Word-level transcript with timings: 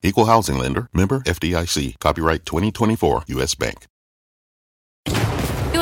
Equal 0.00 0.26
housing 0.26 0.56
lender, 0.56 0.88
member 0.92 1.20
FDIC, 1.20 1.98
copyright 1.98 2.44
2024 2.46 3.24
US 3.26 3.56
Bank. 3.56 3.86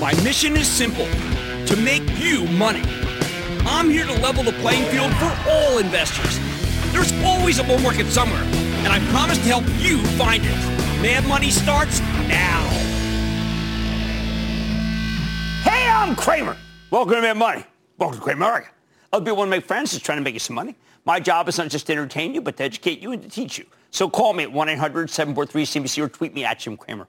My 0.00 0.12
mission 0.24 0.56
is 0.56 0.66
simple 0.66 1.06
to 1.66 1.76
make 1.76 2.02
you 2.18 2.44
money. 2.46 2.82
I'm 3.64 3.88
here 3.88 4.04
to 4.04 4.12
level 4.14 4.42
the 4.42 4.52
playing 4.54 4.84
field 4.90 5.12
for 5.14 5.32
all 5.48 5.78
investors. 5.78 6.40
There's 6.92 7.12
always 7.22 7.60
a 7.60 7.64
bull 7.64 7.78
market 7.78 8.08
somewhere, 8.08 8.42
and 8.42 8.88
I 8.88 8.98
promise 9.10 9.38
to 9.38 9.44
help 9.44 9.64
you 9.78 10.04
find 10.18 10.42
it. 10.44 10.50
Mad 11.00 11.24
Money 11.28 11.48
starts 11.50 12.00
now. 12.00 12.68
Hey, 15.62 15.88
I'm 15.88 16.16
Cramer. 16.16 16.56
Welcome 16.90 17.14
to 17.14 17.20
Mad 17.20 17.36
Money. 17.36 17.64
Welcome 17.96 18.18
to 18.18 18.24
Cramerica. 18.24 18.66
Other 19.12 19.24
people 19.24 19.36
want 19.38 19.46
to 19.46 19.56
make 19.56 19.64
friends, 19.64 19.92
just 19.92 20.04
trying 20.04 20.18
to 20.18 20.24
make 20.24 20.34
you 20.34 20.40
some 20.40 20.56
money. 20.56 20.74
My 21.04 21.20
job 21.20 21.48
is 21.48 21.56
not 21.56 21.68
just 21.68 21.86
to 21.86 21.92
entertain 21.92 22.34
you, 22.34 22.40
but 22.40 22.56
to 22.56 22.64
educate 22.64 22.98
you 23.00 23.12
and 23.12 23.22
to 23.22 23.28
teach 23.28 23.58
you. 23.58 23.66
So 23.92 24.10
call 24.10 24.32
me 24.32 24.42
at 24.42 24.50
1-800-743-CNBC 24.50 26.02
or 26.02 26.08
tweet 26.08 26.34
me 26.34 26.44
at 26.44 26.58
Jim 26.58 26.76
Cramer. 26.76 27.06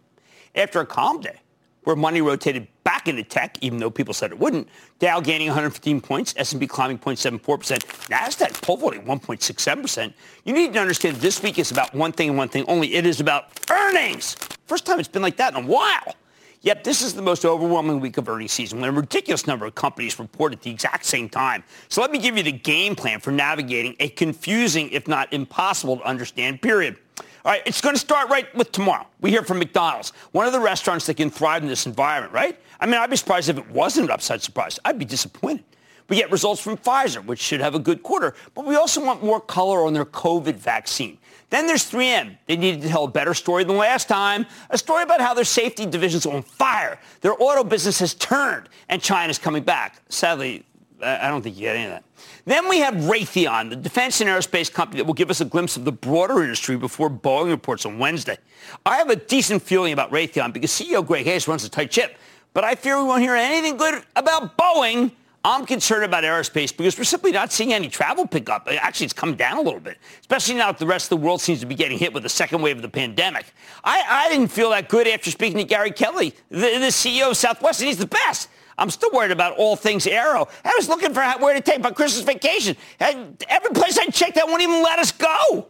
After 0.54 0.82
a 0.82 0.86
calm 0.86 1.20
day, 1.20 1.40
where 1.86 1.96
money 1.96 2.22
rotated 2.22 2.68
back 2.84 3.08
into 3.08 3.24
tech, 3.24 3.58
even 3.62 3.80
though 3.80 3.90
people 3.90 4.14
said 4.14 4.32
it 4.32 4.40
wouldn't. 4.40 4.68
Dow 5.00 5.20
gaining 5.22 5.48
115 5.48 6.02
points, 6.02 6.34
S&P 6.38 6.68
climbing 6.68 7.00
0.74%, 7.00 7.80
Nasdaq 8.10 8.62
pole 8.62 8.78
vaulting 8.78 9.04
1.67%. 9.04 10.14
You 10.44 10.54
need 10.54 10.74
to 10.74 10.80
understand 10.80 11.18
this 11.18 11.42
week 11.42 11.58
is 11.58 11.72
about 11.72 11.94
one 11.94 12.12
thing 12.12 12.30
and 12.30 12.38
one 12.38 12.50
thing 12.50 12.66
only. 12.68 12.94
It 12.96 13.06
is 13.06 13.20
about 13.20 13.48
earnings. 13.72 14.36
First 14.66 14.86
time 14.86 15.00
it's 15.00 15.08
been 15.08 15.22
like 15.22 15.38
that 15.38 15.56
in 15.56 15.64
a 15.64 15.68
while. 15.68 16.16
Yet 16.62 16.84
this 16.84 17.04
is 17.04 17.14
the 17.14 17.22
most 17.22 17.46
overwhelming 17.46 18.00
week 18.00 18.18
of 18.18 18.28
earnings 18.28 18.52
season 18.52 18.82
when 18.82 18.90
a 18.90 18.94
ridiculous 18.94 19.46
number 19.46 19.68
of 19.68 19.76
companies 19.76 20.18
report 20.18 20.52
at 20.52 20.64
the 20.64 20.72
exact 20.72 21.06
same 21.06 21.30
time. 21.30 21.64
So 21.90 22.02
let 22.02 22.10
me 22.10 22.18
give 22.18 22.38
you 22.38 22.44
the 22.44 22.52
game 22.52 22.96
plan 22.96 23.20
for 23.20 23.32
navigating 23.32 23.96
a 24.00 24.10
confusing, 24.10 24.90
if 24.90 25.08
not 25.08 25.32
impossible 25.32 25.98
to 25.98 26.04
understand 26.04 26.64
period. 26.64 26.98
All 27.46 27.52
right, 27.52 27.62
it's 27.68 27.80
going 27.80 27.94
to 27.94 28.00
start 28.00 28.30
right 28.30 28.54
with 28.56 28.72
tomorrow. 28.72 29.06
We 29.22 29.30
hear 29.30 29.44
from 29.44 29.60
McDonald's, 29.60 30.14
one 30.32 30.48
of 30.48 30.52
the 30.52 30.60
restaurants 30.60 31.06
that 31.06 31.18
can 31.18 31.30
thrive 31.30 31.62
in 31.62 31.70
this 31.70 31.86
environment, 31.86 32.34
right? 32.34 32.60
I 32.80 32.88
mean, 32.88 32.96
I'd 32.96 33.12
be 33.12 33.18
surprised 33.18 33.50
if 33.50 33.60
it 33.60 33.70
wasn't 33.70 34.06
an 34.06 34.12
upside 34.12 34.42
surprise. 34.42 34.80
I'd 34.84 34.98
be 34.98 35.06
disappointed. 35.06 35.64
We 36.10 36.16
get 36.16 36.32
results 36.32 36.60
from 36.60 36.76
Pfizer, 36.76 37.24
which 37.24 37.40
should 37.40 37.62
have 37.62 37.76
a 37.76 37.80
good 37.80 38.02
quarter, 38.02 38.34
but 38.56 38.66
we 38.66 38.76
also 38.76 39.06
want 39.06 39.24
more 39.24 39.40
color 39.40 39.86
on 39.86 39.94
their 39.94 40.06
COVID 40.06 40.56
vaccine. 40.56 41.20
Then 41.52 41.68
there's 41.68 41.84
3M. 41.88 42.36
They 42.48 42.56
needed 42.56 42.82
to 42.82 42.90
tell 42.90 43.04
a 43.04 43.08
better 43.08 43.36
story 43.36 43.64
than 43.64 43.78
last 43.78 44.08
time, 44.08 44.48
a 44.72 44.78
story 44.80 45.04
about 45.04 45.22
how 45.22 45.36
their 45.36 45.46
safety 45.46 45.86
division's 45.86 46.26
on 46.26 46.42
fire. 46.42 47.00
Their 47.22 47.40
auto 47.40 47.64
business 47.64 48.00
has 48.00 48.16
turned, 48.16 48.70
and 48.90 49.04
China's 49.04 49.38
coming 49.38 49.64
back. 49.64 50.02
Sadly, 50.10 50.66
I 51.06 51.30
don't 51.30 51.42
think 51.42 51.56
you 51.56 51.62
get 51.62 51.76
any 51.76 51.86
of 51.86 51.92
that. 51.92 52.04
Then 52.46 52.68
we 52.70 52.80
have 52.80 52.94
Raytheon, 52.96 53.70
the 53.70 53.76
defense 53.76 54.22
and 54.22 54.30
aerospace 54.30 54.72
company 54.72 55.02
that 55.02 55.06
will 55.06 55.14
give 55.14 55.30
us 55.30 55.42
a 55.42 55.46
glimpse 55.46 55.78
of 55.78 55.86
the 55.86 55.92
broader 55.92 56.42
industry 56.44 56.78
before 56.78 57.10
Boeing 57.10 57.50
reports 57.50 57.86
on 57.86 58.00
Wednesday. 58.00 58.38
I 58.86 58.98
have 58.98 59.10
a 59.10 59.16
decent 59.16 59.62
feeling 59.62 59.94
about 59.94 60.12
Raytheon 60.12 60.54
because 60.54 60.72
CEO 60.72 61.06
Greg 61.06 61.26
Hayes 61.26 61.48
runs 61.48 61.64
a 61.64 61.70
tight 61.70 61.94
ship, 61.94 62.18
but 62.54 62.64
I 62.64 62.76
fear 62.76 62.98
we 62.98 63.04
won't 63.04 63.22
hear 63.22 63.36
anything 63.36 63.78
good 63.78 64.04
about 64.16 64.58
Boeing. 64.58 65.12
I'm 65.44 65.68
concerned 65.68 66.04
about 66.04 66.24
aerospace 66.24 66.76
because 66.76 66.98
we're 66.98 67.04
simply 67.04 67.32
not 67.32 67.52
seeing 67.52 67.72
any 67.72 67.88
travel 67.88 68.26
pickup. 68.26 68.68
Uh, 68.68 68.72
actually, 68.82 69.06
it's 69.06 69.14
come 69.14 69.36
down 69.36 69.58
a 69.58 69.62
little 69.62 69.80
bit, 69.80 70.00
especially 70.22 70.56
now 70.56 70.72
that 70.72 70.80
the 70.80 70.88
rest 70.88 71.06
of 71.06 71.20
the 71.20 71.24
world 71.24 71.40
seems 71.40 71.60
to 71.60 71.68
be 71.68 71.76
getting 71.76 72.00
hit 72.00 72.14
with 72.14 72.24
the 72.24 72.30
second 72.30 72.64
wave 72.64 72.78
of 72.78 72.82
the 72.82 72.90
pandemic. 72.90 73.46
I, 73.84 74.04
I 74.08 74.30
didn't 74.30 74.48
feel 74.48 74.72
that 74.72 74.90
good 74.90 75.08
after 75.08 75.30
speaking 75.30 75.58
to 75.60 75.64
Gary 75.64 75.92
Kelly, 75.92 76.34
the, 76.50 76.58
the 76.58 76.88
CEO 76.88 77.30
of 77.30 77.38
Southwest, 77.38 77.80
and 77.80 77.88
he's 77.88 78.00
the 78.00 78.08
best. 78.08 78.50
I'm 78.78 78.90
still 78.90 79.12
worried 79.12 79.32
about 79.32 79.58
all 79.58 79.76
things 79.76 80.06
aero. 80.06 80.48
I 80.64 80.74
was 80.78 80.90
looking 80.90 81.14
for 81.14 81.24
where 81.40 81.54
to 81.54 81.62
take 81.62 81.82
my 81.82 81.92
Christmas 81.92 82.26
vacation. 82.26 82.76
And 83.00 83.42
every 83.48 83.72
place 83.72 83.98
I 83.98 84.08
checked, 84.08 84.36
that 84.36 84.48
won't 84.48 84.62
even 84.62 84.84
let 84.84 85.00
us 85.00 85.12
go. 85.12 85.68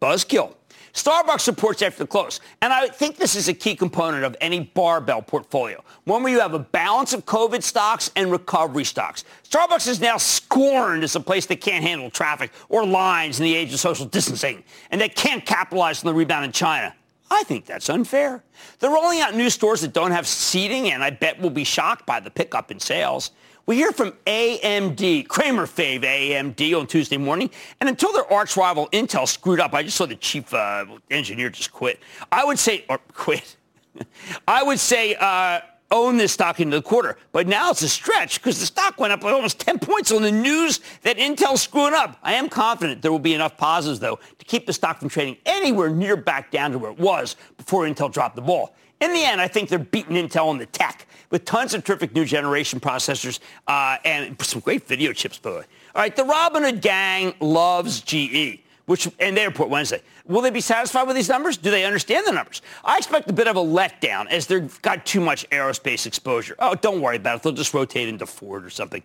Buzzkill. 0.00 0.54
Starbucks 0.94 1.40
supports 1.40 1.80
after 1.80 2.04
the 2.04 2.06
close. 2.06 2.40
And 2.60 2.72
I 2.72 2.88
think 2.88 3.16
this 3.16 3.34
is 3.34 3.48
a 3.48 3.54
key 3.54 3.74
component 3.74 4.24
of 4.24 4.36
any 4.40 4.60
barbell 4.60 5.22
portfolio, 5.22 5.82
one 6.04 6.22
where 6.22 6.32
you 6.32 6.40
have 6.40 6.52
a 6.52 6.58
balance 6.58 7.14
of 7.14 7.24
COVID 7.24 7.62
stocks 7.62 8.10
and 8.14 8.30
recovery 8.30 8.84
stocks. 8.84 9.24
Starbucks 9.48 9.88
is 9.88 10.00
now 10.00 10.18
scorned 10.18 11.02
as 11.02 11.16
a 11.16 11.20
place 11.20 11.46
that 11.46 11.62
can't 11.62 11.82
handle 11.82 12.10
traffic 12.10 12.52
or 12.68 12.84
lines 12.84 13.40
in 13.40 13.44
the 13.44 13.54
age 13.54 13.72
of 13.72 13.80
social 13.80 14.04
distancing 14.04 14.62
and 14.90 15.00
that 15.00 15.14
can't 15.16 15.46
capitalize 15.46 16.04
on 16.04 16.08
the 16.08 16.14
rebound 16.14 16.44
in 16.44 16.52
China. 16.52 16.94
I 17.32 17.44
think 17.44 17.64
that's 17.64 17.88
unfair. 17.88 18.44
They're 18.78 18.90
rolling 18.90 19.20
out 19.20 19.34
new 19.34 19.48
stores 19.48 19.80
that 19.80 19.94
don't 19.94 20.10
have 20.10 20.26
seating, 20.26 20.92
and 20.92 21.02
I 21.02 21.10
bet 21.10 21.40
we'll 21.40 21.50
be 21.50 21.64
shocked 21.64 22.04
by 22.04 22.20
the 22.20 22.30
pickup 22.30 22.70
in 22.70 22.78
sales. 22.78 23.30
We 23.64 23.76
hear 23.76 23.90
from 23.92 24.12
AMD, 24.26 25.28
Cramer 25.28 25.66
fave 25.66 26.02
AMD 26.02 26.78
on 26.78 26.86
Tuesday 26.86 27.16
morning, 27.16 27.48
and 27.80 27.88
until 27.88 28.12
their 28.12 28.30
arch 28.30 28.56
rival 28.56 28.88
Intel 28.90 29.26
screwed 29.26 29.60
up, 29.60 29.72
I 29.72 29.82
just 29.82 29.96
saw 29.96 30.04
the 30.04 30.16
chief 30.16 30.52
uh, 30.52 30.84
engineer 31.10 31.48
just 31.48 31.72
quit. 31.72 32.00
I 32.30 32.44
would 32.44 32.58
say, 32.58 32.84
or 32.90 32.98
quit. 33.14 33.56
I 34.48 34.62
would 34.62 34.78
say 34.78 35.14
uh, 35.14 35.60
own 35.92 36.16
this 36.16 36.32
stock 36.32 36.58
into 36.58 36.76
the 36.76 36.82
quarter. 36.82 37.16
But 37.30 37.46
now 37.46 37.70
it's 37.70 37.82
a 37.82 37.88
stretch 37.88 38.40
because 38.40 38.58
the 38.58 38.66
stock 38.66 38.98
went 38.98 39.12
up 39.12 39.20
by 39.20 39.30
almost 39.30 39.60
10 39.60 39.78
points 39.78 40.10
on 40.10 40.22
the 40.22 40.32
news 40.32 40.80
that 41.02 41.18
Intel's 41.18 41.62
screwing 41.62 41.94
up. 41.94 42.18
I 42.22 42.34
am 42.34 42.48
confident 42.48 43.02
there 43.02 43.12
will 43.12 43.18
be 43.20 43.34
enough 43.34 43.56
positives, 43.56 44.00
though, 44.00 44.18
to 44.38 44.44
keep 44.44 44.66
the 44.66 44.72
stock 44.72 44.98
from 44.98 45.08
trading 45.08 45.36
anywhere 45.46 45.90
near 45.90 46.16
back 46.16 46.50
down 46.50 46.72
to 46.72 46.78
where 46.78 46.90
it 46.90 46.98
was 46.98 47.36
before 47.56 47.84
Intel 47.84 48.10
dropped 48.10 48.34
the 48.34 48.42
ball. 48.42 48.74
In 49.00 49.12
the 49.12 49.22
end, 49.22 49.40
I 49.40 49.48
think 49.48 49.68
they're 49.68 49.78
beating 49.78 50.16
Intel 50.16 50.46
on 50.46 50.58
the 50.58 50.66
tech 50.66 51.06
with 51.30 51.44
tons 51.44 51.74
of 51.74 51.84
terrific 51.84 52.14
new 52.14 52.24
generation 52.24 52.80
processors 52.80 53.38
uh, 53.66 53.98
and 54.04 54.40
some 54.42 54.60
great 54.60 54.86
video 54.86 55.12
chips, 55.12 55.38
by 55.38 55.50
the 55.50 55.56
way. 55.58 55.64
All 55.94 56.02
right, 56.02 56.16
the 56.16 56.22
Robinhood 56.22 56.80
gang 56.80 57.34
loves 57.40 58.00
GE 58.00 58.62
which 58.86 59.08
and 59.18 59.36
they 59.36 59.46
report 59.46 59.68
Wednesday. 59.68 60.02
Will 60.26 60.40
they 60.40 60.50
be 60.50 60.60
satisfied 60.60 61.06
with 61.06 61.16
these 61.16 61.28
numbers? 61.28 61.56
Do 61.56 61.70
they 61.70 61.84
understand 61.84 62.26
the 62.26 62.32
numbers? 62.32 62.62
I 62.84 62.96
expect 62.96 63.28
a 63.28 63.32
bit 63.32 63.48
of 63.48 63.56
a 63.56 63.60
letdown 63.60 64.28
as 64.28 64.46
they've 64.46 64.82
got 64.82 65.04
too 65.04 65.20
much 65.20 65.48
aerospace 65.50 66.06
exposure. 66.06 66.54
Oh, 66.58 66.74
don't 66.74 67.00
worry 67.00 67.16
about 67.16 67.38
it. 67.38 67.42
They'll 67.42 67.52
just 67.52 67.74
rotate 67.74 68.08
into 68.08 68.26
Ford 68.26 68.64
or 68.64 68.70
something. 68.70 69.02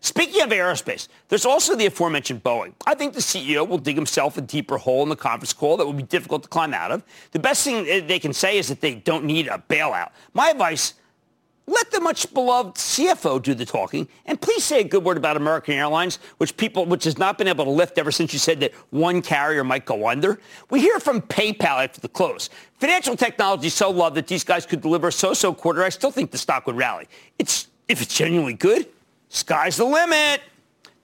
Speaking 0.00 0.42
of 0.42 0.50
aerospace, 0.50 1.06
there's 1.28 1.46
also 1.46 1.76
the 1.76 1.86
aforementioned 1.86 2.42
Boeing. 2.42 2.72
I 2.86 2.94
think 2.94 3.14
the 3.14 3.20
CEO 3.20 3.66
will 3.66 3.78
dig 3.78 3.94
himself 3.94 4.36
a 4.36 4.40
deeper 4.40 4.76
hole 4.76 5.04
in 5.04 5.08
the 5.08 5.16
conference 5.16 5.52
call 5.52 5.76
that 5.76 5.86
will 5.86 5.92
be 5.92 6.02
difficult 6.02 6.42
to 6.42 6.48
climb 6.48 6.74
out 6.74 6.90
of. 6.90 7.04
The 7.30 7.38
best 7.38 7.62
thing 7.62 7.86
eh, 7.88 8.00
they 8.00 8.18
can 8.18 8.32
say 8.32 8.58
is 8.58 8.66
that 8.66 8.80
they 8.80 8.96
don't 8.96 9.24
need 9.24 9.46
a 9.46 9.62
bailout. 9.68 10.10
My 10.34 10.50
advice, 10.50 10.94
let 11.66 11.90
the 11.90 12.00
much 12.00 12.32
beloved 12.34 12.76
CFO 12.76 13.40
do 13.40 13.54
the 13.54 13.64
talking, 13.64 14.08
and 14.26 14.40
please 14.40 14.64
say 14.64 14.80
a 14.80 14.84
good 14.84 15.04
word 15.04 15.16
about 15.16 15.36
American 15.36 15.74
Airlines, 15.74 16.18
which 16.38 16.56
people, 16.56 16.84
which 16.86 17.04
has 17.04 17.18
not 17.18 17.38
been 17.38 17.46
able 17.46 17.64
to 17.64 17.70
lift 17.70 17.98
ever 17.98 18.10
since 18.10 18.32
you 18.32 18.38
said 18.38 18.60
that 18.60 18.72
one 18.90 19.22
carrier 19.22 19.62
might 19.62 19.84
go 19.84 20.08
under. 20.08 20.40
We 20.70 20.80
hear 20.80 20.98
from 20.98 21.22
PayPal 21.22 21.84
after 21.84 22.00
the 22.00 22.08
close. 22.08 22.50
Financial 22.78 23.16
technology 23.16 23.68
so 23.68 23.90
loved 23.90 24.16
that 24.16 24.26
these 24.26 24.44
guys 24.44 24.66
could 24.66 24.80
deliver 24.80 25.08
a 25.08 25.12
so-so 25.12 25.54
quarter. 25.54 25.84
I 25.84 25.90
still 25.90 26.10
think 26.10 26.32
the 26.32 26.38
stock 26.38 26.66
would 26.66 26.76
rally. 26.76 27.06
It's 27.38 27.68
if 27.88 28.02
it's 28.02 28.14
genuinely 28.14 28.54
good, 28.54 28.88
sky's 29.28 29.76
the 29.76 29.84
limit. 29.84 30.40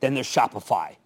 Then 0.00 0.14
there's 0.14 0.28
Shopify. 0.28 0.96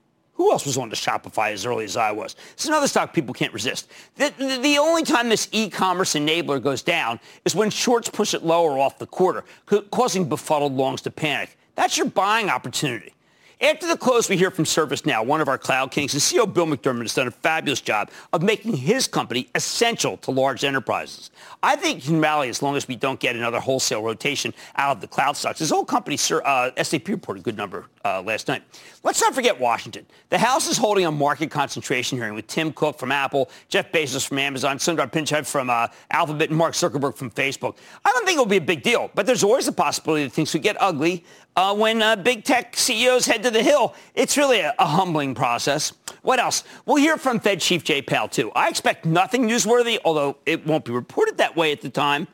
Who 0.43 0.51
else 0.51 0.67
was 0.67 0.77
on 0.77 0.91
to 0.91 0.97
Shopify 0.97 1.53
as 1.53 1.65
early 1.65 1.85
as 1.85 1.97
I 1.97 2.11
was? 2.11 2.35
It's 2.55 2.67
another 2.67 2.89
stock 2.89 3.15
people 3.15 3.33
can't 3.33 3.53
resist. 3.53 3.89
The, 4.17 4.35
the, 4.37 4.59
the, 4.61 4.77
only 4.77 5.05
time 5.05 5.29
this 5.29 5.49
e-commerce 5.53 6.15
enabler 6.15 6.61
goes 6.61 6.83
down 6.83 7.21
is 7.45 7.55
when 7.55 7.71
shorts 7.71 8.11
push 8.11 8.35
it 8.35 8.45
lower 8.45 8.77
off 8.77 8.99
the 8.99 9.07
quarter, 9.07 9.45
causing 9.93 10.29
befuddled 10.29 10.73
longs 10.73 11.01
to 11.03 11.13
panic. 11.13 11.57
That's 11.77 11.97
your 11.97 12.09
buying 12.09 12.51
opportunity. 12.51 13.15
After 13.63 13.87
the 13.87 13.97
close, 13.97 14.29
we 14.29 14.37
hear 14.37 14.51
from 14.51 14.65
ServiceNow, 14.65 15.25
one 15.25 15.41
of 15.41 15.47
our 15.47 15.57
cloud 15.57 15.93
kings, 15.93 16.15
and 16.15 16.21
CEO 16.21 16.53
Bill 16.53 16.67
McDermott 16.67 17.03
has 17.03 17.15
done 17.15 17.29
a 17.29 17.31
fabulous 17.31 17.81
job 17.81 18.11
of 18.33 18.43
making 18.43 18.77
his 18.77 19.07
company 19.07 19.49
essential 19.55 20.17
to 20.17 20.33
large 20.33 20.65
enterprises. 20.65 21.31
I 21.63 21.77
think 21.77 22.03
can 22.03 22.21
rally 22.21 22.49
as 22.49 22.61
long 22.61 22.75
as 22.75 22.89
we 22.89 22.97
don't 22.97 23.21
get 23.21 23.37
another 23.37 23.61
wholesale 23.61 24.03
rotation 24.03 24.53
out 24.75 24.97
of 24.97 25.01
the 25.01 25.07
cloud 25.07 25.37
stocks. 25.37 25.61
His 25.61 25.71
old 25.71 25.87
company, 25.87 26.19
uh, 26.45 26.71
SAP, 26.83 27.07
reported 27.07 27.43
a 27.43 27.45
good 27.45 27.57
number 27.57 27.87
uh, 28.05 28.21
last 28.23 28.49
night. 28.49 28.65
Let's 29.05 29.21
not 29.21 29.33
forget 29.33 29.61
Washington. 29.61 30.07
The 30.31 30.39
House 30.39 30.69
is 30.69 30.77
holding 30.77 31.07
a 31.07 31.13
market 31.13 31.53
concentration 31.53 32.19
hearing 32.19 32.35
with 32.35 32.49
Tim 32.49 32.73
Cook 32.73 32.99
from 32.99 33.13
Apple, 33.13 33.49
Jeff 33.69 33.93
Bezos 33.93 34.27
from 34.27 34.39
Amazon, 34.39 34.79
Sundar 34.79 35.09
Pichai 35.09 35.47
from 35.47 35.71
uh, 35.71 35.87
Alphabet, 36.11 36.49
and 36.49 36.59
Mark 36.59 36.75
Zuckerberg 36.75 37.17
from 37.17 37.31
Facebook. 37.31 37.77
I 38.05 38.11
don't 38.11 38.27
think 38.27 38.39
it 38.39 38.41
will 38.41 38.47
be 38.47 38.57
a 38.57 38.61
big 38.61 38.83
deal, 38.83 39.13
but 39.15 39.25
there's 39.25 39.45
always 39.45 39.69
a 39.69 39.73
possibility 39.73 40.25
that 40.25 40.33
things 40.33 40.51
could 40.51 40.63
get 40.63 40.77
ugly 40.81 41.25
uh, 41.57 41.75
when 41.75 42.03
uh, 42.03 42.17
big 42.17 42.45
tech 42.45 42.77
CEOs 42.77 43.27
head 43.27 43.43
to 43.43 43.51
the 43.51 43.63
hill. 43.63 43.95
It's 44.15 44.37
really 44.37 44.61
a, 44.61 44.75
a, 44.79 44.87
humbling 44.87 45.35
process. 45.35 45.93
What 46.23 46.39
else? 46.39 46.65
We'll 46.87 46.97
hear 46.97 47.17
from 47.17 47.41
Fed 47.41 47.61
Chief 47.61 47.85
Jay 47.85 48.03
Powell, 48.03 48.29
too. 48.29 48.51
I 48.53 48.69
expect 48.69 49.05
nothing 49.05 49.49
newsworthy, 49.49 49.99
although 50.05 50.37
it 50.47 50.67
won't 50.67 50.85
be 50.85 50.93
reported 50.93 51.39
that 51.39 51.57
way 51.57 51.73
at 51.73 51.81
the 51.81 51.91
time. 51.91 52.29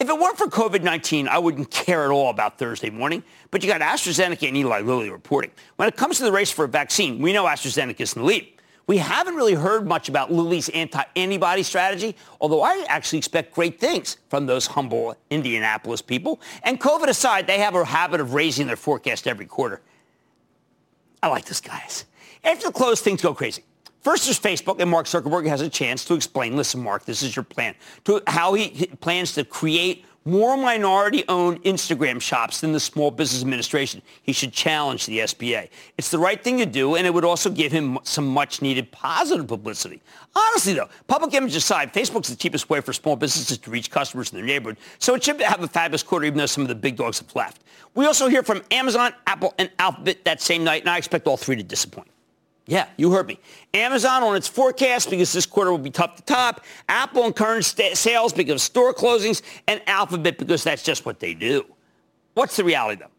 If 0.00 0.08
it 0.08 0.18
weren't 0.18 0.36
for 0.36 0.48
COVID-19, 0.48 1.28
I 1.28 1.38
wouldn't 1.38 1.70
care 1.70 2.04
at 2.04 2.10
all 2.10 2.30
about 2.30 2.58
Thursday 2.58 2.90
morning. 2.90 3.22
But 3.50 3.62
you 3.62 3.68
got 3.70 3.80
AstraZeneca 3.80 4.48
and 4.48 4.56
Eli 4.56 4.80
Lilly 4.80 5.10
reporting. 5.10 5.52
When 5.76 5.88
it 5.88 5.96
comes 5.96 6.18
to 6.18 6.24
the 6.24 6.32
race 6.32 6.50
for 6.50 6.64
a 6.64 6.68
vaccine, 6.68 7.20
we 7.20 7.32
know 7.32 7.44
AstraZeneca 7.44 8.00
is 8.00 8.14
in 8.14 8.22
the 8.22 8.26
lead. 8.26 8.53
We 8.86 8.98
haven't 8.98 9.34
really 9.34 9.54
heard 9.54 9.86
much 9.86 10.08
about 10.08 10.30
Lilly's 10.30 10.68
anti-antibody 10.68 11.62
strategy, 11.62 12.14
although 12.40 12.62
I 12.62 12.84
actually 12.88 13.18
expect 13.18 13.54
great 13.54 13.80
things 13.80 14.18
from 14.28 14.46
those 14.46 14.66
humble 14.66 15.16
Indianapolis 15.30 16.02
people. 16.02 16.40
And 16.62 16.78
COVID 16.78 17.08
aside, 17.08 17.46
they 17.46 17.58
have 17.60 17.74
a 17.74 17.84
habit 17.84 18.20
of 18.20 18.34
raising 18.34 18.66
their 18.66 18.76
forecast 18.76 19.26
every 19.26 19.46
quarter. 19.46 19.80
I 21.22 21.28
like 21.28 21.46
this, 21.46 21.60
guys. 21.60 22.04
After 22.44 22.66
the 22.66 22.72
close, 22.72 23.00
things 23.00 23.22
go 23.22 23.32
crazy. 23.32 23.64
First, 24.02 24.26
there's 24.26 24.38
Facebook, 24.38 24.80
and 24.80 24.90
Mark 24.90 25.06
Zuckerberg 25.06 25.46
has 25.46 25.62
a 25.62 25.70
chance 25.70 26.04
to 26.04 26.14
explain, 26.14 26.54
listen, 26.54 26.82
Mark, 26.82 27.06
this 27.06 27.22
is 27.22 27.34
your 27.34 27.42
plan, 27.42 27.74
to 28.04 28.22
how 28.26 28.52
he 28.52 28.86
plans 29.00 29.32
to 29.32 29.44
create 29.44 30.04
more 30.24 30.56
minority-owned 30.56 31.62
Instagram 31.64 32.20
shops 32.20 32.60
than 32.60 32.72
the 32.72 32.80
Small 32.80 33.10
Business 33.10 33.42
Administration. 33.42 34.00
He 34.22 34.32
should 34.32 34.52
challenge 34.52 35.06
the 35.06 35.18
SBA. 35.18 35.68
It's 35.98 36.10
the 36.10 36.18
right 36.18 36.42
thing 36.42 36.58
to 36.58 36.66
do, 36.66 36.94
and 36.94 37.06
it 37.06 37.12
would 37.12 37.24
also 37.24 37.50
give 37.50 37.72
him 37.72 37.98
some 38.04 38.26
much-needed 38.26 38.90
positive 38.90 39.46
publicity. 39.46 40.00
Honestly, 40.34 40.72
though, 40.72 40.88
public 41.06 41.34
image 41.34 41.54
aside, 41.54 41.92
Facebook's 41.92 42.28
the 42.28 42.36
cheapest 42.36 42.70
way 42.70 42.80
for 42.80 42.92
small 42.92 43.16
businesses 43.16 43.58
to 43.58 43.70
reach 43.70 43.90
customers 43.90 44.32
in 44.32 44.38
their 44.38 44.46
neighborhood, 44.46 44.78
so 44.98 45.14
it 45.14 45.22
should 45.22 45.40
have 45.42 45.62
a 45.62 45.68
fabulous 45.68 46.02
quarter, 46.02 46.24
even 46.24 46.38
though 46.38 46.46
some 46.46 46.62
of 46.62 46.68
the 46.68 46.74
big 46.74 46.96
dogs 46.96 47.18
have 47.18 47.34
left. 47.36 47.62
We 47.94 48.06
also 48.06 48.28
hear 48.28 48.42
from 48.42 48.62
Amazon, 48.70 49.12
Apple, 49.26 49.54
and 49.58 49.70
Alphabet 49.78 50.24
that 50.24 50.40
same 50.40 50.64
night, 50.64 50.82
and 50.82 50.90
I 50.90 50.96
expect 50.98 51.26
all 51.26 51.36
three 51.36 51.56
to 51.56 51.62
disappoint. 51.62 52.08
Yeah, 52.66 52.86
you 52.96 53.10
heard 53.12 53.26
me. 53.26 53.38
Amazon 53.74 54.22
on 54.22 54.36
its 54.36 54.48
forecast 54.48 55.10
because 55.10 55.32
this 55.32 55.44
quarter 55.44 55.70
will 55.70 55.78
be 55.78 55.90
tough 55.90 56.16
to 56.16 56.22
top. 56.22 56.64
Apple 56.88 57.24
on 57.24 57.34
current 57.34 57.64
st- 57.64 57.96
sales 57.96 58.32
because 58.32 58.54
of 58.54 58.60
store 58.62 58.94
closings. 58.94 59.42
And 59.68 59.82
Alphabet 59.86 60.38
because 60.38 60.64
that's 60.64 60.82
just 60.82 61.04
what 61.04 61.20
they 61.20 61.34
do. 61.34 61.66
What's 62.32 62.56
the 62.56 62.64
reality, 62.64 63.02
though? 63.02 63.10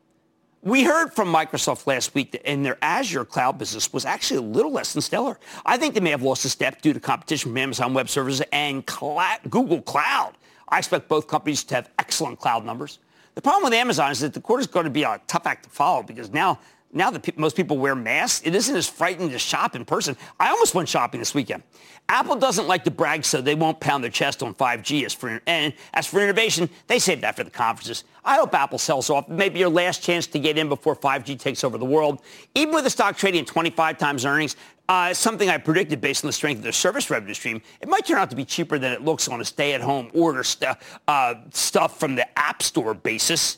We 0.64 0.84
heard 0.84 1.14
from 1.14 1.32
Microsoft 1.32 1.86
last 1.86 2.16
week 2.16 2.32
that 2.32 2.52
in 2.52 2.64
their 2.64 2.80
Azure 2.82 3.24
cloud 3.24 3.60
business 3.60 3.94
was 3.94 4.04
actually 4.04 4.38
a 4.40 4.42
little 4.42 4.72
less 4.72 4.94
than 4.94 5.04
stellar. 5.04 5.38
I 5.64 5.78
think 5.78 5.94
they 5.94 6.00
may 6.00 6.10
have 6.10 6.24
lost 6.24 6.44
a 6.44 6.50
step 6.50 6.82
due 6.82 6.92
to 6.92 7.00
competition 7.00 7.52
from 7.52 7.58
Amazon 7.58 7.94
Web 7.94 8.10
Services 8.10 8.44
and 8.52 8.84
Google 8.84 9.84
Cloud. 9.84 10.34
I 10.68 10.80
expect 10.80 11.08
both 11.08 11.28
companies 11.28 11.64
to 11.66 11.76
have 11.76 11.92
excellent 12.00 12.40
cloud 12.40 12.66
numbers. 12.66 12.98
The 13.36 13.42
problem 13.42 13.66
with 13.66 13.74
Amazon 13.74 14.12
is 14.12 14.22
that 14.22 14.34
the 14.34 14.42
quarter 14.42 14.62
is 14.62 14.68
going 14.68 14.86
to 14.86 14.90
be 14.90 15.04
a 15.04 15.22
tough 15.28 15.46
act 15.46 15.66
to 15.66 15.70
follow 15.70 16.02
because 16.02 16.32
now 16.32 16.58
now 16.96 17.12
that 17.12 17.24
pe- 17.24 17.34
most 17.36 17.56
people 17.56 17.78
wear 17.78 17.94
masks, 17.94 18.42
it 18.46 18.56
isn't 18.56 18.76
as 18.76 18.88
frightening 18.88 19.30
to 19.30 19.38
shop 19.38 19.76
in 19.76 19.86
person. 19.86 20.16
I 20.40 20.50
almost 20.50 20.74
went 20.74 20.90
shopping 20.90 21.20
this 21.20 21.36
weekend. 21.36 21.62
Apple 22.08 22.36
doesn't 22.36 22.68
like 22.68 22.84
to 22.86 22.92
brag, 22.92 23.26
so 23.26 23.42
they 23.42 23.56
won't 23.56 23.80
pound 23.80 24.04
their 24.04 24.12
chest 24.12 24.42
on 24.42 24.54
5G. 24.54 25.06
As 25.06 25.14
for, 25.14 25.42
and 25.46 25.74
as 25.94 26.08
for 26.08 26.22
innovation, 26.22 26.70
they 26.88 26.98
save 27.00 27.22
that 27.22 27.36
for 27.36 27.44
the 27.44 27.52
conferences. 27.52 28.06
I 28.24 28.38
hope 28.38 28.56
Apple 28.56 28.78
sells 28.78 29.10
off. 29.10 29.28
Maybe 29.28 29.60
your 29.60 29.70
last 29.70 30.04
chance 30.04 30.26
to 30.28 30.40
get 30.40 30.58
in 30.58 30.70
before 30.70 30.96
5G 30.96 31.38
takes 31.38 31.64
over 31.64 31.78
the 31.78 31.86
world. 31.86 32.22
Even 32.54 32.74
with 32.74 32.86
the 32.86 32.90
stock 32.90 33.18
trading 33.18 33.42
at 33.42 33.48
25 33.48 33.98
times 33.98 34.26
earnings, 34.26 34.56
uh, 34.88 35.14
something 35.14 35.50
I 35.50 35.58
predicted 35.58 36.00
based 36.00 36.24
on 36.24 36.28
the 36.30 36.34
strength 36.34 36.60
of 36.60 36.64
their 36.64 36.72
service 36.72 37.10
revenue 37.10 37.34
stream, 37.34 37.62
it 37.82 37.90
might 37.90 38.06
turn 38.06 38.18
out 38.18 38.30
to 38.30 38.36
be 38.36 38.46
cheaper 38.46 38.80
than 38.80 38.94
it 38.94 39.02
looks 39.04 39.28
on 39.28 39.42
a 39.42 39.46
stay-at-home 39.46 40.12
order 40.14 40.44
st- 40.44 40.78
uh, 41.08 41.36
stuff 41.52 42.00
from 42.00 42.16
the 42.16 42.40
App 42.40 42.62
Store 42.62 42.94
basis. 42.94 43.58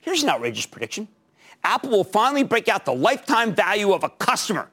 Here's 0.00 0.22
an 0.22 0.30
outrageous 0.30 0.66
prediction. 0.66 1.06
Apple 1.64 1.90
will 1.90 2.04
finally 2.04 2.44
break 2.44 2.68
out 2.68 2.84
the 2.84 2.94
lifetime 2.94 3.54
value 3.54 3.92
of 3.92 4.04
a 4.04 4.10
customer, 4.10 4.70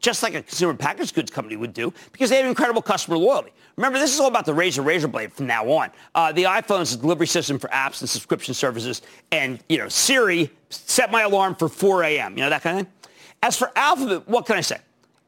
just 0.00 0.22
like 0.22 0.34
a 0.34 0.42
consumer 0.42 0.74
packaged 0.74 1.14
goods 1.14 1.30
company 1.30 1.56
would 1.56 1.74
do, 1.74 1.92
because 2.12 2.30
they 2.30 2.36
have 2.36 2.46
incredible 2.46 2.80
customer 2.80 3.18
loyalty. 3.18 3.52
Remember, 3.76 3.98
this 3.98 4.12
is 4.12 4.20
all 4.20 4.28
about 4.28 4.44
the 4.44 4.54
razor 4.54 4.82
razor 4.82 5.08
blade 5.08 5.32
from 5.32 5.46
now 5.46 5.68
on. 5.68 5.90
Uh, 6.14 6.32
the 6.32 6.44
iPhone 6.44 6.80
is 6.80 6.94
a 6.94 6.96
delivery 6.96 7.26
system 7.26 7.58
for 7.58 7.68
apps 7.68 8.00
and 8.00 8.08
subscription 8.08 8.54
services, 8.54 9.02
and 9.30 9.60
you 9.68 9.78
know 9.78 9.88
Siri 9.88 10.50
set 10.70 11.10
my 11.10 11.22
alarm 11.22 11.54
for 11.54 11.68
4 11.68 12.04
a.m. 12.04 12.36
You 12.36 12.44
know 12.44 12.50
that 12.50 12.62
kind 12.62 12.80
of 12.80 12.86
thing. 12.86 12.92
As 13.42 13.56
for 13.56 13.70
Alphabet, 13.76 14.28
what 14.28 14.46
can 14.46 14.56
I 14.56 14.62
say? 14.62 14.78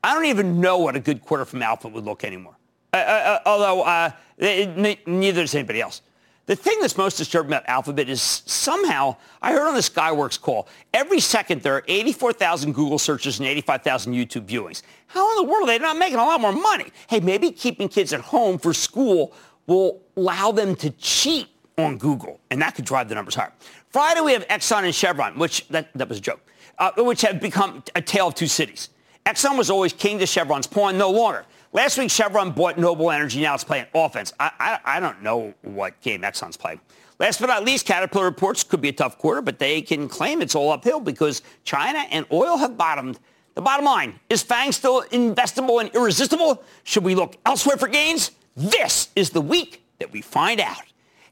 I 0.02 0.14
don't 0.14 0.24
even 0.26 0.60
know 0.60 0.78
what 0.78 0.96
a 0.96 1.00
good 1.00 1.22
quarter 1.24 1.44
from 1.44 1.62
Alphabet 1.62 1.94
would 1.94 2.04
look 2.04 2.24
anymore. 2.24 2.56
Uh, 2.92 2.96
uh, 2.96 3.00
uh 3.00 3.38
although 3.46 3.82
uh, 3.82 4.10
it, 4.38 5.06
neither 5.06 5.42
does 5.42 5.54
anybody 5.54 5.80
else. 5.80 6.02
The 6.50 6.56
thing 6.56 6.81
that's 6.81 6.97
most 6.97 7.17
disturbing 7.17 7.52
about 7.52 7.62
Alphabet 7.69 8.08
is 8.08 8.20
somehow, 8.20 9.14
I 9.41 9.52
heard 9.52 9.69
on 9.69 9.75
the 9.75 9.81
Skyworks 9.81 10.41
call, 10.41 10.67
every 10.93 11.20
second 11.20 11.62
there 11.62 11.76
are 11.76 11.85
84,000 11.87 12.73
Google 12.73 12.99
searches 12.99 13.38
and 13.38 13.47
85,000 13.47 14.14
YouTube 14.14 14.47
viewings. 14.47 14.82
How 15.06 15.31
in 15.31 15.47
the 15.47 15.49
world 15.49 15.69
are 15.69 15.73
they 15.73 15.79
not 15.79 15.97
making 15.97 16.19
a 16.19 16.25
lot 16.25 16.41
more 16.41 16.50
money? 16.50 16.87
Hey, 17.06 17.20
maybe 17.20 17.52
keeping 17.52 17.88
kids 17.88 18.12
at 18.12 18.20
home 18.20 18.58
for 18.58 18.75
school 18.75 19.32
will 19.69 20.02
allow 20.17 20.50
them 20.50 20.75
to 20.75 20.91
cheat 20.91 21.47
on 21.79 21.99
Google, 21.99 22.41
and 22.50 22.61
that 22.61 22.75
could 22.75 22.85
drive 22.85 23.08
the 23.08 23.14
numbers 23.14 23.37
higher. 23.37 23.53
Friday, 23.91 24.20
we 24.20 24.32
have 24.32 24.44
Exxon 24.49 24.82
and 24.82 24.93
Chevron, 24.93 25.38
which, 25.38 25.69
that, 25.69 25.88
that 25.94 26.08
was 26.08 26.19
a 26.19 26.20
joke, 26.20 26.41
uh, 26.81 26.91
which 26.96 27.20
have 27.20 27.41
become 27.41 27.85
a 27.94 28.03
tale 28.03 28.26
of 28.26 28.35
two 28.35 28.49
cities. 28.49 28.88
Exxon 29.25 29.56
was 29.56 29.70
always 29.70 29.93
king 29.93 30.19
to 30.19 30.26
Chevron's 30.26 30.67
pawn, 30.67 30.99
no 30.99 31.12
longer. 31.12 31.44
Last 31.72 31.99
week, 31.99 32.11
Chevron 32.11 32.50
bought 32.50 32.78
Noble 32.78 33.12
Energy. 33.12 33.43
Now 33.43 33.55
it's 33.55 33.62
playing 33.62 33.87
offense. 33.94 34.32
I, 34.40 34.50
I, 34.58 34.96
I 34.96 35.00
don't 35.00 35.22
know 35.22 35.55
what 35.62 36.00
game 36.00 36.22
Exxon's 36.22 36.56
playing. 36.56 36.81
Last 37.20 37.38
but 37.38 37.46
not 37.46 37.64
least, 37.64 37.87
Caterpillar 37.87 38.25
reports 38.25 38.64
could 38.64 38.81
be 38.81 38.88
a 38.88 38.93
tough 38.93 39.19
quarter, 39.19 39.40
but 39.40 39.61
they 39.61 39.81
can 39.81 40.08
claim 40.08 40.43
it's 40.43 40.56
all 40.56 40.72
uphill 40.72 40.99
because 40.99 41.43
China 41.62 42.00
and 42.11 42.26
oil 42.32 42.56
have 42.56 42.76
bottomed. 42.76 43.20
The 43.55 43.62
bottom 43.62 43.84
line, 43.84 44.19
is 44.28 44.43
FANG 44.43 44.72
still 44.72 45.02
investable 45.12 45.81
and 45.81 45.94
irresistible? 45.94 46.64
Should 46.82 47.05
we 47.05 47.14
look 47.14 47.37
elsewhere 47.46 47.76
for 47.76 47.88
gains? 47.88 48.32
This 48.56 49.11
is 49.14 49.31
the 49.31 49.40
week 49.40 49.84
that 50.00 50.11
we 50.11 50.22
find 50.22 50.61
out. 50.61 50.82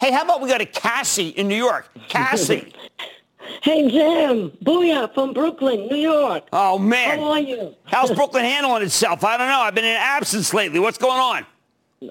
Hey, 0.01 0.13
how 0.13 0.23
about 0.23 0.41
we 0.41 0.49
go 0.49 0.59
to 0.59 0.67
Cassie 0.67 1.31
in 1.31 1.49
New 1.49 1.57
York? 1.57 1.89
Cassie. 2.09 2.73
Hey, 3.63 3.91
Jim. 3.91 4.51
Booyah 4.65 5.13
from 5.15 5.33
Brooklyn, 5.33 5.87
New 5.89 5.97
York. 5.97 6.45
Oh, 6.53 6.79
man. 6.79 7.19
How 7.19 7.33
are 7.33 7.41
you? 7.41 7.75
How's 7.85 8.11
Brooklyn 8.15 8.45
handling 8.45 8.83
itself? 8.83 9.25
I 9.25 9.37
don't 9.37 9.49
know. 9.49 9.61
I've 9.61 9.75
been 9.75 9.85
in 9.85 9.97
absence 9.97 10.55
lately. 10.55 10.79
What's 10.79 10.99
going 10.99 11.19
on? 11.19 11.47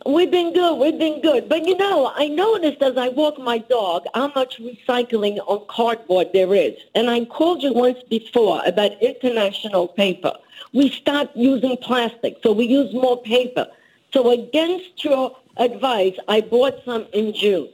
We've 0.06 0.30
been 0.30 0.54
good. 0.54 0.78
We've 0.80 1.00
been 1.00 1.22
good. 1.22 1.48
But, 1.48 1.66
you 1.66 1.78
know, 1.78 2.12
I 2.14 2.28
noticed 2.28 2.82
as 2.82 2.98
I 2.98 3.08
walk 3.10 3.40
my 3.40 3.60
dog 3.60 4.04
how 4.14 4.28
much 4.36 4.60
recycling 4.60 5.38
on 5.48 5.66
cardboard 5.70 6.28
there 6.34 6.54
is. 6.54 6.74
And 6.94 7.10
I 7.10 7.24
called 7.26 7.64
you 7.64 7.74
once 7.74 8.00
before 8.10 8.62
about 8.66 9.02
international 9.02 9.88
paper. 9.88 10.34
We 10.74 10.90
stopped 10.90 11.38
using 11.38 11.78
plastic, 11.78 12.38
so 12.44 12.52
we 12.52 12.66
use 12.66 12.94
more 12.94 13.22
paper. 13.22 13.68
So 14.14 14.30
against 14.32 15.04
your 15.06 15.38
advice, 15.56 16.18
I 16.28 16.42
bought 16.42 16.84
some 16.84 17.06
in 17.14 17.34
June. 17.34 17.70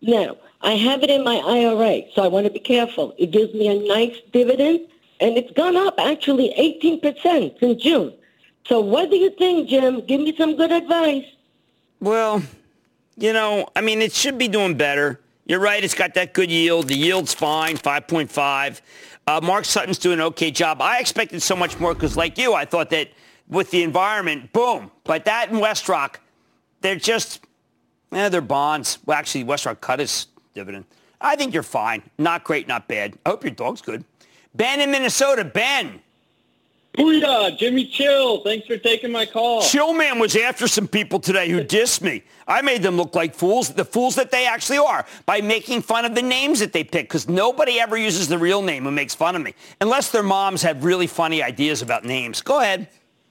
Now, 0.00 0.36
I 0.60 0.72
have 0.72 1.02
it 1.02 1.10
in 1.10 1.22
my 1.24 1.36
IRA, 1.36 2.02
so 2.14 2.22
I 2.22 2.28
want 2.28 2.46
to 2.46 2.52
be 2.52 2.58
careful. 2.58 3.14
It 3.16 3.30
gives 3.30 3.54
me 3.54 3.68
a 3.68 3.88
nice 3.88 4.16
dividend, 4.32 4.80
and 5.20 5.36
it's 5.36 5.52
gone 5.52 5.76
up 5.76 5.94
actually 5.98 6.52
18% 6.58 7.60
since 7.60 7.82
June. 7.82 8.12
So 8.66 8.80
what 8.80 9.10
do 9.10 9.16
you 9.16 9.30
think, 9.30 9.68
Jim? 9.68 10.04
Give 10.04 10.20
me 10.20 10.36
some 10.36 10.56
good 10.56 10.72
advice. 10.72 11.24
Well, 12.00 12.42
you 13.16 13.32
know, 13.32 13.68
I 13.74 13.80
mean, 13.80 14.02
it 14.02 14.12
should 14.12 14.36
be 14.36 14.48
doing 14.48 14.76
better. 14.76 15.20
You're 15.46 15.60
right. 15.60 15.82
It's 15.82 15.94
got 15.94 16.14
that 16.14 16.34
good 16.34 16.50
yield. 16.50 16.88
The 16.88 16.96
yield's 16.96 17.32
fine, 17.32 17.76
5.5. 17.76 18.80
Uh, 19.26 19.40
Mark 19.42 19.64
Sutton's 19.64 19.98
doing 19.98 20.18
an 20.18 20.26
okay 20.26 20.50
job. 20.50 20.82
I 20.82 20.98
expected 21.00 21.42
so 21.42 21.56
much 21.56 21.78
more 21.80 21.94
because, 21.94 22.16
like 22.16 22.36
you, 22.36 22.54
I 22.54 22.64
thought 22.64 22.90
that 22.90 23.08
with 23.48 23.70
the 23.70 23.82
environment, 23.82 24.52
boom. 24.52 24.90
But 25.04 25.24
that 25.24 25.50
and 25.50 25.58
WestRock, 25.58 26.16
they're 26.82 26.96
just, 26.96 27.40
eh, 28.12 28.28
they're 28.28 28.40
bonds. 28.40 28.98
Well, 29.06 29.16
actually, 29.16 29.44
WestRock 29.44 29.80
cut 29.80 30.00
his 30.00 30.26
dividend. 30.58 30.86
I 31.20 31.36
think 31.36 31.54
you're 31.54 31.62
fine. 31.62 32.02
Not 32.18 32.42
great, 32.42 32.66
not 32.66 32.88
bad. 32.88 33.16
I 33.24 33.30
hope 33.30 33.44
your 33.44 33.52
dog's 33.52 33.80
good. 33.80 34.04
Ben 34.54 34.80
in 34.80 34.90
Minnesota. 34.90 35.44
Ben. 35.44 36.00
Booyah, 36.96 37.56
Jimmy 37.56 37.86
Chill. 37.86 38.42
Thanks 38.42 38.66
for 38.66 38.76
taking 38.76 39.12
my 39.12 39.24
call. 39.24 39.62
Chillman 39.62 40.18
was 40.20 40.34
after 40.34 40.66
some 40.66 40.88
people 40.88 41.20
today 41.20 41.48
who 41.48 41.62
dissed 41.62 42.02
me. 42.02 42.24
I 42.48 42.60
made 42.62 42.82
them 42.82 42.96
look 42.96 43.14
like 43.14 43.36
fools, 43.36 43.68
the 43.68 43.84
fools 43.84 44.16
that 44.16 44.32
they 44.32 44.46
actually 44.46 44.78
are, 44.78 45.06
by 45.24 45.40
making 45.40 45.82
fun 45.82 46.04
of 46.04 46.16
the 46.16 46.22
names 46.22 46.58
that 46.58 46.72
they 46.72 46.82
pick, 46.82 47.04
because 47.04 47.28
nobody 47.28 47.78
ever 47.78 47.96
uses 47.96 48.26
the 48.26 48.38
real 48.38 48.62
name 48.62 48.82
who 48.82 48.90
makes 48.90 49.14
fun 49.14 49.36
of 49.36 49.42
me, 49.42 49.54
unless 49.80 50.10
their 50.10 50.24
moms 50.24 50.62
have 50.62 50.82
really 50.82 51.06
funny 51.06 51.40
ideas 51.40 51.82
about 51.82 52.04
names. 52.04 52.42
Go 52.42 52.58
ahead. 52.58 52.88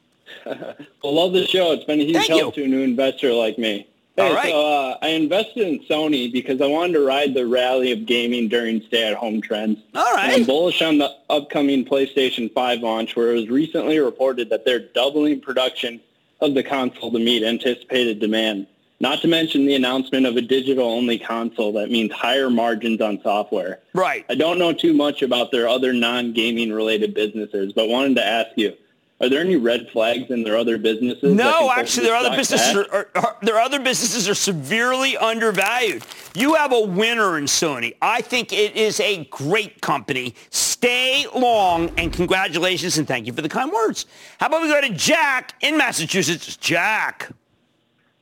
well, 0.46 0.78
love 1.04 1.34
the 1.34 1.46
show. 1.46 1.74
It's 1.74 1.84
been 1.84 2.00
a 2.00 2.04
huge 2.04 2.16
Thank 2.16 2.30
help 2.30 2.56
you. 2.56 2.64
to 2.64 2.70
a 2.70 2.72
new 2.72 2.84
investor 2.84 3.34
like 3.34 3.58
me. 3.58 3.88
Hey, 4.18 4.30
All 4.30 4.34
right. 4.34 4.50
so 4.50 4.66
uh, 4.66 4.98
I 5.04 5.10
invested 5.10 5.68
in 5.68 5.80
Sony 5.82 6.32
because 6.32 6.60
I 6.60 6.66
wanted 6.66 6.94
to 6.94 7.06
ride 7.06 7.36
the 7.36 7.46
rally 7.46 7.92
of 7.92 8.08
gaming 8.08 8.48
during 8.48 8.82
stay-at-home 8.82 9.42
trends. 9.42 9.78
All 9.94 10.18
And 10.18 10.32
I'm 10.32 10.44
bullish 10.44 10.82
on 10.82 10.98
the 10.98 11.16
upcoming 11.30 11.86
PlayStation 11.86 12.52
5 12.52 12.80
launch, 12.80 13.16
where 13.16 13.30
it 13.30 13.36
was 13.36 13.48
recently 13.50 14.00
reported 14.00 14.50
that 14.50 14.66
they're 14.66 14.80
doubling 14.80 15.40
production 15.40 16.02
of 16.42 16.56
the 16.56 16.64
console 16.64 17.12
to 17.12 17.20
meet 17.20 17.44
anticipated 17.44 18.20
demand. 18.20 18.66
Not 19.00 19.22
to 19.22 19.28
mention 19.28 19.68
the 19.68 19.76
announcement 19.76 20.26
of 20.26 20.36
a 20.36 20.42
digital-only 20.42 21.20
console 21.20 21.72
that 21.74 21.92
means 21.92 22.12
higher 22.12 22.50
margins 22.50 23.00
on 23.00 23.22
software. 23.22 23.82
Right. 23.94 24.26
I 24.32 24.34
don't 24.34 24.58
know 24.58 24.74
too 24.74 24.94
much 24.94 25.22
about 25.22 25.52
their 25.52 25.68
other 25.68 25.94
non-gaming 25.94 26.74
related 26.74 27.14
businesses, 27.14 27.72
but 27.72 27.88
wanted 27.88 28.16
to 28.16 28.26
ask 28.26 28.50
you, 28.56 28.74
are 29.20 29.30
there 29.30 29.40
any 29.42 29.56
red 29.56 29.90
flags 29.92 30.30
in 30.30 30.44
their 30.44 30.56
other 30.58 30.78
businesses? 30.78 31.34
No, 31.34 31.72
actually, 31.72 32.06
their 32.06 32.16
other 32.16 32.36
businesses 32.36 32.76
are, 32.76 32.88
are, 32.92 33.10
are 33.16 33.38
their 33.42 33.58
other 33.60 33.80
businesses 33.80 34.30
are 34.30 34.36
severely 34.36 35.18
undervalued. 35.18 36.04
You 36.36 36.54
have 36.54 36.72
a 36.72 36.82
winner 36.82 37.38
in 37.40 37.46
Sony. 37.46 37.96
I 38.02 38.22
think 38.22 38.54
it 38.54 38.76
is 38.76 39.00
a 39.00 39.26
great 39.26 39.82
company. 39.82 40.36
Stay 40.52 41.26
long 41.34 41.90
and 41.98 42.14
congratulations 42.14 43.00
and 43.00 43.08
thank 43.08 43.26
you 43.26 43.34
for 43.34 43.42
the 43.42 43.50
kind 43.50 43.72
words. 43.72 44.06
How 44.40 44.46
about 44.48 44.62
we 44.62 44.68
go 44.68 44.80
to 44.82 44.90
Jack 44.94 45.56
in 45.62 45.78
Massachusetts? 45.78 46.56
Jack, 46.58 47.30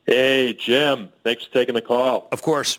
Hey, 0.07 0.53
Jim. 0.53 1.09
Thanks 1.23 1.45
for 1.45 1.51
taking 1.53 1.73
the 1.75 1.81
call. 1.81 2.27
of 2.31 2.41
course. 2.43 2.77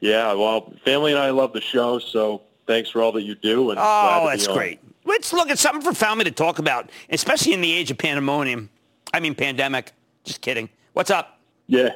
Yeah, 0.00 0.34
well, 0.34 0.74
family 0.84 1.12
and 1.12 1.20
I 1.20 1.30
love 1.30 1.54
the 1.54 1.62
show, 1.62 1.98
so 1.98 2.42
thanks 2.66 2.90
for 2.90 3.00
all 3.02 3.10
that 3.12 3.22
you 3.22 3.34
do. 3.34 3.70
And 3.70 3.80
Oh, 3.82 4.20
to 4.20 4.26
be 4.26 4.36
that's 4.36 4.46
on. 4.48 4.54
great. 4.56 4.80
Let's 5.04 5.32
look 5.32 5.50
at 5.50 5.58
something 5.58 5.82
for 5.82 5.94
family 5.94 6.24
to 6.24 6.30
talk 6.30 6.58
about, 6.58 6.90
especially 7.10 7.52
in 7.52 7.60
the 7.60 7.72
age 7.72 7.90
of 7.90 7.98
pandemonium. 7.98 8.70
I 9.12 9.20
mean, 9.20 9.34
pandemic. 9.34 9.92
Just 10.24 10.40
kidding. 10.40 10.70
What's 10.94 11.10
up? 11.10 11.38
Yeah, 11.66 11.90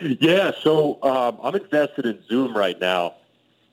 yeah. 0.00 0.52
So 0.62 1.02
um, 1.02 1.38
I'm 1.42 1.54
invested 1.54 2.06
in 2.06 2.22
Zoom 2.28 2.56
right 2.56 2.78
now, 2.80 3.14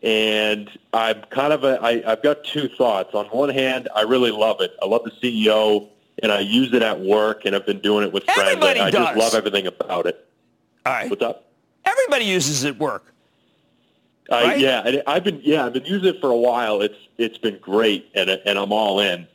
and 0.01 0.70
I'm 0.94 1.22
kind 1.30 1.54
of 1.54 1.63
a, 1.63 1.80
I, 1.82 2.12
I've 2.12 2.24
got 2.24 2.44
two 2.44 2.70
thoughts. 2.70 3.13
On 3.13 3.25
one 3.28 3.50
hand, 3.50 3.90
I 3.96 4.01
really 4.04 4.32
love 4.32 4.62
it. 4.62 4.72
I 4.82 4.86
love 4.86 5.04
the 5.04 5.12
CEO, 5.12 5.90
and 6.24 6.32
I 6.32 6.40
use 6.40 6.74
it 6.74 6.82
at 6.82 7.00
work, 7.01 7.46
and 7.46 7.56
I've 7.56 7.66
been 7.66 7.80
doing 7.80 8.06
it 8.06 8.13
with 8.13 8.24
friends. 8.24 8.42
Everybody 8.42 8.80
I, 8.80 8.88
I 8.88 8.92
just 8.92 9.18
love 9.18 9.36
everything 9.36 9.68
about 9.68 10.06
it. 10.06 10.28
All 10.86 10.94
right. 10.94 11.10
What's 11.10 11.22
up? 11.22 11.46
Everybody 11.86 12.25
uses 12.25 12.63
it 12.63 12.70
at 12.70 12.78
work. 12.78 13.11
Uh, 14.32 14.42
Right? 14.46 14.60
Yeah, 14.60 14.82
and 14.86 15.04
I've 15.08 15.24
been 15.24 15.42
yeah 15.44 15.66
I've 15.66 15.74
been 15.74 15.86
using 15.86 16.16
it 16.16 16.22
for 16.22 16.30
a 16.30 16.38
while. 16.38 16.82
It's 16.82 16.98
it's 17.18 17.38
been 17.38 17.60
great, 17.60 18.10
and 18.16 18.30
and 18.30 18.58
I'm 18.58 18.72
all 18.72 19.00
in. 19.00 19.28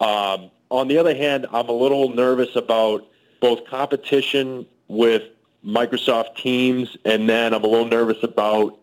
Um, 0.00 0.50
on 0.70 0.88
the 0.88 0.98
other 0.98 1.14
hand, 1.14 1.46
I'm 1.52 1.68
a 1.68 1.72
little 1.72 2.08
nervous 2.08 2.56
about 2.56 3.06
both 3.40 3.66
competition 3.66 4.66
with 4.88 5.24
Microsoft 5.64 6.36
Teams, 6.36 6.96
and 7.04 7.28
then 7.28 7.52
I'm 7.52 7.64
a 7.64 7.66
little 7.66 7.86
nervous 7.88 8.22
about 8.22 8.78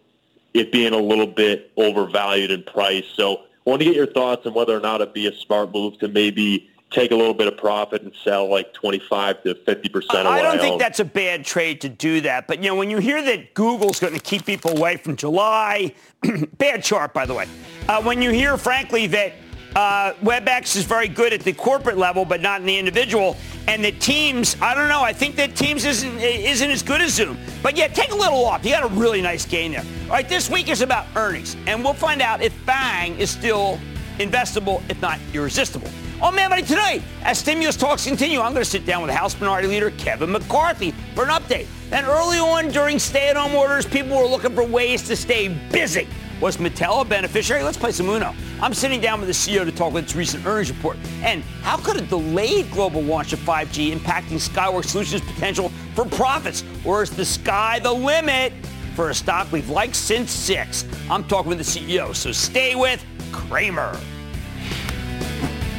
it 0.53 0.71
being 0.71 0.93
a 0.93 0.97
little 0.97 1.27
bit 1.27 1.71
overvalued 1.77 2.51
in 2.51 2.63
price. 2.63 3.05
So 3.15 3.37
I 3.37 3.69
want 3.69 3.81
to 3.81 3.85
get 3.85 3.95
your 3.95 4.07
thoughts 4.07 4.45
on 4.45 4.53
whether 4.53 4.75
or 4.75 4.79
not 4.79 5.01
it'd 5.01 5.13
be 5.13 5.27
a 5.27 5.35
smart 5.35 5.73
move 5.73 5.97
to 5.99 6.07
maybe 6.07 6.69
take 6.89 7.11
a 7.11 7.15
little 7.15 7.33
bit 7.33 7.47
of 7.47 7.57
profit 7.57 8.01
and 8.01 8.13
sell 8.23 8.49
like 8.49 8.73
25 8.73 9.43
to 9.43 9.55
50 9.55 9.89
percent 9.89 10.19
of 10.19 10.27
I 10.27 10.41
don't 10.41 10.57
I 10.57 10.61
think 10.61 10.73
own. 10.73 10.79
that's 10.79 10.99
a 10.99 11.05
bad 11.05 11.43
trade 11.43 11.81
to 11.81 11.89
do 11.89 12.21
that. 12.21 12.47
But, 12.47 12.63
you 12.63 12.69
know, 12.69 12.75
when 12.75 12.89
you 12.89 12.99
hear 12.99 13.21
that 13.23 13.53
Google's 13.53 13.99
going 13.99 14.13
to 14.13 14.19
keep 14.19 14.45
people 14.45 14.77
away 14.77 14.97
from 14.97 15.15
July, 15.15 15.93
bad 16.57 16.83
chart, 16.83 17.13
by 17.13 17.25
the 17.25 17.33
way. 17.33 17.47
Uh, 17.89 18.01
when 18.01 18.21
you 18.21 18.31
hear, 18.31 18.57
frankly, 18.57 19.07
that 19.07 19.33
uh, 19.75 20.13
WebEx 20.23 20.75
is 20.75 20.85
very 20.85 21.07
good 21.07 21.33
at 21.33 21.41
the 21.41 21.53
corporate 21.53 21.97
level, 21.97 22.23
but 22.23 22.41
not 22.41 22.61
in 22.61 22.65
the 22.65 22.77
individual, 22.77 23.35
and 23.67 23.83
the 23.83 23.91
Teams, 23.91 24.55
I 24.61 24.73
don't 24.73 24.87
know, 24.87 25.01
I 25.01 25.11
think 25.11 25.35
that 25.35 25.55
Teams 25.55 25.83
isn't, 25.83 26.19
isn't 26.19 26.71
as 26.71 26.81
good 26.81 27.01
as 27.01 27.13
Zoom. 27.13 27.37
But, 27.61 27.75
yeah, 27.75 27.87
take 27.87 28.11
a 28.11 28.15
little 28.15 28.45
off. 28.45 28.63
You 28.65 28.71
got 28.71 28.83
a 28.83 28.95
really 28.95 29.21
nice 29.21 29.45
gain 29.45 29.73
there. 29.73 29.83
All 30.05 30.11
right, 30.11 30.27
this 30.27 30.49
week 30.49 30.69
is 30.69 30.81
about 30.81 31.05
earnings, 31.15 31.57
and 31.67 31.83
we'll 31.83 31.93
find 31.93 32.21
out 32.21 32.41
if 32.41 32.53
FANG 32.65 33.17
is 33.19 33.29
still 33.29 33.77
investable, 34.19 34.81
if 34.89 34.99
not 35.01 35.19
irresistible. 35.33 35.89
On 36.19 36.33
Mad 36.33 36.49
Money 36.49 36.63
tonight, 36.63 37.03
as 37.21 37.37
stimulus 37.37 37.77
talks 37.77 38.03
continue, 38.03 38.39
I'm 38.39 38.51
going 38.51 38.63
to 38.63 38.69
sit 38.69 38.87
down 38.87 39.03
with 39.03 39.11
House 39.11 39.39
Minority 39.39 39.67
Leader 39.67 39.91
Kevin 39.91 40.31
McCarthy 40.31 40.89
for 41.13 41.25
an 41.25 41.29
update. 41.29 41.67
Then 41.91 42.05
early 42.05 42.39
on 42.39 42.69
during 42.69 42.97
stay-at-home 42.97 43.53
orders, 43.53 43.85
people 43.85 44.17
were 44.17 44.25
looking 44.25 44.55
for 44.55 44.63
ways 44.63 45.07
to 45.09 45.15
stay 45.15 45.49
busy. 45.71 46.07
Was 46.41 46.57
Mattel 46.57 47.03
a 47.03 47.05
beneficiary? 47.05 47.61
Let's 47.61 47.77
play 47.77 47.91
some 47.91 48.09
Uno. 48.09 48.33
I'm 48.59 48.73
sitting 48.73 48.99
down 48.99 49.19
with 49.19 49.29
the 49.29 49.33
CEO 49.33 49.63
to 49.63 49.71
talk 49.71 49.91
about 49.91 50.05
its 50.05 50.15
recent 50.15 50.43
earnings 50.47 50.71
report. 50.71 50.97
And 51.21 51.43
how 51.61 51.77
could 51.77 51.97
a 51.97 52.01
delayed 52.01 52.71
global 52.71 53.03
launch 53.03 53.31
of 53.33 53.39
5G 53.39 53.93
impacting 53.93 54.39
Skyworks 54.39 54.85
Solutions' 54.85 55.21
potential 55.21 55.69
for 55.93 56.03
profits? 56.03 56.63
Or 56.83 57.03
is 57.03 57.11
the 57.11 57.25
sky 57.25 57.77
the 57.77 57.93
limit 57.93 58.53
for 58.95 59.11
a 59.11 59.13
stock 59.13 59.51
we've 59.51 59.69
liked 59.69 59.95
since 59.95 60.31
six? 60.31 60.83
I'm 61.11 61.25
talking 61.25 61.49
with 61.49 61.59
the 61.59 61.63
CEO, 61.63 62.15
so 62.15 62.31
stay 62.31 62.73
with 62.73 63.05
Cramer. 63.31 63.95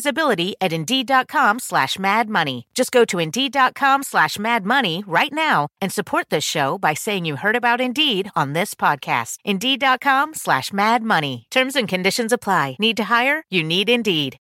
visibility 0.00 0.54
at 0.60 0.72
Indeed.com 0.72 1.58
slash 1.58 1.98
Mad 1.98 2.28
Money. 2.28 2.66
Just 2.74 2.90
go 2.90 3.04
to 3.04 3.18
Indeed.com 3.18 4.02
slash 4.02 4.38
Mad 4.38 4.64
Money 4.64 5.04
right 5.06 5.32
now 5.32 5.68
and 5.82 5.92
support 5.92 6.30
this 6.30 6.44
show 6.44 6.78
by 6.78 6.94
saying 6.94 7.26
you 7.26 7.36
heard 7.36 7.56
about 7.56 7.80
Indeed 7.80 8.30
on 8.34 8.54
this 8.54 8.74
podcast. 8.74 9.36
Indeed.com 9.44 10.34
slash 10.34 10.72
Mad 10.72 11.02
Money. 11.02 11.46
Terms 11.50 11.76
and 11.76 11.86
conditions 11.86 12.32
apply. 12.32 12.76
Need 12.78 12.96
to 12.96 13.04
hire? 13.04 13.44
You 13.50 13.62
need 13.62 13.90
Indeed. 13.90 14.38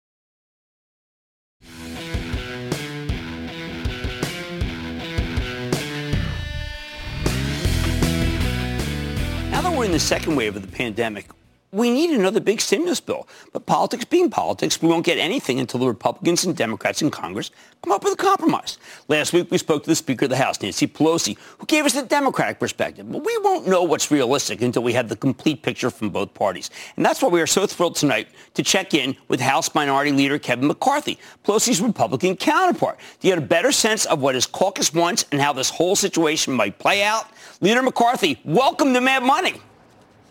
Now 9.50 9.62
that 9.62 9.76
we're 9.76 9.86
in 9.86 9.92
the 9.92 9.98
second 9.98 10.36
wave 10.36 10.54
of 10.54 10.62
the 10.62 10.68
pandemic, 10.68 11.26
we 11.70 11.90
need 11.90 12.10
another 12.10 12.40
big 12.40 12.60
stimulus 12.60 13.00
bill. 13.00 13.28
But 13.52 13.66
politics 13.66 14.04
being 14.04 14.30
politics, 14.30 14.80
we 14.80 14.88
won't 14.88 15.04
get 15.04 15.18
anything 15.18 15.60
until 15.60 15.80
the 15.80 15.86
Republicans 15.86 16.44
and 16.44 16.56
Democrats 16.56 17.02
in 17.02 17.10
Congress 17.10 17.50
come 17.82 17.92
up 17.92 18.02
with 18.02 18.14
a 18.14 18.16
compromise. 18.16 18.78
Last 19.08 19.32
week, 19.32 19.50
we 19.50 19.58
spoke 19.58 19.82
to 19.84 19.90
the 19.90 19.94
Speaker 19.94 20.24
of 20.24 20.30
the 20.30 20.36
House, 20.36 20.60
Nancy 20.62 20.86
Pelosi, 20.86 21.36
who 21.58 21.66
gave 21.66 21.84
us 21.84 21.92
the 21.92 22.02
Democratic 22.02 22.58
perspective. 22.58 23.10
But 23.10 23.24
we 23.24 23.38
won't 23.42 23.68
know 23.68 23.82
what's 23.82 24.10
realistic 24.10 24.62
until 24.62 24.82
we 24.82 24.94
have 24.94 25.08
the 25.08 25.16
complete 25.16 25.62
picture 25.62 25.90
from 25.90 26.10
both 26.10 26.32
parties. 26.32 26.70
And 26.96 27.04
that's 27.04 27.20
why 27.20 27.28
we 27.28 27.40
are 27.40 27.46
so 27.46 27.66
thrilled 27.66 27.96
tonight 27.96 28.28
to 28.54 28.62
check 28.62 28.94
in 28.94 29.16
with 29.28 29.40
House 29.40 29.74
Minority 29.74 30.12
Leader 30.12 30.38
Kevin 30.38 30.68
McCarthy, 30.68 31.18
Pelosi's 31.44 31.80
Republican 31.80 32.36
counterpart, 32.36 32.98
to 33.20 33.26
get 33.26 33.38
a 33.38 33.42
better 33.42 33.72
sense 33.72 34.06
of 34.06 34.20
what 34.20 34.34
his 34.34 34.46
caucus 34.46 34.94
wants 34.94 35.26
and 35.32 35.40
how 35.40 35.52
this 35.52 35.70
whole 35.70 35.96
situation 35.96 36.54
might 36.54 36.78
play 36.78 37.02
out. 37.02 37.26
Leader 37.60 37.82
McCarthy, 37.82 38.40
welcome 38.44 38.94
to 38.94 39.00
Mad 39.00 39.22
Money. 39.22 39.60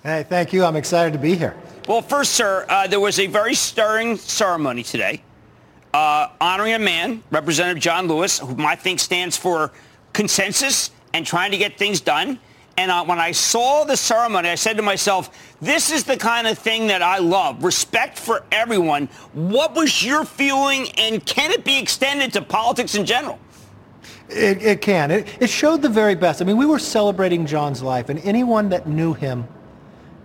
Hey, 0.08 0.24
thank 0.24 0.54
you. 0.54 0.64
I'm 0.64 0.78
excited 0.78 1.12
to 1.12 1.20
be 1.20 1.36
here. 1.36 1.54
Well, 1.86 2.02
first, 2.02 2.32
sir, 2.32 2.66
uh, 2.70 2.88
there 2.88 3.02
was 3.02 3.20
a 3.20 3.28
very 3.28 3.54
stirring 3.54 4.16
ceremony 4.16 4.82
today 4.82 5.22
uh, 5.94 6.30
honoring 6.40 6.76
a 6.76 6.80
man, 6.80 7.22
Representative 7.30 7.84
John 7.84 8.08
Lewis, 8.08 8.40
who 8.40 8.56
I 8.64 8.78
think 8.78 9.02
stands 9.02 9.36
for 9.36 9.74
consensus 10.14 10.92
and 11.12 11.26
trying 11.26 11.52
to 11.52 11.58
get 11.58 11.78
things 11.78 12.00
done. 12.00 12.40
And 12.78 12.90
uh, 12.90 13.04
when 13.04 13.20
I 13.20 13.34
saw 13.34 13.84
the 13.84 13.98
ceremony, 13.98 14.48
I 14.48 14.56
said 14.56 14.78
to 14.78 14.82
myself, 14.82 15.58
this 15.60 15.92
is 15.92 16.06
the 16.06 16.16
kind 16.16 16.48
of 16.48 16.58
thing 16.58 16.88
that 16.88 17.02
I 17.02 17.18
love. 17.18 17.66
Respect 17.66 18.18
for 18.18 18.46
everyone. 18.50 19.10
What 19.34 19.76
was 19.76 20.06
your 20.06 20.24
feeling, 20.24 20.88
and 20.98 21.26
can 21.26 21.52
it 21.52 21.66
be 21.66 21.78
extended 21.80 22.32
to 22.32 22.42
politics 22.42 22.96
in 22.96 23.06
general? 23.06 23.40
It, 24.30 24.62
it 24.62 24.82
can. 24.82 25.12
It, 25.12 25.28
it 25.42 25.50
showed 25.50 25.82
the 25.82 25.90
very 25.90 26.16
best. 26.16 26.42
I 26.42 26.46
mean, 26.46 26.56
we 26.56 26.66
were 26.66 26.80
celebrating 26.80 27.46
John's 27.46 27.84
life, 27.84 28.08
and 28.08 28.20
anyone 28.20 28.70
that 28.70 28.88
knew 28.88 29.14
him 29.14 29.46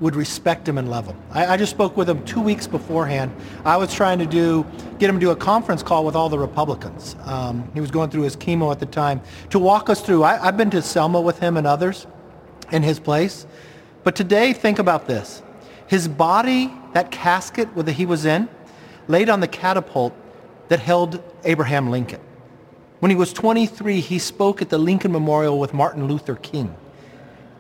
would 0.03 0.17
respect 0.17 0.69
him 0.69 0.79
and 0.79 0.91
love 0.91 1.07
him. 1.07 1.17
I, 1.31 1.47
I, 1.47 1.57
just 1.57 1.71
spoke 1.71 1.97
with 1.97 2.11
him 2.11 2.25
two 2.25 2.41
weeks 2.41 2.67
beforehand. 2.67 3.33
I 3.65 3.77
was 3.77 3.95
trying 3.95 4.19
to 4.19 4.27
do 4.27 4.67
get 4.99 5.09
him 5.09 5.15
to 5.17 5.21
do 5.21 5.31
a 5.31 5.37
conference 5.37 5.81
call 5.81 6.05
with 6.05 6.17
all 6.17 6.29
the 6.29 6.39
Republicans. 6.41 7.15
Um, 7.25 7.71
he 7.73 7.81
was 7.81 7.93
going 7.93 8.11
through 8.11 8.23
his 8.23 8.37
chemo 8.37 8.73
at 8.73 8.81
the 8.81 8.87
time 8.87 9.23
to 9.51 9.61
walk 9.61 9.89
us 9.89 10.03
through. 10.03 10.25
I, 10.25 10.45
I've 10.45 10.57
been 10.57 10.71
to 10.71 10.83
Selma 10.83 11.21
with 11.21 11.39
him 11.39 11.57
and 11.57 11.69
others 11.69 12.09
in 12.73 12.83
his 12.83 12.99
place. 12.99 13.47
But 14.03 14.17
today, 14.17 14.53
think 14.53 14.81
about 14.81 15.07
this. 15.07 15.41
His 15.87 16.09
body, 16.09 16.75
that 16.95 17.13
casket 17.13 17.73
that 17.77 17.93
he 17.93 18.05
was 18.05 18.25
in, 18.25 18.49
laid 19.07 19.29
on 19.29 19.39
the 19.39 19.49
catapult 19.49 20.15
that 20.67 20.81
held 20.81 21.23
Abraham 21.45 21.91
Lincoln. 21.91 22.21
When 22.99 23.11
he 23.11 23.17
was 23.17 23.33
23, 23.33 24.01
he 24.01 24.19
spoke 24.19 24.61
at 24.61 24.69
the 24.69 24.79
Lincoln 24.79 25.13
Memorial 25.13 25.61
with 25.61 25.73
Martin 25.73 26.09
Luther 26.09 26.35
King 26.35 26.75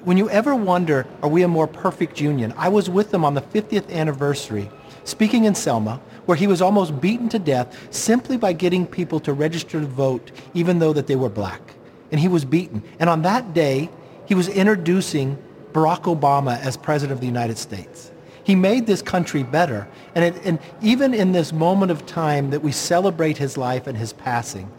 when 0.04 0.16
you 0.16 0.28
ever 0.30 0.54
wonder, 0.54 1.06
are 1.22 1.28
we 1.28 1.42
a 1.42 1.48
more 1.48 1.66
perfect 1.66 2.20
union? 2.20 2.52
I 2.56 2.68
was 2.68 2.90
with 2.90 3.12
him 3.12 3.24
on 3.24 3.34
the 3.34 3.42
50th 3.42 3.90
anniversary, 3.90 4.70
speaking 5.04 5.44
in 5.44 5.54
Selma, 5.54 6.00
where 6.26 6.36
he 6.36 6.46
was 6.46 6.62
almost 6.62 7.00
beaten 7.00 7.28
to 7.30 7.38
death 7.38 7.76
simply 7.94 8.36
by 8.36 8.52
getting 8.52 8.86
people 8.86 9.20
to 9.20 9.32
register 9.32 9.80
to 9.80 9.86
vote, 9.86 10.30
even 10.54 10.78
though 10.78 10.92
that 10.92 11.06
they 11.06 11.16
were 11.16 11.28
black. 11.28 11.74
And 12.10 12.20
he 12.20 12.28
was 12.28 12.44
beaten. 12.44 12.82
And 12.98 13.08
on 13.08 13.22
that 13.22 13.54
day, 13.54 13.90
he 14.26 14.34
was 14.34 14.48
introducing 14.48 15.38
Barack 15.72 16.02
Obama 16.02 16.60
as 16.60 16.76
president 16.76 17.12
of 17.12 17.20
the 17.20 17.26
United 17.26 17.58
States. 17.58 18.10
He 18.44 18.54
made 18.54 18.86
this 18.86 19.02
country 19.02 19.42
better. 19.42 19.88
And, 20.14 20.24
it, 20.24 20.44
and 20.44 20.58
even 20.80 21.14
in 21.14 21.32
this 21.32 21.52
moment 21.52 21.92
of 21.92 22.06
time 22.06 22.50
that 22.50 22.60
we 22.60 22.72
celebrate 22.72 23.38
his 23.38 23.56
life 23.56 23.86
and 23.86 23.96
his 23.96 24.12
passing, 24.12 24.70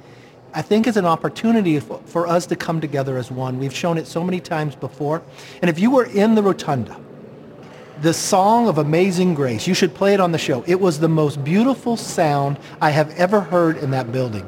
I 0.55 0.62
think 0.62 0.86
it's 0.86 0.98
an 0.98 1.05
opportunity 1.05 1.79
for, 1.79 2.00
for 2.05 2.27
us 2.27 2.45
to 2.48 2.55
come 2.55 2.79
together 2.79 3.17
as 3.17 3.31
one. 3.31 3.57
We've 3.57 3.74
shown 3.74 3.98
it 3.98 4.05
so 4.05 4.24
many 4.24 4.39
times 4.39 4.75
before. 4.75 5.24
And 5.62 5.69
if 5.69 5.79
you 5.79 5.89
were 5.89 6.05
in 6.05 6.36
the 6.36 6.43
rotunda, 6.43 6.95
the 8.01 8.13
song 8.13 8.67
of 8.67 8.77
Amazing 8.77 9.33
Grace, 9.33 9.67
you 9.67 9.74
should 9.74 9.95
play 9.95 10.13
it 10.13 10.19
on 10.19 10.31
the 10.31 10.38
show. 10.38 10.63
It 10.67 10.79
was 10.79 11.00
the 11.00 11.07
most 11.07 11.43
beautiful 11.43 11.98
sound 11.98 12.60
I 12.81 12.91
have 12.91 13.10
ever 13.17 13.41
heard 13.41 13.77
in 13.77 13.91
that 13.91 14.12
building. 14.12 14.48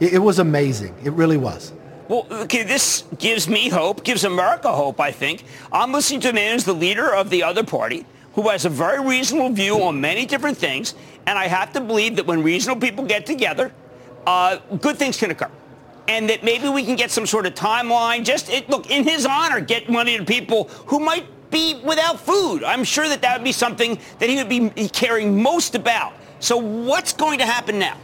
It, 0.00 0.14
it 0.14 0.18
was 0.18 0.40
amazing. 0.40 0.94
It 1.04 1.12
really 1.12 1.36
was. 1.36 1.72
Well, 2.08 2.26
okay, 2.30 2.64
this 2.64 3.04
gives 3.18 3.48
me 3.48 3.68
hope, 3.68 4.04
gives 4.04 4.24
America 4.24 4.72
hope, 4.72 5.00
I 5.00 5.12
think. 5.12 5.44
I'm 5.72 5.92
listening 5.92 6.20
to 6.22 6.30
a 6.30 6.32
man 6.32 6.52
who's 6.52 6.64
the 6.64 6.74
leader 6.74 7.14
of 7.14 7.30
the 7.30 7.44
other 7.44 7.62
party, 7.62 8.04
who 8.34 8.48
has 8.48 8.64
a 8.64 8.68
very 8.68 9.00
reasonable 9.04 9.50
view 9.50 9.82
on 9.84 10.00
many 10.00 10.26
different 10.26 10.58
things. 10.58 10.94
And 11.26 11.38
I 11.38 11.46
have 11.46 11.72
to 11.74 11.80
believe 11.80 12.16
that 12.16 12.26
when 12.26 12.42
reasonable 12.42 12.80
people 12.80 13.04
get 13.04 13.24
together, 13.24 13.72
uh, 14.26 14.58
good 14.80 14.96
things 14.96 15.16
can 15.16 15.30
occur. 15.30 15.50
And 16.06 16.28
that 16.28 16.44
maybe 16.44 16.68
we 16.68 16.84
can 16.84 16.96
get 16.96 17.10
some 17.10 17.26
sort 17.26 17.46
of 17.46 17.54
timeline. 17.54 18.24
Just 18.24 18.50
it, 18.50 18.68
look 18.68 18.90
in 18.90 19.04
his 19.04 19.24
honor, 19.24 19.60
get 19.60 19.88
money 19.88 20.18
to 20.18 20.24
people 20.24 20.64
who 20.86 21.00
might 21.00 21.26
be 21.50 21.80
without 21.82 22.20
food. 22.20 22.62
I'm 22.62 22.84
sure 22.84 23.08
that 23.08 23.22
that 23.22 23.38
would 23.38 23.44
be 23.44 23.52
something 23.52 23.98
that 24.18 24.28
he 24.28 24.36
would 24.36 24.48
be 24.48 24.88
caring 24.88 25.40
most 25.40 25.74
about. 25.74 26.12
So 26.40 26.58
what's 26.58 27.12
going 27.12 27.38
to 27.38 27.46
happen 27.46 27.78
now? 27.78 27.96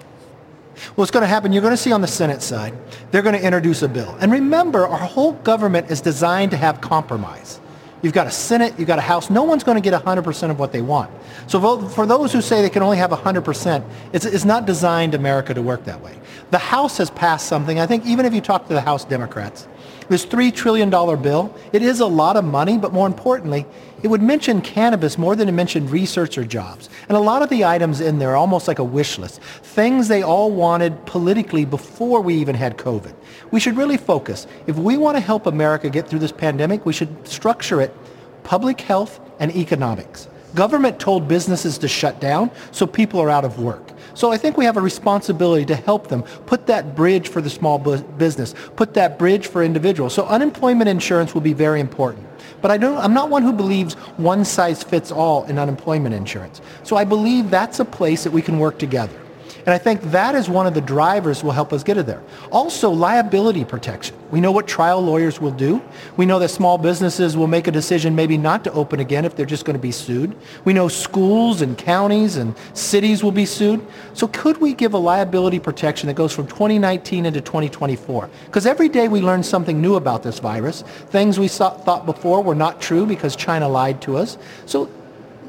What's 0.94 1.10
going 1.10 1.22
to 1.22 1.26
happen, 1.26 1.52
you're 1.52 1.60
going 1.62 1.74
to 1.74 1.82
see 1.82 1.92
on 1.92 2.00
the 2.00 2.06
Senate 2.06 2.40
side, 2.40 2.74
they're 3.10 3.22
going 3.22 3.34
to 3.34 3.44
introduce 3.44 3.82
a 3.82 3.88
bill. 3.88 4.16
And 4.20 4.32
remember, 4.32 4.86
our 4.86 4.98
whole 4.98 5.32
government 5.32 5.90
is 5.90 6.00
designed 6.00 6.52
to 6.52 6.56
have 6.56 6.80
compromise. 6.80 7.60
You've 8.02 8.14
got 8.14 8.26
a 8.26 8.30
Senate, 8.30 8.74
you've 8.78 8.88
got 8.88 8.98
a 8.98 9.02
House. 9.02 9.28
No 9.28 9.42
one's 9.42 9.62
going 9.62 9.76
to 9.76 9.82
get 9.82 10.00
100% 10.00 10.50
of 10.50 10.58
what 10.58 10.72
they 10.72 10.80
want. 10.80 11.10
So 11.46 11.88
for 11.88 12.06
those 12.06 12.32
who 12.32 12.40
say 12.40 12.62
they 12.62 12.70
can 12.70 12.82
only 12.82 12.96
have 12.96 13.10
100%, 13.10 13.84
it's, 14.12 14.24
it's 14.24 14.44
not 14.44 14.66
designed 14.66 15.14
America 15.14 15.52
to 15.52 15.60
work 15.60 15.84
that 15.84 16.00
way. 16.00 16.18
The 16.50 16.58
House 16.58 16.96
has 16.96 17.10
passed 17.10 17.46
something. 17.46 17.78
I 17.78 17.86
think 17.86 18.06
even 18.06 18.24
if 18.24 18.32
you 18.32 18.40
talk 18.40 18.66
to 18.68 18.74
the 18.74 18.80
House 18.80 19.04
Democrats, 19.04 19.68
this 20.08 20.26
$3 20.26 20.52
trillion 20.52 20.90
bill, 20.90 21.54
it 21.72 21.82
is 21.82 22.00
a 22.00 22.06
lot 22.06 22.36
of 22.36 22.44
money, 22.44 22.78
but 22.78 22.92
more 22.92 23.06
importantly, 23.06 23.66
it 24.02 24.08
would 24.08 24.22
mention 24.22 24.60
cannabis 24.60 25.18
more 25.18 25.36
than 25.36 25.48
it 25.48 25.52
mentioned 25.52 25.90
research 25.90 26.38
or 26.38 26.44
jobs. 26.44 26.88
And 27.08 27.16
a 27.16 27.20
lot 27.20 27.42
of 27.42 27.48
the 27.48 27.64
items 27.64 28.00
in 28.00 28.18
there 28.18 28.30
are 28.30 28.36
almost 28.36 28.68
like 28.68 28.78
a 28.78 28.84
wish 28.84 29.18
list, 29.18 29.40
things 29.42 30.08
they 30.08 30.22
all 30.22 30.50
wanted 30.50 31.04
politically 31.06 31.64
before 31.64 32.20
we 32.20 32.34
even 32.34 32.54
had 32.54 32.78
COVID. 32.78 33.14
We 33.50 33.60
should 33.60 33.76
really 33.76 33.96
focus. 33.96 34.46
If 34.66 34.76
we 34.76 34.96
want 34.96 35.16
to 35.16 35.20
help 35.20 35.46
America 35.46 35.90
get 35.90 36.08
through 36.08 36.20
this 36.20 36.32
pandemic, 36.32 36.86
we 36.86 36.92
should 36.92 37.26
structure 37.26 37.80
it 37.80 37.94
public 38.42 38.80
health 38.80 39.20
and 39.38 39.54
economics. 39.54 40.28
Government 40.54 40.98
told 40.98 41.28
businesses 41.28 41.78
to 41.78 41.88
shut 41.88 42.20
down, 42.20 42.50
so 42.72 42.86
people 42.86 43.20
are 43.20 43.30
out 43.30 43.44
of 43.44 43.60
work. 43.60 43.92
So 44.14 44.32
I 44.32 44.36
think 44.36 44.56
we 44.56 44.64
have 44.64 44.76
a 44.76 44.80
responsibility 44.80 45.64
to 45.66 45.76
help 45.76 46.08
them 46.08 46.22
put 46.46 46.66
that 46.66 46.96
bridge 46.96 47.28
for 47.28 47.40
the 47.40 47.50
small 47.50 47.78
bu- 47.78 48.02
business, 48.02 48.54
put 48.74 48.94
that 48.94 49.18
bridge 49.18 49.46
for 49.46 49.62
individuals. 49.62 50.14
So 50.14 50.26
unemployment 50.26 50.88
insurance 50.88 51.34
will 51.34 51.40
be 51.40 51.52
very 51.52 51.80
important. 51.80 52.26
But 52.62 52.70
I 52.70 52.78
don't, 52.78 52.98
I'm 52.98 53.14
not 53.14 53.30
one 53.30 53.42
who 53.42 53.52
believes 53.52 53.94
one 54.16 54.44
size 54.44 54.82
fits 54.82 55.12
all 55.12 55.44
in 55.44 55.58
unemployment 55.58 56.14
insurance. 56.14 56.60
So 56.82 56.96
I 56.96 57.04
believe 57.04 57.50
that's 57.50 57.80
a 57.80 57.84
place 57.84 58.24
that 58.24 58.32
we 58.32 58.42
can 58.42 58.58
work 58.58 58.78
together. 58.78 59.19
And 59.66 59.74
I 59.74 59.78
think 59.78 60.00
that 60.10 60.34
is 60.34 60.48
one 60.48 60.66
of 60.66 60.74
the 60.74 60.80
drivers 60.80 61.44
will 61.44 61.52
help 61.52 61.72
us 61.72 61.82
get 61.82 61.96
it 61.96 62.06
there. 62.06 62.22
Also, 62.50 62.90
liability 62.90 63.64
protection. 63.64 64.16
We 64.30 64.40
know 64.40 64.52
what 64.52 64.66
trial 64.66 65.00
lawyers 65.00 65.40
will 65.40 65.50
do. 65.50 65.82
We 66.16 66.24
know 66.24 66.38
that 66.38 66.48
small 66.48 66.78
businesses 66.78 67.36
will 67.36 67.46
make 67.46 67.66
a 67.66 67.70
decision 67.70 68.14
maybe 68.14 68.38
not 68.38 68.64
to 68.64 68.72
open 68.72 69.00
again 69.00 69.24
if 69.24 69.36
they're 69.36 69.46
just 69.46 69.64
going 69.64 69.74
to 69.76 69.82
be 69.82 69.92
sued. 69.92 70.36
We 70.64 70.72
know 70.72 70.88
schools 70.88 71.62
and 71.62 71.76
counties 71.76 72.36
and 72.36 72.54
cities 72.74 73.22
will 73.22 73.32
be 73.32 73.46
sued. 73.46 73.84
So 74.14 74.28
could 74.28 74.58
we 74.58 74.72
give 74.72 74.94
a 74.94 74.98
liability 74.98 75.58
protection 75.58 76.06
that 76.06 76.14
goes 76.14 76.32
from 76.32 76.46
2019 76.46 77.26
into 77.26 77.40
2024? 77.40 78.30
Because 78.46 78.66
every 78.66 78.88
day 78.88 79.08
we 79.08 79.20
learn 79.20 79.42
something 79.42 79.80
new 79.80 79.96
about 79.96 80.22
this 80.22 80.38
virus. 80.38 80.82
Things 81.08 81.38
we 81.38 81.48
thought 81.48 82.06
before 82.06 82.42
were 82.42 82.54
not 82.54 82.80
true 82.80 83.06
because 83.06 83.36
China 83.36 83.68
lied 83.68 84.00
to 84.02 84.16
us. 84.16 84.38
So 84.66 84.88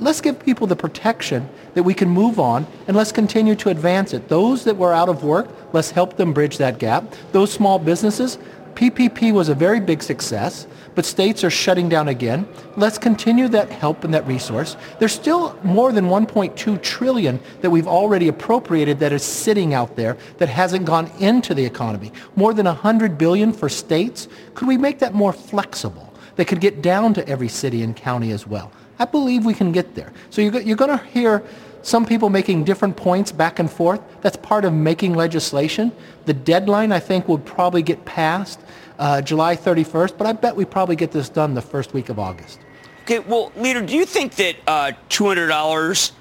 let's 0.01 0.19
give 0.19 0.37
people 0.39 0.67
the 0.67 0.75
protection 0.75 1.47
that 1.75 1.83
we 1.83 1.93
can 1.93 2.09
move 2.09 2.39
on 2.39 2.67
and 2.87 2.97
let's 2.97 3.11
continue 3.11 3.55
to 3.55 3.69
advance 3.69 4.13
it. 4.13 4.27
Those 4.27 4.65
that 4.65 4.75
were 4.75 4.93
out 4.93 5.07
of 5.07 5.23
work, 5.23 5.47
let's 5.71 5.91
help 5.91 6.17
them 6.17 6.33
bridge 6.33 6.57
that 6.57 6.79
gap. 6.79 7.05
Those 7.31 7.53
small 7.53 7.79
businesses, 7.79 8.37
PPP 8.73 9.31
was 9.31 9.49
a 9.49 9.55
very 9.55 9.79
big 9.79 10.01
success, 10.01 10.65
but 10.95 11.05
states 11.05 11.43
are 11.43 11.49
shutting 11.49 11.87
down 11.87 12.07
again. 12.07 12.47
Let's 12.77 12.97
continue 12.97 13.47
that 13.49 13.69
help 13.69 14.03
and 14.03 14.13
that 14.13 14.25
resource. 14.25 14.75
There's 14.97 15.11
still 15.11 15.57
more 15.63 15.91
than 15.91 16.05
1.2 16.05 16.81
trillion 16.81 17.39
that 17.61 17.69
we've 17.69 17.87
already 17.87 18.27
appropriated 18.27 18.99
that 18.99 19.11
is 19.11 19.23
sitting 19.23 19.73
out 19.73 19.95
there 19.95 20.17
that 20.37 20.49
hasn't 20.49 20.85
gone 20.85 21.11
into 21.19 21.53
the 21.53 21.65
economy. 21.65 22.11
More 22.35 22.53
than 22.53 22.65
100 22.65 23.17
billion 23.17 23.53
for 23.53 23.69
states. 23.69 24.27
Could 24.55 24.67
we 24.67 24.77
make 24.77 24.99
that 24.99 25.13
more 25.13 25.33
flexible? 25.33 26.07
That 26.37 26.45
could 26.45 26.61
get 26.61 26.81
down 26.81 27.13
to 27.15 27.27
every 27.27 27.49
city 27.49 27.83
and 27.83 27.95
county 27.95 28.31
as 28.31 28.47
well. 28.47 28.71
I 29.01 29.05
believe 29.05 29.45
we 29.45 29.55
can 29.55 29.71
get 29.71 29.95
there. 29.95 30.13
So 30.29 30.43
you're, 30.43 30.61
you're 30.61 30.77
going 30.77 30.95
to 30.95 31.03
hear 31.05 31.43
some 31.81 32.05
people 32.05 32.29
making 32.29 32.65
different 32.65 32.95
points 32.95 33.31
back 33.31 33.57
and 33.57 33.69
forth. 33.69 33.99
That's 34.21 34.37
part 34.37 34.63
of 34.63 34.73
making 34.73 35.15
legislation. 35.15 35.91
The 36.25 36.35
deadline, 36.35 36.91
I 36.91 36.99
think, 36.99 37.27
will 37.27 37.39
probably 37.39 37.81
get 37.81 38.05
passed 38.05 38.59
uh, 38.99 39.19
July 39.23 39.55
31st, 39.55 40.19
but 40.19 40.27
I 40.27 40.33
bet 40.33 40.55
we 40.55 40.65
probably 40.65 40.95
get 40.95 41.11
this 41.11 41.29
done 41.29 41.55
the 41.55 41.63
first 41.63 41.95
week 41.95 42.09
of 42.09 42.19
August. 42.19 42.59
Okay, 43.05 43.17
well, 43.17 43.51
leader, 43.55 43.81
do 43.81 43.95
you 43.95 44.05
think 44.05 44.35
that 44.35 44.57
uh, 44.67 44.91
$200 45.09 46.11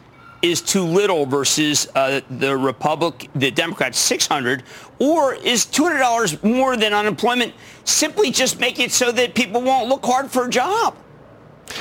is 0.40 0.62
too 0.62 0.82
little 0.82 1.26
versus 1.26 1.86
uh, 1.94 2.22
the 2.30 2.56
Republic, 2.56 3.28
the 3.34 3.50
Democrats 3.50 3.98
600, 3.98 4.62
or 4.98 5.34
is 5.34 5.66
$200 5.66 6.42
more 6.42 6.78
than 6.78 6.94
unemployment 6.94 7.52
simply 7.84 8.30
just 8.30 8.58
make 8.58 8.80
it 8.80 8.90
so 8.90 9.12
that 9.12 9.34
people 9.34 9.60
won't 9.60 9.90
look 9.90 10.02
hard 10.02 10.30
for 10.30 10.46
a 10.46 10.48
job? 10.48 10.96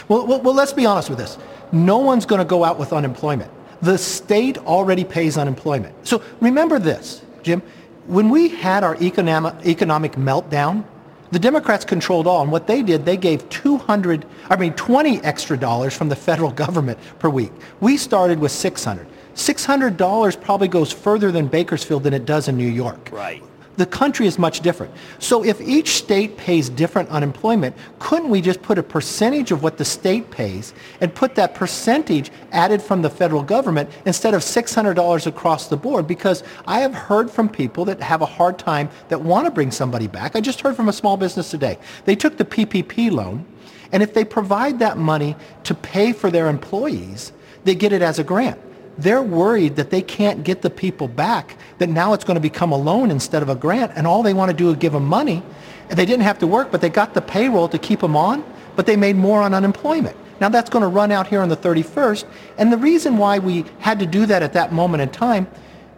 Well, 0.08 0.25
well, 0.25 0.41
well 0.41 0.54
let's 0.54 0.73
be 0.73 0.86
honest 0.86 1.10
with 1.10 1.19
this. 1.19 1.38
No 1.71 1.97
one's 1.97 2.25
going 2.25 2.39
to 2.39 2.45
go 2.45 2.63
out 2.63 2.80
with 2.80 2.93
unemployment. 2.93 3.52
The 3.82 3.97
state 3.97 4.58
already 4.60 5.04
pays 5.04 5.38
unemployment. 5.38 5.95
So 6.08 6.21
remember 6.41 6.80
this, 6.80 7.21
Jim. 7.43 7.62
When 8.08 8.30
we 8.30 8.49
had 8.49 8.84
our 8.84 8.95
economic, 9.02 9.65
economic 9.65 10.13
meltdown, 10.13 10.84
the 11.32 11.39
Democrats 11.39 11.86
controlled 11.86 12.25
all, 12.25 12.41
and 12.41 12.52
what 12.52 12.65
they 12.65 12.82
did, 12.82 13.06
they 13.06 13.17
gave 13.17 13.47
200, 13.49 14.25
I 14.49 14.56
mean 14.56 14.73
20 14.73 15.21
extra 15.21 15.58
dollars 15.58 15.95
from 15.95 16.10
the 16.10 16.15
federal 16.15 16.52
government 16.63 16.97
per 17.19 17.30
week. 17.30 17.52
We 17.80 17.97
started 17.97 18.39
with 18.39 18.52
600. 18.52 19.08
$600 19.36 20.41
probably 20.41 20.67
goes 20.67 20.91
further 20.91 21.32
than 21.32 21.47
Bakersfield 21.47 22.04
than 22.04 22.13
it 22.13 22.25
does 22.25 22.47
in 22.47 22.58
New 22.58 22.67
York. 22.67 23.10
Right 23.12 23.43
the 23.79 23.85
country 23.85 24.27
is 24.27 24.37
much 24.37 24.59
different. 24.59 24.93
So 25.19 25.43
if 25.43 25.61
each 25.61 25.91
state 25.91 26.35
pays 26.35 26.67
different 26.67 27.07
unemployment, 27.09 27.77
couldn't 27.97 28.29
we 28.29 28.41
just 28.41 28.61
put 28.61 28.77
a 28.77 28.83
percentage 28.83 29.51
of 29.51 29.63
what 29.63 29.77
the 29.77 29.85
state 29.85 30.29
pays 30.31 30.73
and 30.99 31.15
put 31.15 31.35
that 31.35 31.55
percentage 31.55 32.29
added 32.51 32.81
from 32.81 33.01
the 33.01 33.09
federal 33.09 33.41
government 33.41 33.89
instead 34.05 34.33
of 34.33 34.41
$600 34.41 35.25
across 35.25 35.67
the 35.67 35.77
board? 35.77 36.07
Because 36.07 36.43
I 36.67 36.81
have 36.81 36.93
heard 36.93 37.31
from 37.31 37.47
people 37.47 37.85
that 37.85 38.01
have 38.01 38.21
a 38.21 38.25
hard 38.25 38.59
time 38.59 38.89
that 39.07 39.21
want 39.21 39.45
to 39.45 39.51
bring 39.51 39.71
somebody 39.71 40.07
back. 40.07 40.35
I 40.35 40.41
just 40.41 40.59
heard 40.59 40.75
from 40.75 40.89
a 40.89 40.93
small 40.93 41.15
business 41.15 41.49
today. 41.49 41.77
They 42.03 42.17
took 42.17 42.35
the 42.35 42.45
PPP 42.45 43.11
loan, 43.11 43.45
and 43.93 44.03
if 44.03 44.13
they 44.13 44.25
provide 44.25 44.79
that 44.79 44.97
money 44.97 45.37
to 45.63 45.73
pay 45.73 46.11
for 46.11 46.29
their 46.29 46.49
employees, 46.49 47.31
they 47.63 47.75
get 47.75 47.93
it 47.93 48.01
as 48.01 48.19
a 48.19 48.25
grant 48.25 48.59
they're 49.01 49.21
worried 49.21 49.75
that 49.77 49.89
they 49.89 50.01
can't 50.01 50.43
get 50.43 50.62
the 50.62 50.69
people 50.69 51.07
back, 51.07 51.57
that 51.77 51.89
now 51.89 52.13
it's 52.13 52.23
going 52.23 52.35
to 52.35 52.41
become 52.41 52.71
a 52.71 52.77
loan 52.77 53.12
instead 53.12 53.41
of 53.41 53.49
a 53.49 53.55
grant, 53.55 53.93
and 53.95 54.05
all 54.05 54.23
they 54.23 54.33
want 54.33 54.51
to 54.51 54.57
do 54.57 54.69
is 54.69 54.75
give 54.77 54.93
them 54.93 55.05
money. 55.05 55.41
And 55.89 55.97
they 55.97 56.05
didn't 56.05 56.23
have 56.23 56.39
to 56.39 56.47
work, 56.47 56.71
but 56.71 56.81
they 56.81 56.89
got 56.89 57.13
the 57.13 57.21
payroll 57.21 57.69
to 57.69 57.77
keep 57.77 58.01
them 58.01 58.15
on, 58.15 58.43
but 58.75 58.85
they 58.85 58.95
made 58.95 59.15
more 59.15 59.41
on 59.41 59.53
unemployment. 59.53 60.15
Now 60.39 60.49
that's 60.49 60.69
going 60.69 60.83
to 60.83 60.88
run 60.88 61.12
out 61.12 61.27
here 61.27 61.41
on 61.41 61.49
the 61.49 61.57
31st, 61.57 62.25
and 62.57 62.71
the 62.71 62.77
reason 62.77 63.17
why 63.17 63.39
we 63.39 63.65
had 63.79 63.99
to 63.99 64.05
do 64.05 64.25
that 64.25 64.43
at 64.43 64.53
that 64.53 64.71
moment 64.71 65.01
in 65.01 65.09
time, 65.09 65.47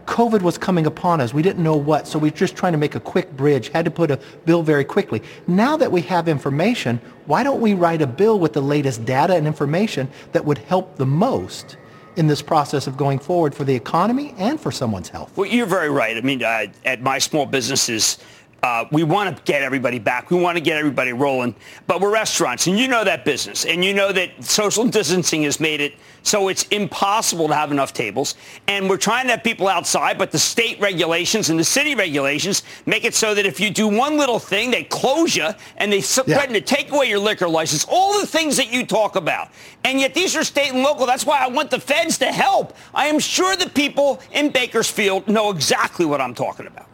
COVID 0.05 0.41
was 0.41 0.57
coming 0.57 0.85
upon 0.85 1.21
us. 1.21 1.33
We 1.33 1.41
didn't 1.41 1.63
know 1.63 1.75
what, 1.75 2.07
so 2.07 2.19
we 2.19 2.29
were 2.29 2.35
just 2.35 2.55
trying 2.55 2.73
to 2.73 2.77
make 2.77 2.95
a 2.95 2.99
quick 2.99 3.31
bridge, 3.37 3.69
had 3.69 3.85
to 3.85 3.91
put 3.91 4.11
a 4.11 4.19
bill 4.45 4.63
very 4.63 4.83
quickly. 4.83 5.21
Now 5.47 5.77
that 5.77 5.91
we 5.91 6.01
have 6.01 6.27
information, 6.27 6.99
why 7.27 7.43
don't 7.43 7.61
we 7.61 7.73
write 7.73 8.01
a 8.01 8.07
bill 8.07 8.39
with 8.39 8.53
the 8.53 8.61
latest 8.61 9.05
data 9.05 9.35
and 9.35 9.47
information 9.47 10.09
that 10.33 10.43
would 10.43 10.57
help 10.57 10.97
the 10.97 11.05
most 11.05 11.77
in 12.15 12.27
this 12.27 12.41
process 12.41 12.87
of 12.87 12.97
going 12.97 13.19
forward 13.19 13.55
for 13.55 13.63
the 13.63 13.75
economy 13.75 14.33
and 14.37 14.59
for 14.59 14.71
someone's 14.71 15.09
health. 15.09 15.35
Well, 15.37 15.49
you're 15.49 15.65
very 15.65 15.89
right. 15.89 16.17
I 16.17 16.21
mean, 16.21 16.43
uh, 16.43 16.67
at 16.85 17.01
my 17.01 17.19
small 17.19 17.45
businesses, 17.45 18.17
uh, 18.63 18.85
we 18.91 19.03
want 19.03 19.35
to 19.35 19.43
get 19.43 19.61
everybody 19.61 19.99
back. 19.99 20.29
We 20.29 20.39
want 20.39 20.57
to 20.57 20.61
get 20.61 20.77
everybody 20.77 21.13
rolling. 21.13 21.55
But 21.87 22.01
we're 22.01 22.11
restaurants, 22.11 22.67
and 22.67 22.77
you 22.77 22.87
know 22.87 23.03
that 23.03 23.25
business. 23.25 23.65
And 23.65 23.83
you 23.83 23.93
know 23.93 24.11
that 24.11 24.43
social 24.43 24.85
distancing 24.85 25.43
has 25.43 25.59
made 25.59 25.81
it 25.81 25.95
so 26.23 26.49
it's 26.49 26.63
impossible 26.67 27.47
to 27.47 27.55
have 27.55 27.71
enough 27.71 27.93
tables. 27.93 28.35
And 28.67 28.89
we're 28.89 28.97
trying 28.97 29.25
to 29.25 29.31
have 29.31 29.43
people 29.43 29.67
outside, 29.67 30.17
but 30.17 30.31
the 30.31 30.39
state 30.39 30.79
regulations 30.79 31.49
and 31.49 31.59
the 31.59 31.63
city 31.63 31.95
regulations 31.95 32.63
make 32.85 33.05
it 33.05 33.15
so 33.15 33.33
that 33.33 33.45
if 33.45 33.59
you 33.59 33.69
do 33.69 33.87
one 33.87 34.17
little 34.17 34.39
thing, 34.39 34.71
they 34.71 34.83
close 34.83 35.35
you 35.35 35.49
and 35.77 35.91
they 35.91 36.01
threaten 36.01 36.53
yeah. 36.53 36.59
to 36.59 36.61
take 36.61 36.91
away 36.91 37.09
your 37.09 37.19
liquor 37.19 37.49
license. 37.49 37.85
All 37.89 38.19
the 38.19 38.27
things 38.27 38.57
that 38.57 38.71
you 38.71 38.85
talk 38.85 39.15
about. 39.15 39.49
And 39.83 39.99
yet 39.99 40.13
these 40.13 40.35
are 40.35 40.43
state 40.43 40.71
and 40.71 40.83
local. 40.83 41.05
That's 41.05 41.25
why 41.25 41.43
I 41.43 41.47
want 41.47 41.71
the 41.71 41.79
feds 41.79 42.17
to 42.19 42.27
help. 42.27 42.75
I 42.93 43.07
am 43.07 43.19
sure 43.19 43.55
the 43.55 43.69
people 43.69 44.21
in 44.31 44.51
Bakersfield 44.51 45.27
know 45.27 45.49
exactly 45.49 46.05
what 46.05 46.21
I'm 46.21 46.35
talking 46.35 46.67
about. 46.67 46.87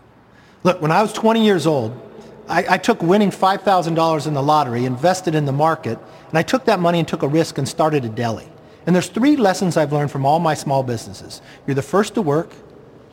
Look, 0.63 0.81
when 0.81 0.91
I 0.91 1.01
was 1.01 1.13
20 1.13 1.43
years 1.43 1.67
old, 1.67 1.99
I, 2.47 2.75
I 2.75 2.77
took 2.77 3.01
winning 3.01 3.29
$5,000 3.31 4.27
in 4.27 4.33
the 4.33 4.43
lottery, 4.43 4.85
invested 4.85 5.35
in 5.35 5.45
the 5.45 5.51
market, 5.51 5.99
and 6.29 6.37
I 6.37 6.43
took 6.43 6.65
that 6.65 6.79
money 6.79 6.99
and 6.99 7.07
took 7.07 7.23
a 7.23 7.27
risk 7.27 7.57
and 7.57 7.67
started 7.67 8.05
a 8.05 8.09
deli. 8.09 8.47
And 8.85 8.95
there's 8.95 9.09
three 9.09 9.35
lessons 9.35 9.75
I've 9.75 9.91
learned 9.91 10.11
from 10.11 10.25
all 10.25 10.39
my 10.39 10.53
small 10.53 10.81
businesses. 10.81 11.41
You're 11.65 11.75
the 11.75 11.81
first 11.81 12.13
to 12.15 12.21
work, 12.21 12.51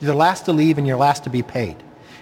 you're 0.00 0.12
the 0.12 0.16
last 0.16 0.44
to 0.44 0.52
leave, 0.52 0.78
and 0.78 0.87
you're 0.87 0.96
last 0.96 1.24
to 1.24 1.30
be 1.30 1.42
paid. 1.42 1.76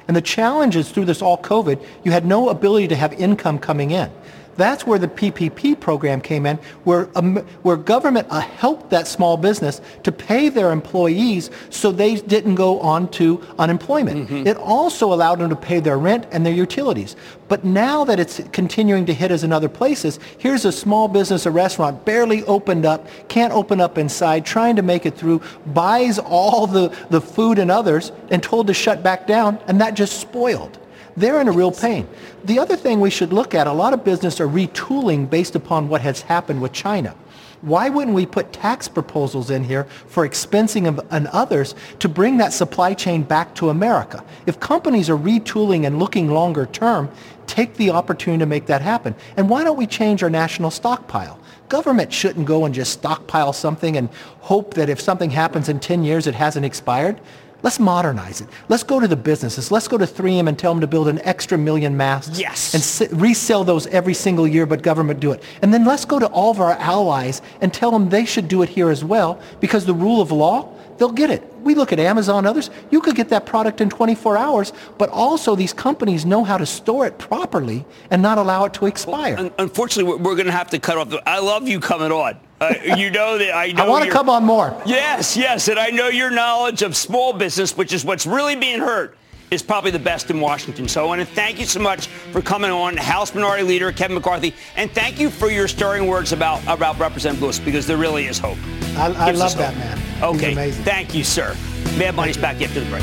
And 0.09 0.17
the 0.17 0.23
challenge 0.23 0.75
is 0.75 0.91
through 0.91 1.05
this 1.05 1.23
all 1.23 1.39
COVID, 1.39 1.85
you 2.03 2.13
had 2.13 2.25
no 2.25 2.49
ability 2.49 2.89
to 2.89 2.97
have 2.97 3.13
income 3.13 3.59
coming 3.59 3.91
in. 3.91 4.11
That's 4.57 4.87
where 4.87 4.99
the 4.99 5.09
PPP 5.09 5.81
program 5.81 6.21
came 6.21 6.47
in, 6.47 6.59
where, 6.85 7.09
um, 7.15 7.37
where 7.63 7.77
government 7.77 8.27
uh, 8.31 8.41
helped 8.41 8.91
that 8.91 9.07
small 9.07 9.37
business 9.37 9.81
to 10.03 10.13
pay 10.13 10.49
their 10.49 10.73
employees 10.73 11.51
so 11.71 11.91
they 11.91 12.17
didn't 12.17 12.55
go 12.55 12.81
on 12.81 13.11
to 13.13 13.43
unemployment. 13.59 14.29
Mm-hmm. 14.29 14.47
It 14.47 14.57
also 14.57 15.13
allowed 15.13 15.39
them 15.39 15.51
to 15.51 15.57
pay 15.57 15.81
their 15.81 15.99
rent 15.99 16.27
and 16.33 16.45
their 16.45 16.53
utilities. 16.53 17.17
But 17.49 17.65
now 17.65 18.05
that 18.05 18.19
it's 18.19 18.41
continuing 18.53 19.07
to 19.07 19.15
hit 19.15 19.31
us 19.31 19.43
in 19.43 19.53
other 19.53 19.69
places, 19.69 20.19
here's 20.39 20.65
a 20.65 20.73
small 20.73 21.09
business, 21.09 21.45
a 21.45 21.51
restaurant, 21.51 22.05
barely 22.05 22.45
opened 22.45 22.87
up, 22.87 23.07
can't 23.29 23.53
open 23.53 23.81
up 23.81 23.99
inside, 23.99 24.47
trying 24.47 24.77
to 24.77 24.83
make 24.83 25.05
it 25.07 25.17
through, 25.17 25.43
buys 25.67 26.19
all 26.19 26.67
the, 26.67 26.89
the 27.11 27.21
food 27.21 27.59
and 27.59 27.71
others, 27.71 28.13
and 28.31 28.43
told 28.43 28.67
to 28.69 28.75
shut 28.75 29.03
back 29.03 29.27
down, 29.27 29.59
and 29.67 29.81
that 29.81 29.95
just 29.95 30.19
spoiled. 30.21 30.79
They're 31.17 31.41
in 31.41 31.49
a 31.49 31.53
real 31.53 31.73
pain. 31.73 32.09
The 32.45 32.59
other 32.59 32.77
thing 32.77 33.01
we 33.01 33.11
should 33.11 33.33
look 33.33 33.55
at, 33.55 33.67
a 33.67 33.73
lot 33.73 33.93
of 33.93 34.05
business 34.05 34.41
are 34.41 34.49
retooling 34.49 35.29
based 35.29 35.55
upon 35.55 35.89
what 35.89 36.01
has 36.01 36.23
happened 36.23 36.63
with 36.63 36.73
China. 36.73 37.15
Why 37.61 37.91
wouldn't 37.91 38.17
we 38.17 38.27
put 38.27 38.53
tax 38.53 38.89
proposals 38.89 39.49
in 39.49 39.63
here 39.63 39.85
for 39.85 40.29
expensing 40.29 41.01
and 41.11 41.27
others 41.29 41.77
to 42.01 42.09
bring 42.09 42.39
that 42.39 42.53
supply 42.53 42.93
chain 42.93 43.23
back 43.23 43.55
to 43.57 43.69
America? 43.69 44.25
If 44.47 44.59
companies 44.59 45.09
are 45.09 45.17
retooling 45.17 45.87
and 45.87 46.01
looking 46.01 46.29
longer 46.29 46.67
term, 46.67 47.09
take 47.47 47.75
the 47.75 47.91
opportunity 47.91 48.41
to 48.41 48.47
make 48.47 48.67
that 48.67 48.83
happen. 48.83 49.15
And 49.37 49.49
why 49.49 49.63
don't 49.63 49.77
we 49.77 49.87
change 49.87 50.25
our 50.25 50.31
national 50.31 50.73
stockpile? 50.73 51.39
Government 51.69 52.13
shouldn't 52.13 52.47
go 52.47 52.65
and 52.65 52.75
just 52.75 52.93
stockpile 52.95 53.53
something 53.53 53.97
and 53.97 54.09
hope 54.41 54.75
that 54.75 54.89
if 54.89 55.01
something 55.01 55.31
happens 55.31 55.69
in 55.69 55.79
10 55.79 56.03
years, 56.03 56.27
it 56.27 56.35
hasn't 56.35 56.67
expired. 56.67 57.21
Let's 57.63 57.79
modernize 57.79 58.41
it. 58.41 58.49
Let's 58.69 58.83
go 58.83 58.99
to 58.99 59.07
the 59.07 59.17
businesses. 59.17 59.71
Let's 59.71 59.87
go 59.89 59.97
to 59.97 60.05
3M 60.07 60.49
and 60.49 60.59
tell 60.59 60.73
them 60.75 60.81
to 60.81 60.87
build 60.87 61.09
an 61.09 61.21
extra 61.23 61.57
million 61.57 61.97
masks. 61.97 62.39
Yes. 62.39 62.75
And 62.75 62.83
s- 62.83 63.13
resell 63.13 63.63
those 63.65 63.87
every 63.89 64.15
single 64.15 64.49
year, 64.49 64.67
but 64.67 64.83
government 64.83 65.21
do 65.21 65.33
it. 65.33 65.43
And 65.63 65.73
then 65.73 65.85
let's 65.85 66.05
go 66.05 66.19
to 66.19 66.27
all 66.27 66.51
of 66.51 66.61
our 66.61 66.73
allies 66.73 67.41
and 67.61 67.73
tell 67.73 67.91
them 67.93 68.09
they 68.09 68.25
should 68.25 68.49
do 68.49 68.63
it 68.63 68.69
here 68.69 68.91
as 68.91 69.05
well 69.05 69.41
because 69.61 69.87
the 69.87 69.95
rule 69.95 70.21
of 70.21 70.33
law, 70.33 70.73
they'll 70.99 71.13
get 71.13 71.31
it. 71.31 71.49
We 71.63 71.77
look 71.77 71.93
at 71.93 72.01
Amazon 72.01 72.39
and 72.39 72.47
others. 72.49 72.71
You 72.91 73.01
could 73.01 73.15
get 73.15 73.29
that 73.29 73.47
product 73.47 73.81
in 73.81 73.89
24 73.89 74.37
hours, 74.37 74.73
but 74.99 75.09
also 75.11 75.55
these 75.55 75.73
companies 75.73 76.27
know 76.27 76.43
how 76.43 76.59
to 76.59 76.67
store 76.67 77.07
it 77.07 77.19
properly 77.19 77.85
and 78.11 78.21
not 78.21 78.39
allow 78.39 78.65
it 78.65 78.75
to 78.75 78.87
expire. 78.87 79.37
Well, 79.37 79.51
unfortunately, 79.59 80.15
we're 80.17 80.35
going 80.35 80.47
to 80.47 80.53
have 80.53 80.71
to 80.71 80.81
cut 80.81 80.99
off. 80.99 81.11
The, 81.11 81.23
I 81.29 81.39
love 81.39 81.69
you 81.69 81.79
coming 81.79 82.11
on. 82.11 82.41
Uh, 82.63 82.75
you 82.97 83.11
know 83.11 83.39
that 83.39 83.57
I 83.57 83.73
know. 83.73 83.87
I 83.87 83.89
want 83.89 84.05
to 84.05 84.11
come 84.11 84.29
on 84.29 84.45
more. 84.45 84.81
Yes, 84.87 85.37
yes, 85.37 85.67
and 85.67 85.81
I 85.81 85.91
know 85.91 86.07
your 86.07 86.31
knowledge 86.31 86.83
of 86.83 86.97
small 86.97 87.33
business, 87.33 87.77
which 87.77 87.93
is 87.93 88.05
what's 88.05 88.25
really 88.25 88.55
being 88.55 88.79
hurt, 88.79 89.19
is 89.51 89.65
probably 89.65 89.91
the 89.91 89.99
best 89.99 90.31
in 90.31 90.39
Washington. 90.41 90.87
So 90.87 91.03
I 91.03 91.07
want 91.09 91.21
to 91.21 91.27
thank 91.27 91.59
you 91.59 91.67
so 91.67 91.81
much 91.81 92.07
for 92.07 92.41
coming 92.41 92.71
on, 92.71 92.97
House 92.97 93.35
Minority 93.35 93.65
Leader 93.65 93.91
Kevin 93.91 94.15
McCarthy, 94.15 94.55
and 94.77 94.89
thank 94.93 95.19
you 95.19 95.29
for 95.29 95.51
your 95.51 95.67
stirring 95.67 96.07
words 96.07 96.31
about 96.31 96.63
about 96.69 97.01
Representative 97.01 97.43
Lewis 97.43 97.59
because 97.59 97.85
there 97.85 97.97
really 97.97 98.27
is 98.27 98.39
hope. 98.39 98.59
I, 98.97 99.07
I 99.07 99.31
love 99.33 99.57
that 99.59 99.77
man. 99.77 99.99
Okay, 100.23 100.71
thank 100.71 101.17
you, 101.17 101.25
sir. 101.25 101.57
Mad 101.99 102.15
Money's 102.15 102.37
back 102.37 102.63
after 102.63 102.79
the 102.79 102.87
break. 102.91 103.03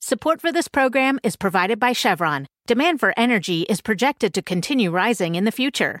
Support 0.00 0.40
for 0.40 0.50
this 0.50 0.68
program 0.68 1.18
is 1.22 1.36
provided 1.36 1.78
by 1.78 1.92
Chevron. 1.92 2.46
Demand 2.66 2.98
for 2.98 3.12
energy 3.14 3.62
is 3.68 3.82
projected 3.82 4.32
to 4.32 4.40
continue 4.40 4.90
rising 4.90 5.34
in 5.34 5.44
the 5.44 5.52
future. 5.52 6.00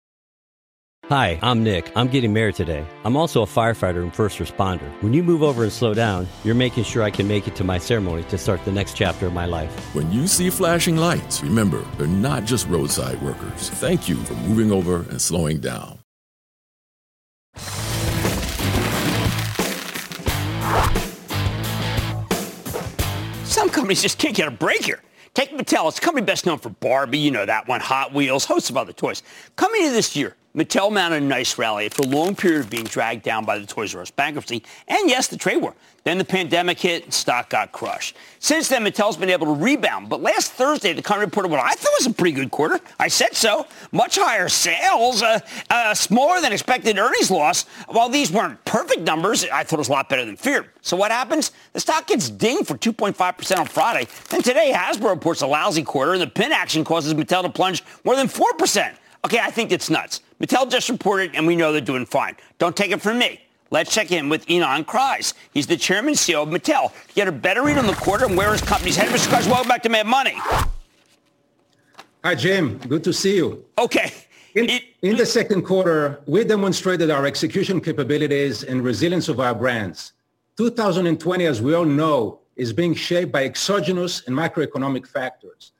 Hi, 1.11 1.37
I'm 1.41 1.61
Nick. 1.61 1.91
I'm 1.93 2.07
getting 2.07 2.31
married 2.31 2.55
today. 2.55 2.85
I'm 3.03 3.17
also 3.17 3.41
a 3.41 3.45
firefighter 3.45 4.01
and 4.01 4.15
first 4.15 4.39
responder. 4.39 4.89
When 5.03 5.11
you 5.11 5.23
move 5.23 5.43
over 5.43 5.63
and 5.63 5.73
slow 5.73 5.93
down, 5.93 6.25
you're 6.45 6.55
making 6.55 6.85
sure 6.85 7.03
I 7.03 7.09
can 7.09 7.27
make 7.27 7.49
it 7.49 7.55
to 7.57 7.65
my 7.65 7.79
ceremony 7.79 8.23
to 8.29 8.37
start 8.37 8.63
the 8.63 8.71
next 8.71 8.95
chapter 8.95 9.27
of 9.27 9.33
my 9.33 9.45
life. 9.45 9.69
When 9.93 10.09
you 10.09 10.25
see 10.25 10.49
flashing 10.49 10.95
lights, 10.95 11.43
remember, 11.43 11.81
they're 11.97 12.07
not 12.07 12.45
just 12.45 12.65
roadside 12.69 13.21
workers. 13.21 13.69
Thank 13.71 14.07
you 14.07 14.15
for 14.23 14.35
moving 14.35 14.71
over 14.71 15.01
and 15.09 15.21
slowing 15.21 15.59
down. 15.59 15.99
Some 23.43 23.69
companies 23.69 24.01
just 24.01 24.17
can't 24.17 24.33
get 24.33 24.47
a 24.47 24.51
break 24.51 24.85
here. 24.85 25.01
Take 25.33 25.51
Mattel. 25.51 25.89
It's 25.89 25.97
a 25.97 26.01
company 26.01 26.25
best 26.25 26.45
known 26.45 26.59
for 26.59 26.69
Barbie, 26.69 27.17
you 27.17 27.31
know 27.31 27.45
that 27.45 27.67
one, 27.67 27.81
Hot 27.81 28.13
Wheels, 28.13 28.45
hosts 28.45 28.69
of 28.69 28.77
other 28.77 28.93
toys. 28.93 29.23
Coming 29.57 29.85
in 29.85 29.91
this 29.91 30.15
year, 30.15 30.37
Mattel 30.55 30.91
mounted 30.91 31.23
a 31.23 31.25
nice 31.25 31.57
rally 31.57 31.85
after 31.85 32.01
a 32.01 32.05
long 32.05 32.35
period 32.35 32.59
of 32.59 32.69
being 32.69 32.83
dragged 32.83 33.23
down 33.23 33.45
by 33.45 33.57
the 33.57 33.65
Toys 33.65 33.95
R 33.95 34.01
Us 34.01 34.11
bankruptcy 34.11 34.63
and, 34.87 35.09
yes, 35.09 35.27
the 35.27 35.37
trade 35.37 35.61
war. 35.61 35.73
Then 36.03 36.17
the 36.17 36.25
pandemic 36.25 36.79
hit 36.79 37.05
and 37.05 37.13
stock 37.13 37.49
got 37.49 37.71
crushed. 37.71 38.17
Since 38.39 38.67
then, 38.67 38.83
Mattel's 38.83 39.15
been 39.15 39.29
able 39.29 39.45
to 39.45 39.53
rebound. 39.53 40.09
But 40.09 40.21
last 40.21 40.51
Thursday, 40.53 40.91
the 40.91 41.01
company 41.01 41.25
reported 41.25 41.51
what 41.51 41.61
I 41.61 41.73
thought 41.75 41.91
was 41.99 42.07
a 42.07 42.13
pretty 42.13 42.33
good 42.33 42.51
quarter. 42.51 42.79
I 42.99 43.07
said 43.07 43.35
so. 43.35 43.67
Much 43.91 44.17
higher 44.17 44.49
sales, 44.49 45.21
uh, 45.21 45.39
uh, 45.69 45.93
smaller 45.93 46.41
than 46.41 46.51
expected 46.51 46.97
earnings 46.97 47.31
loss. 47.31 47.63
While 47.87 48.09
these 48.09 48.31
weren't 48.31 48.63
perfect 48.65 49.01
numbers, 49.01 49.45
I 49.45 49.63
thought 49.63 49.75
it 49.75 49.77
was 49.77 49.89
a 49.89 49.93
lot 49.93 50.09
better 50.09 50.25
than 50.25 50.35
feared. 50.35 50.69
So 50.81 50.97
what 50.97 51.11
happens? 51.11 51.51
The 51.73 51.79
stock 51.79 52.07
gets 52.07 52.29
dinged 52.29 52.67
for 52.67 52.77
2.5% 52.77 53.57
on 53.57 53.67
Friday. 53.67 54.09
Then 54.29 54.41
today, 54.41 54.73
Hasbro 54.75 55.11
reports 55.11 55.43
a 55.43 55.47
lousy 55.47 55.83
quarter, 55.83 56.13
and 56.13 56.21
the 56.21 56.27
pin 56.27 56.51
action 56.51 56.83
causes 56.83 57.13
Mattel 57.13 57.43
to 57.43 57.49
plunge 57.49 57.83
more 58.03 58.15
than 58.15 58.27
4%. 58.27 58.95
Okay, 59.23 59.39
I 59.39 59.51
think 59.51 59.71
it's 59.71 59.89
nuts. 59.89 60.21
Mattel 60.41 60.69
just 60.69 60.89
reported, 60.89 61.35
and 61.35 61.45
we 61.45 61.55
know 61.55 61.71
they're 61.71 61.81
doing 61.81 62.05
fine. 62.05 62.35
Don't 62.57 62.75
take 62.75 62.91
it 62.91 62.99
from 62.99 63.19
me. 63.19 63.39
Let's 63.69 63.93
check 63.93 64.11
in 64.11 64.27
with 64.27 64.47
Ynon 64.47 64.85
Kreiz. 64.85 65.35
He's 65.53 65.67
the 65.67 65.77
chairman 65.77 66.09
and 66.09 66.17
CEO 66.17 66.41
of 66.41 66.49
Mattel. 66.49 66.91
To 67.09 67.13
get 67.13 67.27
a 67.27 67.31
better 67.31 67.61
read 67.61 67.77
on 67.77 67.85
the 67.85 67.93
quarter 67.93 68.25
and 68.25 68.35
where 68.35 68.51
his 68.51 68.61
company's 68.61 68.95
headed. 68.95 69.13
Mr. 69.13 69.27
Kreis, 69.27 69.47
welcome 69.47 69.69
back 69.69 69.83
to 69.83 69.89
Mad 69.89 70.07
Money. 70.07 70.33
Hi, 72.23 72.33
Jim. 72.35 72.79
Good 72.79 73.03
to 73.03 73.13
see 73.13 73.35
you. 73.35 73.63
Okay. 73.77 74.11
In, 74.55 74.67
in 75.03 75.15
the 75.15 75.27
second 75.27 75.61
quarter, 75.61 76.21
we 76.25 76.43
demonstrated 76.43 77.11
our 77.11 77.25
execution 77.27 77.79
capabilities 77.79 78.63
and 78.63 78.83
resilience 78.83 79.29
of 79.29 79.39
our 79.39 79.53
brands. 79.53 80.13
2020, 80.57 81.45
as 81.45 81.61
we 81.61 81.75
all 81.75 81.85
know, 81.85 82.39
is 82.55 82.73
being 82.73 82.95
shaped 82.95 83.31
by 83.31 83.45
exogenous 83.45 84.25
and 84.25 84.35
macroeconomic 84.35 85.07
factors. 85.07 85.71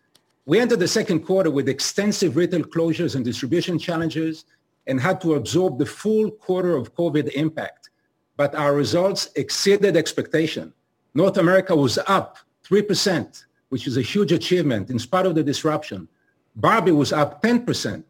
We 0.45 0.59
entered 0.59 0.79
the 0.79 0.87
second 0.87 1.19
quarter 1.21 1.51
with 1.51 1.69
extensive 1.69 2.35
retail 2.35 2.63
closures 2.63 3.15
and 3.15 3.23
distribution 3.23 3.77
challenges 3.77 4.45
and 4.87 4.99
had 4.99 5.21
to 5.21 5.35
absorb 5.35 5.77
the 5.77 5.85
full 5.85 6.31
quarter 6.31 6.75
of 6.75 6.95
COVID 6.95 7.29
impact. 7.33 7.91
But 8.37 8.55
our 8.55 8.73
results 8.73 9.29
exceeded 9.35 9.95
expectation. 9.95 10.73
North 11.13 11.37
America 11.37 11.75
was 11.75 11.99
up 12.07 12.37
3%, 12.67 13.45
which 13.69 13.85
is 13.85 13.97
a 13.97 14.01
huge 14.01 14.31
achievement 14.31 14.89
in 14.89 14.97
spite 14.97 15.27
of 15.27 15.35
the 15.35 15.43
disruption. 15.43 16.07
Barbie 16.55 16.91
was 16.91 17.13
up 17.13 17.43
10%. 17.43 18.03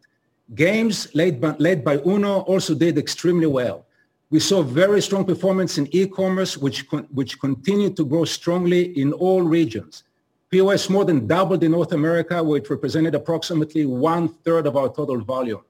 Games 0.54 1.14
led 1.14 1.40
by, 1.40 1.54
led 1.58 1.84
by 1.84 1.98
Uno 2.06 2.40
also 2.40 2.74
did 2.74 2.96
extremely 2.96 3.46
well. 3.46 3.86
We 4.30 4.40
saw 4.40 4.62
very 4.62 5.02
strong 5.02 5.26
performance 5.26 5.76
in 5.76 5.86
e-commerce, 5.94 6.56
which, 6.56 6.86
which 7.10 7.38
continued 7.38 7.96
to 7.98 8.06
grow 8.06 8.24
strongly 8.24 8.98
in 8.98 9.12
all 9.12 9.42
regions. 9.42 10.04
POS 10.52 10.90
more 10.90 11.06
than 11.06 11.26
doubled 11.26 11.64
in 11.64 11.72
North 11.72 11.92
America, 11.92 12.42
where 12.42 12.58
it 12.58 12.68
represented 12.68 13.14
approximately 13.14 13.86
one-third 13.86 14.66
of 14.66 14.76
our 14.76 14.92
total 14.92 15.18
volume. 15.18 15.62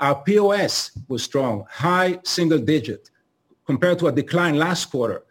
Our 0.00 0.14
POS 0.22 0.92
was 1.06 1.22
strong, 1.22 1.66
high 1.70 2.18
single 2.24 2.58
digit, 2.58 3.10
compared 3.66 3.98
to 3.98 4.06
a 4.06 4.12
decline 4.12 4.56
last 4.56 4.86
quarter. 4.86 5.22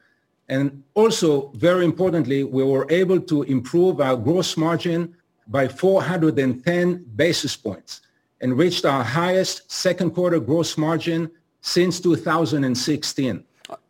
And 0.49 0.83
also, 0.93 1.49
very 1.55 1.83
importantly, 1.83 2.43
we 2.43 2.63
were 2.63 2.85
able 2.91 3.19
to 3.21 3.41
improve 3.43 3.99
our 3.99 4.15
gross 4.15 4.55
margin 4.55 5.15
by 5.47 5.67
410 5.67 7.03
basis 7.15 7.57
points 7.57 8.01
and 8.39 8.55
reached 8.55 8.85
our 8.85 9.03
highest 9.03 9.71
second 9.71 10.11
quarter 10.11 10.39
gross 10.39 10.77
margin 10.77 11.31
since 11.61 11.99
2016. 11.99 13.43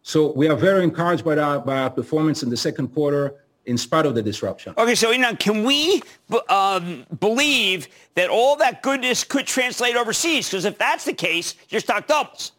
So 0.03 0.31
we 0.31 0.47
are 0.47 0.55
very 0.55 0.83
encouraged 0.83 1.25
by 1.25 1.37
our, 1.37 1.59
by 1.59 1.79
our 1.79 1.89
performance 1.89 2.43
in 2.43 2.49
the 2.49 2.57
second 2.57 2.89
quarter 2.89 3.40
in 3.65 3.77
spite 3.77 4.05
of 4.05 4.15
the 4.15 4.21
disruption. 4.21 4.73
Okay, 4.77 4.95
so 4.95 5.11
know, 5.11 5.35
can 5.35 5.63
we 5.63 6.01
um, 6.49 7.05
believe 7.19 7.87
that 8.15 8.29
all 8.29 8.55
that 8.57 8.81
goodness 8.81 9.23
could 9.23 9.45
translate 9.45 9.95
overseas? 9.95 10.49
Because 10.49 10.65
if 10.65 10.77
that's 10.77 11.05
the 11.05 11.13
case, 11.13 11.55
your 11.69 11.81
stock 11.81 12.07
doubles. 12.07 12.53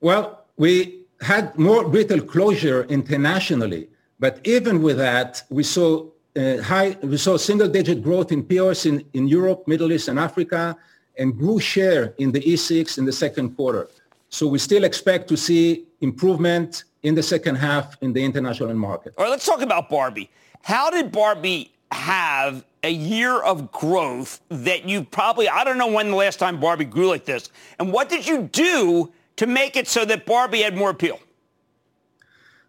Well, 0.00 0.44
we 0.56 1.02
had 1.20 1.56
more 1.56 1.86
retail 1.86 2.20
closure 2.20 2.84
internationally, 2.84 3.88
but 4.18 4.40
even 4.44 4.82
with 4.82 4.96
that, 4.98 5.42
we 5.50 5.62
saw 5.62 6.06
uh, 6.36 6.60
high, 6.62 6.96
we 7.02 7.16
saw 7.16 7.36
single-digit 7.36 8.02
growth 8.02 8.32
in 8.32 8.42
POS 8.42 8.86
in, 8.86 9.04
in 9.12 9.28
Europe, 9.28 9.68
Middle 9.68 9.92
East, 9.92 10.08
and 10.08 10.18
Africa, 10.18 10.76
and 11.18 11.36
grew 11.36 11.60
share 11.60 12.14
in 12.18 12.32
the 12.32 12.40
E6 12.40 12.98
in 12.98 13.04
the 13.04 13.12
second 13.12 13.54
quarter. 13.54 13.88
So 14.30 14.46
we 14.46 14.58
still 14.58 14.84
expect 14.84 15.28
to 15.28 15.36
see 15.36 15.84
improvement 16.02 16.84
in 17.02 17.14
the 17.14 17.22
second 17.22 17.56
half 17.56 17.96
in 18.02 18.12
the 18.12 18.22
international 18.22 18.74
market. 18.74 19.14
All 19.16 19.24
right, 19.24 19.30
let's 19.30 19.46
talk 19.46 19.62
about 19.62 19.88
Barbie. 19.88 20.30
How 20.62 20.90
did 20.90 21.10
Barbie 21.10 21.72
have 21.92 22.64
a 22.82 22.90
year 22.90 23.40
of 23.42 23.70
growth 23.70 24.40
that 24.48 24.88
you 24.88 25.04
probably, 25.04 25.48
I 25.48 25.64
don't 25.64 25.78
know 25.78 25.86
when 25.90 26.10
the 26.10 26.16
last 26.16 26.38
time 26.38 26.58
Barbie 26.58 26.84
grew 26.84 27.08
like 27.08 27.24
this. 27.24 27.50
And 27.78 27.92
what 27.92 28.08
did 28.08 28.26
you 28.26 28.42
do 28.52 29.12
to 29.36 29.46
make 29.46 29.76
it 29.76 29.86
so 29.86 30.04
that 30.04 30.26
Barbie 30.26 30.62
had 30.62 30.76
more 30.76 30.90
appeal? 30.90 31.20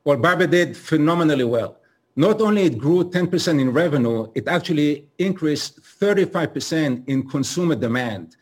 Well, 0.03 0.17
Barbie 0.17 0.47
did 0.47 0.77
phenomenally 0.77 1.45
well. 1.45 1.77
Not 2.15 2.41
only 2.41 2.63
it 2.63 2.77
grew 2.77 3.09
10% 3.09 3.59
in 3.59 3.71
revenue, 3.71 4.27
it 4.35 4.47
actually 4.47 5.07
increased 5.17 5.81
35% 5.81 7.07
in 7.07 7.27
consumer 7.27 7.75
demand. 7.75 8.35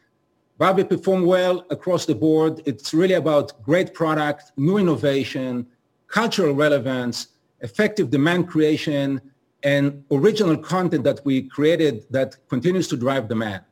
Barbie 0.62 0.84
performed 0.84 1.26
well 1.26 1.66
across 1.72 2.06
the 2.06 2.14
board. 2.14 2.62
It's 2.68 2.94
really 2.94 3.16
about 3.16 3.64
great 3.64 3.96
product, 3.96 4.52
new 4.58 4.78
innovation, 4.78 5.66
cultural 6.08 6.54
relevance, 6.54 7.30
effective 7.62 8.12
demand 8.12 8.48
creation, 8.48 9.20
and 9.64 10.04
original 10.12 10.56
content 10.56 11.04
that 11.04 11.20
we 11.26 11.50
created 11.50 12.06
that 12.12 12.36
continues 12.48 12.88
to 12.90 12.96
drive 12.96 13.28
demand. 13.28 13.64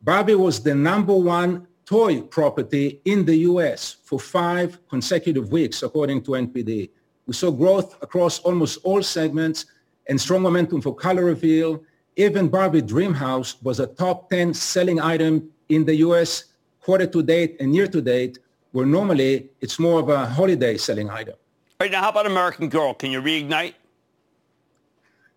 Barbie 0.00 0.34
was 0.34 0.62
the 0.62 0.74
number 0.74 1.14
one 1.14 1.66
toy 1.84 2.22
property 2.22 3.02
in 3.04 3.26
the 3.26 3.36
US 3.50 3.96
for 4.02 4.18
five 4.18 4.78
consecutive 4.88 5.52
weeks, 5.52 5.82
according 5.82 6.22
to 6.22 6.30
NPD. 6.30 6.88
We 7.26 7.34
saw 7.34 7.50
growth 7.50 8.02
across 8.02 8.38
almost 8.38 8.78
all 8.82 9.02
segments 9.02 9.66
and 10.08 10.18
strong 10.18 10.40
momentum 10.40 10.80
for 10.80 10.94
color 10.94 11.26
reveal. 11.26 11.84
Even 12.16 12.48
Barbie 12.48 12.80
Dreamhouse 12.80 13.62
was 13.62 13.78
a 13.78 13.88
top 13.88 14.30
10 14.30 14.54
selling 14.54 15.00
item 15.00 15.50
in 15.70 15.84
the 15.84 15.96
US 16.06 16.44
quarter 16.80 17.06
to 17.06 17.22
date 17.22 17.56
and 17.60 17.74
year 17.74 17.86
to 17.86 18.00
date, 18.02 18.38
where 18.72 18.86
normally 18.86 19.50
it's 19.60 19.78
more 19.78 20.00
of 20.00 20.08
a 20.08 20.26
holiday 20.26 20.76
selling 20.76 21.08
item. 21.08 21.34
Right 21.80 21.90
now, 21.90 22.02
how 22.02 22.10
about 22.10 22.26
American 22.26 22.68
Girl? 22.68 22.92
Can 22.92 23.10
you 23.10 23.22
reignite? 23.22 23.74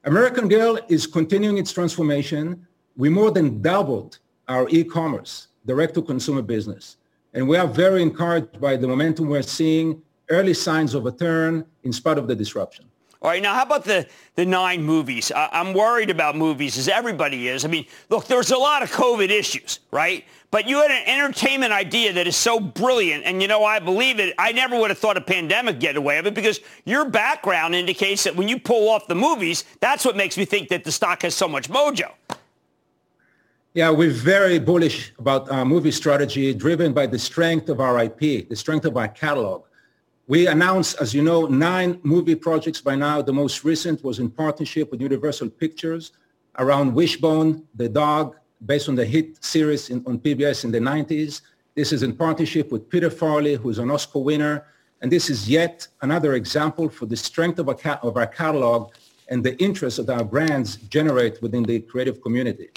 American 0.04 0.50
Girl 0.50 0.78
is 0.90 1.08
continuing 1.08 1.58
its 1.58 1.72
transformation. 1.72 2.68
We 2.98 3.10
more 3.10 3.32
than 3.32 3.62
doubled 3.62 4.20
our 4.48 4.68
e-commerce, 4.70 5.48
direct-to-consumer 5.66 6.42
business. 6.42 6.98
And 7.34 7.48
we 7.48 7.58
are 7.58 7.68
very 7.68 8.02
encouraged 8.02 8.60
by 8.60 8.76
the 8.76 8.88
momentum 8.88 9.30
we're 9.30 9.42
seeing, 9.42 10.02
early 10.30 10.54
signs 10.54 10.94
of 10.94 11.06
a 11.06 11.12
turn 11.12 11.66
in 11.84 11.94
spite 11.94 12.18
of 12.18 12.28
the 12.28 12.36
disruption. 12.36 12.86
All 13.24 13.30
right, 13.30 13.42
now 13.42 13.54
how 13.54 13.64
about 13.64 13.86
the, 13.86 14.06
the 14.36 14.46
nine 14.46 14.84
movies? 14.84 15.32
I, 15.32 15.48
I'm 15.54 15.74
worried 15.74 16.10
about 16.10 16.36
movies, 16.36 16.78
as 16.78 16.90
everybody 16.90 17.48
is. 17.48 17.64
I 17.64 17.70
mean, 17.70 17.86
look, 18.10 18.28
there's 18.28 18.52
a 18.52 18.58
lot 18.58 18.84
of 18.84 18.92
COVID 18.92 19.30
issues, 19.30 19.80
right? 19.92 20.26
But 20.52 20.68
you 20.68 20.82
had 20.82 20.92
an 20.92 21.08
entertainment 21.08 21.72
idea 21.72 22.12
that 22.12 22.28
is 22.28 22.36
so 22.36 22.60
brilliant, 22.60 23.24
and 23.24 23.42
you 23.42 23.48
know, 23.48 23.64
I 23.64 23.80
believe 23.80 24.20
it. 24.20 24.36
I 24.38 24.52
never 24.52 24.78
would 24.78 24.90
have 24.90 25.00
thought 25.00 25.16
a 25.16 25.22
pandemic 25.22 25.80
get 25.80 25.96
away 25.96 26.18
of 26.18 26.28
it 26.28 26.34
because 26.34 26.60
your 26.84 27.06
background 27.06 27.76
indicates 27.76 28.26
that 28.26 28.36
when 28.36 28.50
you 28.50 28.60
pull 28.60 28.90
off 28.90 29.08
the 29.08 29.16
movies, 29.16 29.64
that's 29.80 30.04
what 30.04 30.18
makes 30.18 30.38
me 30.38 30.44
think 30.44 30.68
that 30.68 30.84
the 30.84 30.92
stock 30.92 31.22
has 31.22 31.34
so 31.34 31.48
much 31.48 31.70
mojo. 31.70 32.12
Yeah, 33.74 33.90
we're 33.90 34.12
very 34.12 34.60
bullish 34.60 35.14
about 35.18 35.50
our 35.50 35.64
movie 35.64 35.92
strategy 35.92 36.54
driven 36.54 36.92
by 36.92 37.08
the 37.08 37.18
strength 37.18 37.70
of 37.70 37.80
our 37.80 38.04
IP, 38.04 38.50
the 38.50 38.56
strength 38.56 38.86
of 38.86 38.98
our 38.98 39.08
catalog. 39.08 39.64
We 40.26 40.48
announced, 40.48 41.02
as 41.02 41.14
you 41.14 41.22
know, 41.22 41.48
nine 41.48 42.00
movie 42.02 42.36
projects 42.36 42.80
by 42.80 42.96
now. 42.96 43.22
The 43.22 43.34
most 43.34 43.66
recent 43.66 44.06
was 44.06 44.20
in 44.20 44.30
partnership 44.30 44.90
with 44.90 45.02
Universal 45.02 45.50
Pictures 45.50 46.14
around 46.60 46.94
Wishbone, 46.94 47.68
the 47.76 47.90
dog, 47.90 48.38
based 48.66 48.88
on 48.88 48.96
the 48.96 49.04
hit 49.06 49.44
series 49.44 49.90
in, 49.90 50.02
on 50.08 50.20
PBS 50.20 50.64
in 50.64 50.72
the 50.72 50.80
90s. 50.80 51.42
This 51.76 51.92
is 51.92 52.04
in 52.04 52.16
partnership 52.16 52.72
with 52.72 52.90
Peter 52.90 53.10
Farrelly, 53.10 53.58
who's 53.58 53.80
an 53.80 53.92
Oscar 53.92 54.20
winner. 54.20 54.66
And 55.02 55.12
this 55.12 55.30
is 55.30 55.50
yet 55.50 55.86
another 56.02 56.36
example 56.36 56.88
for 56.88 57.06
the 57.06 57.18
strength 57.18 57.60
of 57.60 57.68
our, 57.68 58.00
of 58.02 58.16
our 58.16 58.28
catalog 58.28 58.94
and 59.28 59.44
the 59.44 59.62
interest 59.62 59.98
that 59.98 60.10
our 60.10 60.24
brands 60.24 60.78
generate 60.78 61.42
within 61.42 61.64
the 61.64 61.82
creative 61.82 62.22
community. 62.22 62.70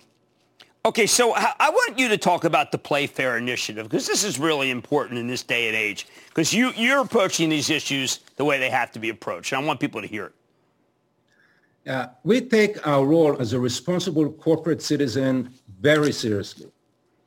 Okay, 0.87 1.09
so 1.09 1.35
I 1.35 1.69
want 1.69 1.99
you 1.99 2.07
to 2.11 2.17
talk 2.17 2.45
about 2.45 2.71
the 2.71 2.79
Playfair 2.79 3.37
initiative 3.37 3.89
because 3.89 4.07
this 4.07 4.23
is 4.23 4.39
really 4.39 4.71
important 4.71 5.19
in 5.19 5.27
this 5.27 5.43
day 5.43 5.67
and 5.67 5.77
age 5.77 6.07
because 6.29 6.55
you, 6.55 6.71
you're 6.77 7.01
approaching 7.01 7.49
these 7.49 7.71
issues 7.71 8.21
the 8.37 8.45
way 8.45 8.61
they 8.61 8.71
have 8.71 8.93
to 8.93 9.01
be 9.01 9.09
approached. 9.09 9.51
And 9.51 9.61
I 9.61 9.67
want 9.67 9.81
people 9.81 10.01
to 10.01 10.07
hear 10.07 10.27
it. 10.27 11.91
Uh, 11.91 12.07
we 12.23 12.41
take 12.41 12.87
our 12.87 13.05
role 13.05 13.37
as 13.41 13.53
a 13.53 13.59
responsible 13.59 14.31
corporate 14.31 14.81
citizen 14.81 15.53
very 15.81 16.13
seriously. 16.13 16.71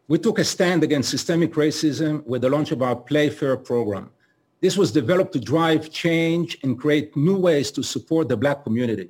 We 0.08 0.20
took 0.20 0.40
a 0.40 0.46
stand 0.46 0.82
against 0.84 1.10
systemic 1.10 1.52
racism 1.56 2.26
with 2.26 2.44
the 2.44 2.50
launch 2.50 2.72
of 2.72 2.82
our 2.82 2.96
Playfair 2.96 3.58
program. 3.58 4.10
This 4.62 4.78
was 4.78 4.90
developed 4.90 5.34
to 5.34 5.40
drive 5.42 5.92
change 5.92 6.58
and 6.64 6.80
create 6.80 7.14
new 7.18 7.36
ways 7.36 7.72
to 7.72 7.84
support 7.84 8.30
the 8.30 8.38
black 8.38 8.64
community. 8.64 9.10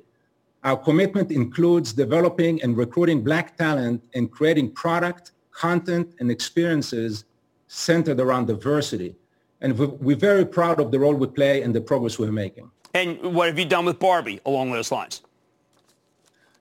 Our 0.62 0.76
commitment 0.76 1.32
includes 1.32 1.92
developing 1.92 2.62
and 2.62 2.76
recruiting 2.76 3.22
black 3.22 3.56
talent 3.56 4.04
and 4.14 4.30
creating 4.30 4.72
product, 4.72 5.32
content 5.52 6.14
and 6.20 6.30
experiences 6.30 7.24
centered 7.66 8.20
around 8.20 8.46
diversity. 8.46 9.16
And 9.62 9.78
we're 9.78 10.16
very 10.16 10.44
proud 10.44 10.80
of 10.80 10.90
the 10.90 10.98
role 10.98 11.14
we 11.14 11.28
play 11.28 11.62
and 11.62 11.74
the 11.74 11.80
progress 11.80 12.18
we're 12.18 12.32
making. 12.32 12.70
And 12.94 13.34
what 13.34 13.48
have 13.48 13.58
you 13.58 13.64
done 13.64 13.84
with 13.86 13.98
Barbie 13.98 14.40
along 14.44 14.72
those 14.72 14.90
lines? 14.90 15.22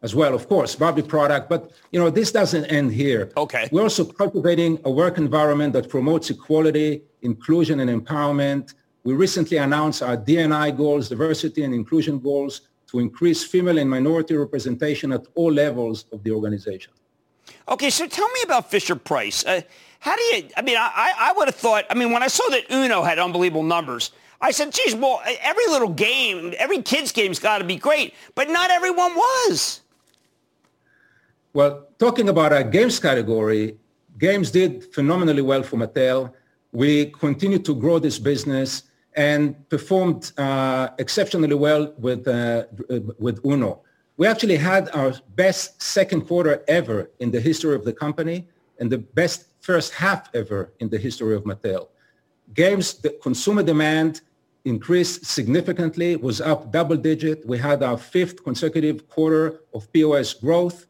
As 0.02 0.16
well, 0.16 0.34
of 0.34 0.48
course, 0.48 0.76
Barbie 0.76 1.02
product. 1.02 1.50
But, 1.50 1.72
you 1.92 2.00
know, 2.00 2.10
this 2.10 2.32
doesn't 2.32 2.66
end 2.66 2.94
here. 2.94 3.32
Okay. 3.36 3.68
We're 3.70 3.84
also 3.84 4.06
cultivating 4.06 4.80
a 4.86 4.92
work 4.92 5.18
environment 5.18 5.74
that 5.74 5.90
promotes 5.90 6.30
equality, 6.30 7.02
inclusion, 7.22 7.82
and 7.82 7.90
empowerment. 7.90 8.76
We 9.04 9.14
recently 9.14 9.58
announced 9.58 10.02
our 10.02 10.16
D&I 10.16 10.72
goals, 10.72 11.10
diversity 11.10 11.64
and 11.64 11.74
inclusion 11.74 12.20
goals, 12.20 12.62
to 12.92 13.00
increase 13.00 13.44
female 13.44 13.78
and 13.78 13.90
minority 13.90 14.36
representation 14.36 15.12
at 15.12 15.26
all 15.36 15.52
levels 15.52 16.06
of 16.12 16.24
the 16.24 16.32
organization. 16.32 16.92
Okay, 17.68 17.90
so 17.90 18.08
tell 18.08 18.28
me 18.30 18.42
about 18.44 18.70
Fisher 18.72 18.96
Price. 18.96 19.46
Uh, 19.46 19.62
how 20.00 20.16
do 20.16 20.22
you, 20.24 20.50
I 20.56 20.62
mean, 20.62 20.78
I, 20.78 21.14
I 21.18 21.34
would 21.36 21.48
have 21.48 21.56
thought, 21.56 21.86
I 21.90 21.94
mean, 21.94 22.12
when 22.12 22.24
I 22.24 22.28
saw 22.28 22.48
that 22.50 22.72
Uno 22.72 23.04
had 23.04 23.20
unbelievable 23.20 23.64
numbers, 23.64 24.12
I 24.42 24.52
said, 24.52 24.72
geez, 24.72 24.96
well, 24.96 25.22
every 25.42 25.68
little 25.68 25.90
game, 25.90 26.54
every 26.58 26.82
kid's 26.82 27.12
game's 27.12 27.40
got 27.40 27.58
to 27.58 27.66
be 27.66 27.76
great, 27.76 28.14
but 28.36 28.50
not 28.50 28.72
everyone 28.72 29.14
was. 29.14 29.82
Well, 31.54 31.88
talking 32.00 32.30
about 32.30 32.54
our 32.54 32.64
games 32.64 33.00
category, 33.00 33.78
games 34.18 34.52
did 34.52 34.94
phenomenally 34.94 35.42
well 35.42 35.64
for 35.64 35.78
Mattel. 35.78 36.32
We 36.72 37.08
continue 37.08 37.60
to 37.60 37.76
grow 37.76 38.00
this 38.00 38.18
business 38.18 38.84
and 39.20 39.68
performed 39.68 40.32
uh, 40.38 40.88
exceptionally 40.98 41.54
well 41.54 41.94
with, 41.98 42.26
uh, 42.26 42.64
with 43.26 43.38
Uno. 43.46 43.82
We 44.16 44.26
actually 44.28 44.56
had 44.56 44.90
our 44.96 45.12
best 45.36 45.82
second 45.82 46.22
quarter 46.22 46.64
ever 46.70 47.12
in 47.20 47.30
the 47.30 47.42
history 47.42 47.76
of 47.76 47.84
the 47.84 47.92
company 47.92 48.48
and 48.80 48.90
the 48.90 49.00
best 49.20 49.40
first 49.60 49.94
half 49.94 50.30
ever 50.34 50.72
in 50.80 50.88
the 50.88 50.98
history 50.98 51.36
of 51.36 51.44
Mattel. 51.44 51.90
Games, 52.54 52.94
the 52.94 53.10
consumer 53.22 53.62
demand 53.62 54.22
increased 54.64 55.26
significantly, 55.26 56.16
was 56.16 56.40
up 56.40 56.72
double 56.72 56.96
digit. 56.96 57.46
We 57.46 57.58
had 57.58 57.84
our 57.84 57.98
fifth 57.98 58.42
consecutive 58.46 59.10
quarter 59.10 59.60
of 59.74 59.92
POS 59.92 60.34
growth. 60.34 60.86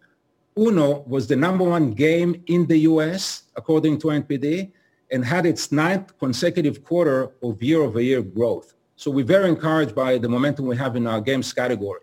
Uno 0.56 1.04
was 1.08 1.26
the 1.26 1.36
number 1.36 1.64
one 1.64 1.94
game 1.94 2.44
in 2.46 2.68
the 2.68 2.78
US, 2.90 3.44
according 3.56 3.98
to 4.02 4.08
NPD, 4.08 4.72
and 5.12 5.26
had 5.26 5.46
its 5.46 5.72
ninth 5.72 6.18
consecutive 6.20 6.84
quarter 6.84 7.32
of 7.42 7.62
year-over-year 7.62 8.22
growth. 8.22 8.74
So 8.96 9.10
we're 9.10 9.26
very 9.26 9.50
encouraged 9.50 9.96
by 9.96 10.18
the 10.18 10.30
momentum 10.30 10.66
we 10.66 10.78
have 10.78 10.96
in 10.96 11.08
our 11.08 11.22
games 11.22 11.52
category. 11.54 12.02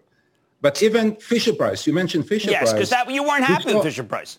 But 0.61 0.83
even 0.83 1.17
Fisher 1.17 1.53
Price, 1.53 1.87
you 1.87 1.93
mentioned 1.93 2.27
Fisher 2.27 2.51
yes, 2.51 2.71
Price. 2.71 2.91
Yes, 2.91 2.91
because 2.91 3.15
you 3.15 3.23
weren't 3.23 3.45
happy 3.45 3.75
with 3.75 3.83
Fisher 3.83 4.03
Price. 4.03 4.39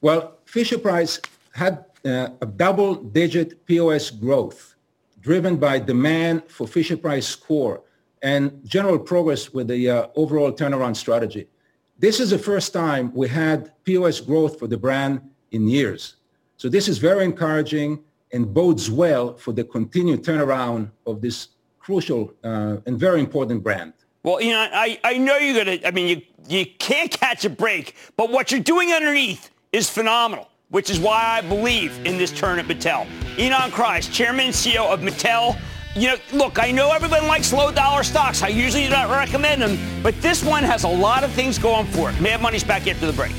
Well, 0.00 0.38
Fisher 0.46 0.78
Price 0.78 1.20
had 1.52 1.84
uh, 2.04 2.28
a 2.40 2.46
double-digit 2.46 3.66
POS 3.66 4.10
growth 4.10 4.74
driven 5.20 5.56
by 5.56 5.78
demand 5.78 6.44
for 6.48 6.66
Fisher 6.66 6.96
Price 6.96 7.34
core 7.34 7.82
and 8.22 8.60
general 8.64 8.98
progress 8.98 9.52
with 9.52 9.68
the 9.68 9.90
uh, 9.90 10.06
overall 10.16 10.52
turnaround 10.52 10.96
strategy. 10.96 11.46
This 11.98 12.20
is 12.20 12.30
the 12.30 12.38
first 12.38 12.72
time 12.72 13.12
we 13.14 13.28
had 13.28 13.72
POS 13.84 14.20
growth 14.20 14.58
for 14.58 14.66
the 14.66 14.78
brand 14.78 15.20
in 15.52 15.68
years. 15.68 16.16
So 16.60 16.68
this 16.68 16.88
is 16.88 16.98
very 16.98 17.24
encouraging 17.24 18.00
and 18.34 18.52
bodes 18.52 18.90
well 18.90 19.34
for 19.38 19.50
the 19.50 19.64
continued 19.64 20.22
turnaround 20.22 20.90
of 21.06 21.22
this 21.22 21.48
crucial 21.78 22.34
uh, 22.44 22.76
and 22.84 23.00
very 23.00 23.20
important 23.20 23.62
brand. 23.62 23.94
Well, 24.24 24.42
you 24.42 24.50
know, 24.50 24.68
I, 24.70 25.00
I 25.02 25.16
know 25.16 25.38
you're 25.38 25.64
going 25.64 25.78
to, 25.78 25.88
I 25.88 25.90
mean, 25.90 26.08
you, 26.48 26.58
you 26.58 26.66
can't 26.78 27.10
catch 27.10 27.46
a 27.46 27.48
break, 27.48 27.96
but 28.18 28.30
what 28.30 28.52
you're 28.52 28.60
doing 28.60 28.92
underneath 28.92 29.48
is 29.72 29.88
phenomenal, 29.88 30.50
which 30.68 30.90
is 30.90 31.00
why 31.00 31.38
I 31.38 31.40
believe 31.40 31.98
in 32.04 32.18
this 32.18 32.30
turn 32.30 32.58
at 32.58 32.66
Mattel. 32.66 33.06
Ynon 33.36 33.70
Kreiz, 33.70 34.12
Chairman 34.12 34.44
and 34.44 34.54
CEO 34.54 34.84
of 34.92 35.00
Mattel. 35.00 35.58
You 35.96 36.08
know, 36.08 36.16
look, 36.34 36.58
I 36.58 36.72
know 36.72 36.92
everyone 36.92 37.26
likes 37.26 37.54
low 37.54 37.72
dollar 37.72 38.02
stocks. 38.02 38.42
I 38.42 38.48
usually 38.48 38.84
do 38.84 38.90
not 38.90 39.08
recommend 39.08 39.62
them, 39.62 40.02
but 40.02 40.14
this 40.20 40.44
one 40.44 40.62
has 40.64 40.84
a 40.84 40.88
lot 40.88 41.24
of 41.24 41.32
things 41.32 41.58
going 41.58 41.86
for 41.86 42.10
it. 42.10 42.20
Mad 42.20 42.42
Money's 42.42 42.64
back 42.64 42.86
after 42.86 43.06
the 43.06 43.14
break. 43.14 43.32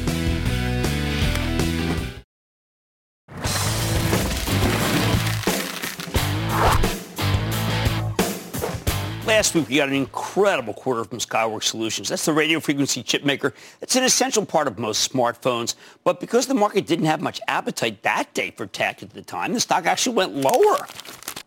Last 9.32 9.56
week, 9.56 9.70
we 9.70 9.78
got 9.78 9.88
an 9.88 9.96
incredible 9.96 10.74
quarter 10.74 11.06
from 11.06 11.20
Skyworks 11.20 11.64
Solutions. 11.64 12.10
That's 12.10 12.26
the 12.26 12.34
radio 12.34 12.60
frequency 12.60 13.02
chip 13.02 13.24
maker. 13.24 13.54
It's 13.82 13.96
an 13.96 14.04
essential 14.04 14.46
part 14.46 14.68
of 14.68 14.78
most 14.78 15.10
smartphones. 15.10 15.76
But 16.04 16.20
because 16.20 16.48
the 16.48 16.54
market 16.54 16.86
didn't 16.86 17.06
have 17.06 17.22
much 17.22 17.40
appetite 17.48 18.04
that 18.04 18.34
day 18.34 18.52
for 18.52 18.68
tech 18.68 19.02
at 19.02 19.12
the 19.12 19.22
time, 19.22 19.54
the 19.54 19.62
stock 19.62 19.86
actually 19.86 20.18
went 20.18 20.36
lower. 20.36 20.86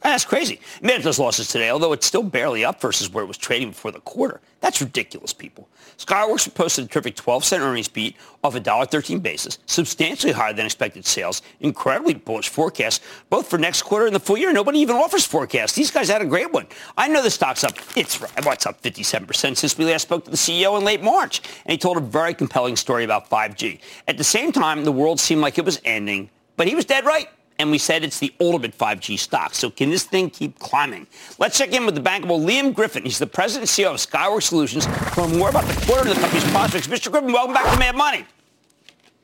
Ah, 0.06 0.10
that's 0.10 0.26
crazy. 0.26 0.60
Those 0.82 1.18
losses 1.18 1.48
today, 1.48 1.70
although 1.70 1.94
it's 1.94 2.06
still 2.06 2.22
barely 2.22 2.62
up 2.62 2.78
versus 2.78 3.08
where 3.10 3.24
it 3.24 3.26
was 3.26 3.38
trading 3.38 3.70
before 3.70 3.90
the 3.90 4.00
quarter. 4.00 4.42
That's 4.60 4.80
ridiculous, 4.82 5.32
people. 5.32 5.66
Skyworks 5.96 6.52
posted 6.54 6.84
a 6.84 6.88
terrific 6.88 7.16
12-cent 7.16 7.62
earnings 7.62 7.88
beat 7.88 8.16
off 8.42 8.54
a 8.54 8.60
$1.13 8.60 9.22
basis, 9.22 9.58
substantially 9.64 10.34
higher 10.34 10.52
than 10.52 10.66
expected 10.66 11.06
sales, 11.06 11.40
incredibly 11.60 12.12
bullish 12.12 12.50
forecast, 12.50 13.02
both 13.30 13.48
for 13.48 13.58
next 13.58 13.82
quarter 13.82 14.04
and 14.04 14.14
the 14.14 14.20
full 14.20 14.36
year. 14.36 14.52
Nobody 14.52 14.78
even 14.80 14.96
offers 14.96 15.24
forecasts. 15.24 15.72
These 15.72 15.90
guys 15.90 16.10
had 16.10 16.20
a 16.20 16.26
great 16.26 16.52
one. 16.52 16.66
I 16.98 17.08
know 17.08 17.22
the 17.22 17.30
stock's 17.30 17.64
up. 17.64 17.72
It's 17.96 18.20
what's 18.42 18.66
up 18.66 18.82
57% 18.82 19.56
since 19.56 19.78
we 19.78 19.86
last 19.86 20.02
spoke 20.02 20.26
to 20.26 20.30
the 20.30 20.36
CEO 20.36 20.76
in 20.76 20.84
late 20.84 21.02
March, 21.02 21.40
and 21.64 21.72
he 21.72 21.78
told 21.78 21.96
a 21.96 22.00
very 22.00 22.34
compelling 22.34 22.76
story 22.76 23.04
about 23.04 23.30
5G. 23.30 23.80
At 24.06 24.18
the 24.18 24.24
same 24.24 24.52
time, 24.52 24.84
the 24.84 24.92
world 24.92 25.18
seemed 25.18 25.40
like 25.40 25.56
it 25.56 25.64
was 25.64 25.80
ending, 25.86 26.28
but 26.58 26.68
he 26.68 26.74
was 26.74 26.84
dead 26.84 27.06
right 27.06 27.28
and 27.58 27.70
we 27.70 27.78
said 27.78 28.04
it's 28.04 28.18
the 28.18 28.32
ultimate 28.40 28.76
5G 28.76 29.18
stock. 29.18 29.54
So 29.54 29.70
can 29.70 29.90
this 29.90 30.04
thing 30.04 30.30
keep 30.30 30.58
climbing? 30.58 31.06
Let's 31.38 31.56
check 31.56 31.72
in 31.72 31.86
with 31.86 31.94
the 31.94 32.00
bankable 32.00 32.44
Liam 32.44 32.74
Griffin. 32.74 33.04
He's 33.04 33.18
the 33.18 33.26
president 33.26 33.70
and 33.76 33.86
CEO 33.86 33.90
of 33.90 33.96
Skyworks 33.96 34.44
Solutions. 34.44 34.86
For 35.14 35.28
more 35.28 35.50
about 35.50 35.64
the 35.64 35.86
quarter 35.86 36.08
of 36.08 36.14
the 36.14 36.20
company's 36.20 36.50
prospects, 36.50 36.86
Mr. 36.86 37.10
Griffin, 37.10 37.32
welcome 37.32 37.54
back 37.54 37.72
to 37.72 37.78
Mad 37.78 37.96
Money. 37.96 38.24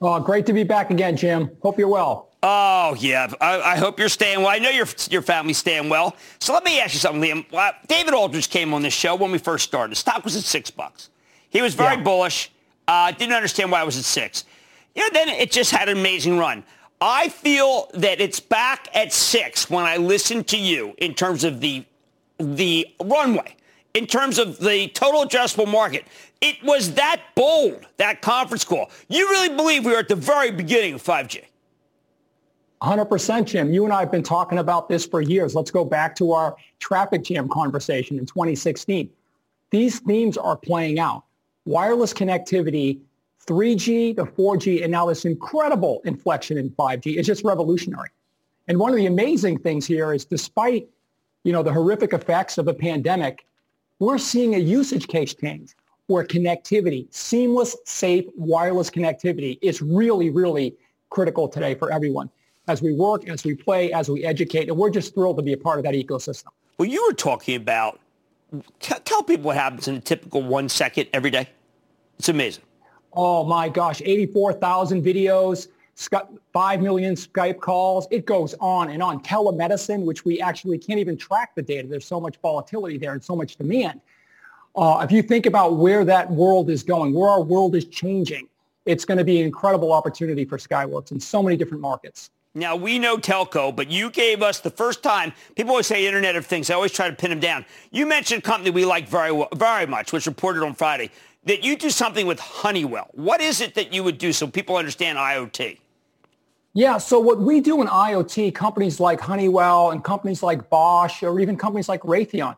Oh, 0.01 0.19
great 0.21 0.47
to 0.47 0.53
be 0.53 0.65
back 0.65 0.91
again, 0.91 1.17
Jim. 1.17 1.51
Hope 1.63 1.79
you're 1.79 1.89
well. 1.89 2.31
Oh 2.43 2.97
yeah, 2.99 3.31
I, 3.39 3.61
I, 3.61 3.77
hope 3.77 3.99
you're 3.99 4.09
staying 4.09 4.39
well. 4.39 4.49
I 4.49 4.59
know 4.59 4.71
your 4.71 4.87
your 5.11 5.21
family's 5.21 5.59
staying 5.59 5.91
well. 5.91 6.17
So 6.39 6.55
let 6.55 6.65
me 6.65 6.81
ask 6.81 6.95
you 6.95 6.99
something, 6.99 7.21
Liam. 7.21 7.45
Well, 7.53 7.73
David 7.87 8.15
Aldrich 8.15 8.49
came 8.49 8.73
on 8.73 8.81
this 8.81 8.95
show 8.95 9.15
when 9.15 9.31
we 9.31 9.37
first 9.37 9.65
started. 9.65 9.93
The 9.93 9.97
stock 9.97 10.25
was 10.25 10.37
at 10.37 10.43
six 10.45 10.71
bucks. 10.71 11.11
He 11.51 11.61
was 11.61 11.75
very 11.75 11.97
yeah. 11.97 12.03
bullish. 12.03 12.51
Uh, 12.89 13.13
didn't 13.13 13.35
understand 13.35 13.71
why 13.71 13.83
it 13.83 13.85
was 13.85 13.99
at 13.99 14.05
six. 14.05 14.45
You 14.95 15.03
know, 15.03 15.11
then 15.13 15.29
it 15.29 15.53
just 15.53 15.71
had 15.71 15.91
an 15.91 15.99
amazing 15.99 16.39
run. 16.39 16.65
I 17.01 17.31
feel 17.31 17.91
that 17.95 18.21
it's 18.21 18.41
back 18.41 18.89
at 18.95 19.13
six 19.13 19.71
when 19.71 19.85
I 19.85 19.97
listen 19.97 20.45
to 20.45 20.59
you 20.59 20.95
in 20.99 21.15
terms 21.15 21.45
of 21.45 21.61
the 21.61 21.85
the 22.39 22.87
runway, 23.03 23.57
in 23.95 24.07
terms 24.07 24.39
of 24.39 24.59
the 24.59 24.89
total 24.89 25.25
addressable 25.25 25.71
market. 25.71 26.07
It 26.41 26.57
was 26.65 26.95
that 26.95 27.21
bold, 27.35 27.87
that 27.99 28.23
conference 28.23 28.65
call. 28.65 28.91
You 29.09 29.29
really 29.29 29.55
believe 29.55 29.85
we 29.85 29.95
are 29.95 29.99
at 29.99 30.09
the 30.09 30.17
very 30.17 30.51
beginning 30.51 30.95
of 30.95 31.03
5G? 31.03 31.45
100%, 32.81 33.45
Jim. 33.45 33.75
You 33.75 33.85
and 33.85 33.93
I 33.93 34.01
have 34.01 34.11
been 34.11 34.23
talking 34.23 34.57
about 34.57 34.89
this 34.89 35.05
for 35.05 35.21
years. 35.21 35.55
Let's 35.55 35.71
go 35.71 35.85
back 35.85 36.17
to 36.17 36.33
our 36.33 36.57
traffic 36.79 37.23
jam 37.25 37.47
conversation 37.47 38.19
in 38.19 38.25
2016. 38.25 39.11
These 39.71 39.99
themes 39.99 40.39
are 40.39 40.57
playing 40.57 40.99
out. 40.99 41.25
Wireless 41.67 42.15
connectivity 42.15 43.01
3G 43.47 44.17
to 44.17 44.25
4G, 44.25 44.83
and 44.83 44.93
now 44.93 45.07
this 45.07 45.25
incredible 45.25 46.01
inflection 46.05 46.59
in 46.59 46.71
5G. 46.71 47.17
It's 47.17 47.27
just 47.27 47.45
revolutionary. 47.45 48.11
And 48.69 48.79
one 48.79 48.91
of 48.91 48.97
the 48.97 49.07
amazing 49.07 49.59
things 49.59 49.87
here 49.87 50.13
is 50.13 50.25
despite, 50.25 50.89
you 51.45 51.53
know, 51.53 51.63
the 51.63 51.73
horrific 51.73 52.13
effects 52.13 52.59
of 52.59 52.67
the 52.67 52.75
pandemic, 52.75 53.45
we're 53.99 54.19
seeing 54.19 54.55
a 54.55 54.59
usage 54.59 55.09
case 55.09 55.35
change 55.35 55.75
where 56.07 56.25
connectivity, 56.25 57.07
seamless, 57.15 57.77
safe, 57.85 58.27
wireless 58.37 58.91
connectivity 58.91 59.59
is 59.63 59.81
really, 59.81 60.31
really 60.31 60.75
critical 61.09 61.49
today 61.49 61.75
for 61.75 61.93
everyone 61.93 62.31
as 62.69 62.83
we 62.83 62.93
work, 62.93 63.29
as 63.29 63.45
we 63.45 63.55
play, 63.55 63.93
as 63.93 64.09
we 64.09 64.25
educate. 64.25 64.69
And 64.69 64.77
we're 64.77 64.91
just 64.91 65.15
thrilled 65.15 65.37
to 65.37 65.43
be 65.43 65.53
a 65.53 65.57
part 65.57 65.79
of 65.79 65.85
that 65.85 65.95
ecosystem. 65.95 66.49
Well, 66.79 66.89
you 66.89 67.05
were 67.09 67.15
talking 67.15 67.57
about, 67.57 68.01
tell 68.81 69.23
people 69.23 69.45
what 69.45 69.57
happens 69.57 69.89
in 69.89 69.97
a 69.97 70.01
typical 70.01 70.43
one 70.43 70.69
second 70.69 71.09
every 71.13 71.31
day. 71.31 71.49
It's 72.19 72.29
amazing. 72.29 72.65
Oh 73.13 73.45
my 73.45 73.69
gosh, 73.69 74.01
84,000 74.05 75.03
videos, 75.03 75.69
5 76.53 76.81
million 76.81 77.15
Skype 77.15 77.61
calls. 77.61 78.07
It 78.11 78.25
goes 78.25 78.55
on 78.61 78.91
and 78.91 79.03
on. 79.03 79.21
Telemedicine, 79.23 80.05
which 80.05 80.25
we 80.25 80.41
actually 80.41 80.79
can't 80.79 80.99
even 81.01 81.17
track 81.17 81.55
the 81.55 81.63
data. 81.63 81.89
There's 81.89 82.07
so 82.07 82.21
much 82.21 82.37
volatility 82.41 82.99
there 82.99 83.13
and 83.13 83.23
so 83.23 83.37
much 83.37 83.57
demand. 83.57 84.01
Uh, 84.77 85.01
if 85.03 85.11
you 85.11 85.23
think 85.23 85.47
about 85.47 85.77
where 85.77 86.05
that 86.05 86.31
world 86.31 86.71
is 86.71 86.83
going, 86.83 87.13
where 87.13 87.29
our 87.29 87.43
world 87.43 87.75
is 87.75 87.85
changing, 87.87 88.49
it's 88.87 89.05
going 89.05 89.19
to 89.19 89.25
be 89.25 89.41
an 89.41 89.47
incredible 89.47 89.93
opportunity 89.93 90.45
for 90.45 90.59
Skyworks 90.59 91.11
in 91.11 91.21
so 91.21 91.43
many 91.43 91.57
different 91.57 91.81
markets. 91.81 92.31
Now, 92.55 92.75
we 92.75 92.99
know 92.99 93.17
telco, 93.17 93.75
but 93.75 93.91
you 93.93 94.11
gave 94.11 94.43
us 94.43 94.59
the 94.59 94.71
first 94.71 95.05
time, 95.05 95.33
people 95.55 95.71
always 95.71 95.87
say 95.87 96.05
Internet 96.05 96.35
of 96.35 96.47
Things. 96.47 96.69
I 96.69 96.75
always 96.75 96.91
try 96.91 97.09
to 97.09 97.15
pin 97.15 97.31
them 97.31 97.39
down. 97.39 97.65
You 97.93 98.07
mentioned 98.07 98.43
a 98.43 98.43
company 98.43 98.71
we 98.71 98.85
like 98.85 99.09
very, 99.09 99.47
very 99.55 99.87
much, 99.87 100.13
which 100.13 100.27
reported 100.27 100.65
on 100.65 100.75
Friday 100.75 101.11
that 101.45 101.65
you 101.65 101.77
do 101.77 101.91
something 101.91 102.27
with 102.27 102.39
Honeywell. 102.39 103.09
What 103.13 103.41
is 103.41 103.61
it 103.61 103.75
that 103.75 103.93
you 103.93 104.05
would 104.05 104.19
do 104.19 104.33
so 104.33 104.47
people 104.47 104.77
understand 104.77 105.19
IoT? 105.19 105.79
Yeah, 106.73 106.99
so 106.99 107.19
what 107.19 107.41
we 107.41 107.61
do 107.61 107.81
in 107.81 107.89
IoT, 107.89 108.55
companies 108.55 109.01
like 109.01 109.21
Honeywell 109.21 109.91
and 109.91 110.05
companies 110.05 110.43
like 110.43 110.71
Bosch 110.71 111.23
or 111.23 111.41
even 111.41 111.57
companies 111.57 111.89
like 111.89 112.03
Raytheon, 112.03 112.57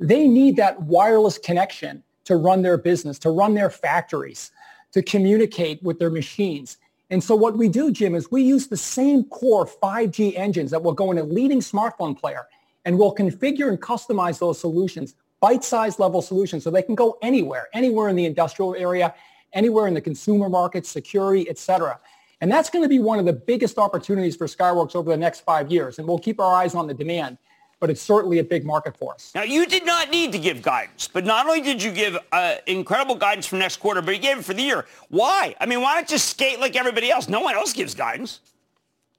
they 0.00 0.26
need 0.26 0.56
that 0.56 0.82
wireless 0.82 1.38
connection 1.38 2.02
to 2.24 2.36
run 2.36 2.62
their 2.62 2.76
business, 2.76 3.18
to 3.20 3.30
run 3.30 3.54
their 3.54 3.70
factories, 3.70 4.50
to 4.92 5.02
communicate 5.02 5.80
with 5.82 5.98
their 5.98 6.10
machines. 6.10 6.78
And 7.10 7.22
so 7.22 7.36
what 7.36 7.56
we 7.56 7.68
do, 7.68 7.92
Jim, 7.92 8.16
is 8.16 8.32
we 8.32 8.42
use 8.42 8.66
the 8.66 8.76
same 8.76 9.24
core 9.24 9.64
5G 9.64 10.36
engines 10.36 10.72
that 10.72 10.82
will 10.82 10.92
go 10.92 11.12
in 11.12 11.18
a 11.18 11.22
leading 11.22 11.60
smartphone 11.60 12.18
player 12.18 12.48
and 12.84 12.98
we'll 12.98 13.14
configure 13.14 13.68
and 13.68 13.80
customize 13.80 14.40
those 14.40 14.58
solutions, 14.58 15.14
bite-sized 15.40 15.98
level 15.98 16.22
solutions, 16.22 16.64
so 16.64 16.70
they 16.70 16.82
can 16.82 16.94
go 16.94 17.18
anywhere, 17.22 17.68
anywhere 17.72 18.08
in 18.08 18.16
the 18.16 18.24
industrial 18.24 18.74
area, 18.74 19.14
anywhere 19.52 19.86
in 19.86 19.94
the 19.94 20.00
consumer 20.00 20.48
market, 20.48 20.86
security, 20.86 21.48
et 21.48 21.58
cetera. 21.58 21.98
And 22.40 22.50
that's 22.50 22.68
going 22.68 22.82
to 22.82 22.88
be 22.88 22.98
one 22.98 23.18
of 23.18 23.24
the 23.24 23.32
biggest 23.32 23.78
opportunities 23.78 24.36
for 24.36 24.46
Skyworks 24.46 24.94
over 24.94 25.10
the 25.10 25.16
next 25.16 25.40
five 25.40 25.70
years. 25.70 25.98
And 25.98 26.06
we'll 26.06 26.18
keep 26.18 26.38
our 26.38 26.54
eyes 26.54 26.74
on 26.74 26.86
the 26.86 26.94
demand 26.94 27.38
but 27.78 27.90
it's 27.90 28.00
certainly 28.00 28.38
a 28.38 28.44
big 28.44 28.64
market 28.64 28.96
for 28.96 29.14
us. 29.14 29.32
Now, 29.34 29.42
you 29.42 29.66
did 29.66 29.84
not 29.84 30.10
need 30.10 30.32
to 30.32 30.38
give 30.38 30.62
guidance, 30.62 31.08
but 31.08 31.24
not 31.24 31.46
only 31.46 31.60
did 31.60 31.82
you 31.82 31.92
give 31.92 32.16
uh, 32.32 32.56
incredible 32.66 33.16
guidance 33.16 33.46
for 33.46 33.56
next 33.56 33.76
quarter, 33.76 34.00
but 34.00 34.14
you 34.14 34.20
gave 34.20 34.38
it 34.38 34.44
for 34.44 34.54
the 34.54 34.62
year. 34.62 34.86
Why? 35.08 35.54
I 35.60 35.66
mean, 35.66 35.82
why 35.82 35.96
not 35.96 36.08
just 36.08 36.30
skate 36.30 36.58
like 36.58 36.74
everybody 36.74 37.10
else? 37.10 37.28
No 37.28 37.40
one 37.40 37.54
else 37.54 37.72
gives 37.72 37.94
guidance. 37.94 38.40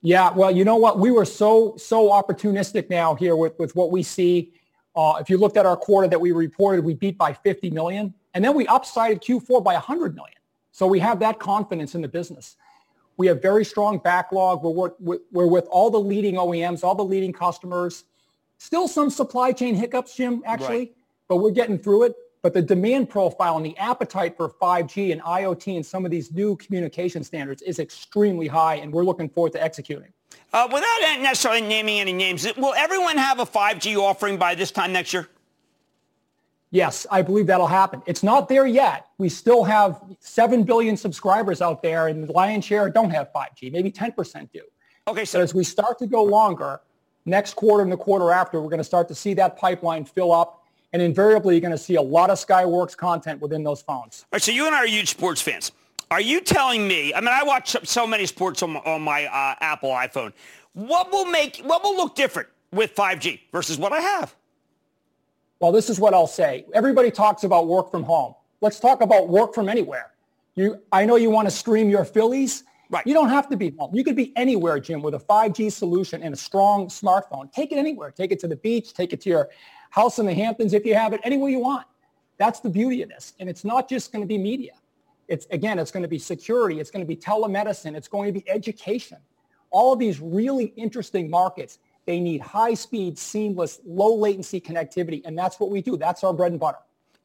Yeah, 0.02 0.32
well, 0.32 0.50
you 0.50 0.64
know 0.64 0.76
what? 0.76 0.98
We 0.98 1.10
were 1.10 1.24
so 1.24 1.76
so 1.76 2.10
opportunistic 2.10 2.88
now 2.88 3.14
here 3.14 3.36
with, 3.36 3.58
with 3.58 3.74
what 3.74 3.90
we 3.90 4.02
see. 4.02 4.52
Uh, 4.98 5.14
if 5.20 5.30
you 5.30 5.38
looked 5.38 5.56
at 5.56 5.64
our 5.64 5.76
quarter 5.76 6.08
that 6.08 6.20
we 6.20 6.32
reported, 6.32 6.84
we 6.84 6.92
beat 6.92 7.16
by 7.16 7.32
50 7.32 7.70
million, 7.70 8.12
and 8.34 8.44
then 8.44 8.52
we 8.52 8.66
upsided 8.66 9.22
Q4 9.22 9.62
by 9.62 9.74
100 9.74 10.16
million. 10.16 10.34
So 10.72 10.88
we 10.88 10.98
have 10.98 11.20
that 11.20 11.38
confidence 11.38 11.94
in 11.94 12.02
the 12.02 12.08
business. 12.08 12.56
We 13.16 13.28
have 13.28 13.40
very 13.40 13.64
strong 13.64 13.98
backlog. 13.98 14.64
We're, 14.64 14.90
we're, 14.98 15.18
we're 15.30 15.46
with 15.46 15.68
all 15.70 15.88
the 15.90 16.00
leading 16.00 16.34
OEMs, 16.34 16.82
all 16.82 16.96
the 16.96 17.04
leading 17.04 17.32
customers. 17.32 18.04
Still 18.58 18.88
some 18.88 19.08
supply 19.08 19.52
chain 19.52 19.76
hiccups, 19.76 20.16
Jim, 20.16 20.42
actually, 20.44 20.78
right. 20.78 20.96
but 21.28 21.36
we're 21.36 21.52
getting 21.52 21.78
through 21.78 22.02
it. 22.02 22.16
But 22.42 22.52
the 22.52 22.62
demand 22.62 23.08
profile 23.08 23.56
and 23.56 23.64
the 23.64 23.78
appetite 23.78 24.36
for 24.36 24.48
5G 24.48 25.12
and 25.12 25.22
IoT 25.22 25.76
and 25.76 25.86
some 25.86 26.04
of 26.06 26.10
these 26.10 26.32
new 26.32 26.56
communication 26.56 27.22
standards 27.22 27.62
is 27.62 27.78
extremely 27.78 28.48
high, 28.48 28.76
and 28.76 28.92
we're 28.92 29.04
looking 29.04 29.28
forward 29.28 29.52
to 29.52 29.62
executing. 29.62 30.12
Uh, 30.52 30.66
without 30.72 31.20
necessarily 31.20 31.60
naming 31.60 32.00
any 32.00 32.12
names, 32.12 32.46
will 32.56 32.74
everyone 32.74 33.18
have 33.18 33.38
a 33.38 33.44
5G 33.44 33.96
offering 33.96 34.38
by 34.38 34.54
this 34.54 34.70
time 34.70 34.92
next 34.92 35.12
year? 35.12 35.28
Yes, 36.70 37.06
I 37.10 37.22
believe 37.22 37.46
that'll 37.46 37.66
happen. 37.66 38.02
It's 38.06 38.22
not 38.22 38.48
there 38.48 38.66
yet. 38.66 39.06
We 39.16 39.28
still 39.28 39.64
have 39.64 40.02
7 40.20 40.64
billion 40.64 40.96
subscribers 40.96 41.62
out 41.62 41.82
there, 41.82 42.08
and 42.08 42.28
the 42.28 42.32
lion's 42.32 42.64
share 42.64 42.90
don't 42.90 43.10
have 43.10 43.32
5G. 43.32 43.72
Maybe 43.72 43.90
10% 43.90 44.50
do. 44.52 44.60
Okay, 45.06 45.24
so 45.24 45.38
but 45.38 45.44
as 45.44 45.54
we 45.54 45.64
start 45.64 45.98
to 46.00 46.06
go 46.06 46.22
longer, 46.22 46.80
next 47.24 47.54
quarter 47.54 47.82
and 47.82 47.90
the 47.90 47.96
quarter 47.96 48.32
after, 48.32 48.60
we're 48.60 48.68
going 48.68 48.78
to 48.78 48.84
start 48.84 49.08
to 49.08 49.14
see 49.14 49.32
that 49.34 49.56
pipeline 49.56 50.04
fill 50.04 50.32
up. 50.32 50.64
And 50.92 51.00
invariably, 51.02 51.54
you're 51.54 51.60
going 51.60 51.70
to 51.72 51.78
see 51.78 51.96
a 51.96 52.02
lot 52.02 52.30
of 52.30 52.38
Skyworks 52.38 52.96
content 52.96 53.40
within 53.40 53.62
those 53.62 53.82
phones. 53.82 54.24
All 54.24 54.36
right, 54.36 54.42
so 54.42 54.52
you 54.52 54.66
and 54.66 54.74
I 54.74 54.84
are 54.84 54.86
huge 54.86 55.10
sports 55.10 55.40
fans. 55.40 55.72
Are 56.10 56.20
you 56.20 56.40
telling 56.40 56.88
me, 56.88 57.12
I 57.12 57.20
mean, 57.20 57.28
I 57.28 57.42
watch 57.42 57.76
so 57.84 58.06
many 58.06 58.24
sports 58.24 58.62
on 58.62 58.72
my, 58.72 58.80
on 58.80 59.02
my 59.02 59.26
uh, 59.26 59.54
Apple 59.60 59.90
iPhone. 59.90 60.32
What 60.72 61.12
will 61.12 61.26
make, 61.26 61.60
what 61.64 61.82
will 61.82 61.96
look 61.96 62.14
different 62.14 62.48
with 62.72 62.94
5G 62.94 63.40
versus 63.52 63.76
what 63.76 63.92
I 63.92 64.00
have? 64.00 64.34
Well, 65.60 65.72
this 65.72 65.90
is 65.90 66.00
what 66.00 66.14
I'll 66.14 66.26
say. 66.26 66.64
Everybody 66.72 67.10
talks 67.10 67.44
about 67.44 67.66
work 67.66 67.90
from 67.90 68.04
home. 68.04 68.34
Let's 68.60 68.80
talk 68.80 69.02
about 69.02 69.28
work 69.28 69.54
from 69.54 69.68
anywhere. 69.68 70.12
You, 70.54 70.80
I 70.92 71.04
know 71.04 71.16
you 71.16 71.30
want 71.30 71.46
to 71.46 71.50
stream 71.50 71.90
your 71.90 72.04
Phillies. 72.04 72.64
Right. 72.90 73.06
You 73.06 73.12
don't 73.12 73.28
have 73.28 73.48
to 73.50 73.56
be 73.56 73.74
home. 73.78 73.94
You 73.94 74.02
could 74.02 74.16
be 74.16 74.32
anywhere, 74.34 74.80
Jim, 74.80 75.02
with 75.02 75.14
a 75.14 75.18
5G 75.18 75.70
solution 75.70 76.22
and 76.22 76.32
a 76.32 76.36
strong 76.36 76.86
smartphone. 76.88 77.52
Take 77.52 77.70
it 77.70 77.76
anywhere. 77.76 78.10
Take 78.10 78.32
it 78.32 78.40
to 78.40 78.48
the 78.48 78.56
beach. 78.56 78.94
Take 78.94 79.12
it 79.12 79.20
to 79.22 79.28
your 79.28 79.50
house 79.90 80.18
in 80.18 80.26
the 80.26 80.32
Hamptons 80.32 80.72
if 80.72 80.86
you 80.86 80.94
have 80.94 81.12
it, 81.12 81.20
anywhere 81.22 81.50
you 81.50 81.58
want. 81.58 81.86
That's 82.38 82.60
the 82.60 82.70
beauty 82.70 83.02
of 83.02 83.10
this. 83.10 83.34
And 83.40 83.48
it's 83.48 83.64
not 83.64 83.90
just 83.90 84.10
going 84.10 84.22
to 84.22 84.26
be 84.26 84.38
media. 84.38 84.72
It's 85.28 85.46
again, 85.50 85.78
it's 85.78 85.90
going 85.90 86.02
to 86.02 86.08
be 86.08 86.18
security. 86.18 86.80
It's 86.80 86.90
going 86.90 87.04
to 87.04 87.06
be 87.06 87.16
telemedicine. 87.16 87.94
It's 87.94 88.08
going 88.08 88.32
to 88.32 88.40
be 88.40 88.48
education. 88.48 89.18
All 89.70 89.92
of 89.92 89.98
these 89.98 90.20
really 90.20 90.72
interesting 90.76 91.28
markets 91.30 91.78
they 92.08 92.20
need 92.20 92.40
high 92.40 92.72
speed, 92.72 93.18
seamless, 93.18 93.80
low 93.84 94.14
latency 94.14 94.62
connectivity. 94.62 95.20
And 95.26 95.38
that's 95.38 95.60
what 95.60 95.70
we 95.70 95.82
do. 95.82 95.98
That's 95.98 96.24
our 96.24 96.32
bread 96.32 96.52
and 96.52 96.58
butter. 96.58 96.78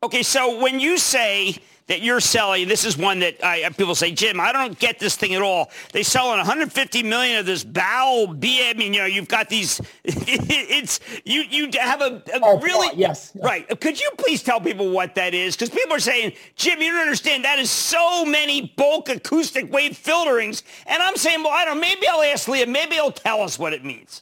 Okay, 0.03 0.21
so 0.21 0.59
when 0.59 0.81
you 0.81 0.97
say 0.97 1.55
that 1.87 2.01
you're 2.01 2.19
selling, 2.19 2.67
this 2.67 2.83
is 2.83 2.97
one 2.97 3.19
that 3.19 3.41
I, 3.41 3.69
people 3.69 3.95
say, 3.95 4.11
Jim, 4.11 4.37
I 4.37 4.51
don't 4.51 4.77
get 4.77 4.99
this 4.99 5.15
thing 5.15 5.33
at 5.33 5.41
all. 5.41 5.71
They 5.93 6.03
sell 6.03 6.27
150 6.27 7.03
million 7.03 7.39
of 7.39 7.45
this 7.45 7.63
bow 7.63 8.35
B. 8.37 8.69
I 8.69 8.73
mean, 8.73 8.93
you 8.93 8.99
know, 8.99 9.05
you've 9.05 9.29
got 9.29 9.47
these. 9.47 9.79
it's 10.03 10.99
you. 11.23 11.43
You 11.43 11.69
have 11.79 12.01
a, 12.01 12.21
a 12.33 12.39
oh, 12.41 12.59
really 12.59 12.89
yes, 12.97 13.31
yes, 13.33 13.43
right. 13.45 13.79
Could 13.79 13.97
you 13.97 14.11
please 14.17 14.43
tell 14.43 14.59
people 14.59 14.89
what 14.89 15.15
that 15.15 15.33
is? 15.33 15.55
Because 15.55 15.69
people 15.69 15.95
are 15.95 15.99
saying, 15.99 16.33
Jim, 16.57 16.81
you 16.81 16.91
don't 16.91 16.99
understand. 16.99 17.45
That 17.45 17.59
is 17.59 17.71
so 17.71 18.25
many 18.25 18.73
bulk 18.75 19.07
acoustic 19.07 19.71
wave 19.71 19.93
filterings, 19.93 20.63
and 20.85 21.01
I'm 21.01 21.15
saying, 21.15 21.43
well, 21.43 21.53
I 21.53 21.63
don't. 21.63 21.79
Maybe 21.79 22.09
I'll 22.09 22.23
ask 22.23 22.49
Leah. 22.49 22.67
Maybe 22.67 22.95
he'll 22.95 23.11
tell 23.13 23.41
us 23.41 23.57
what 23.57 23.71
it 23.71 23.85
means. 23.85 24.21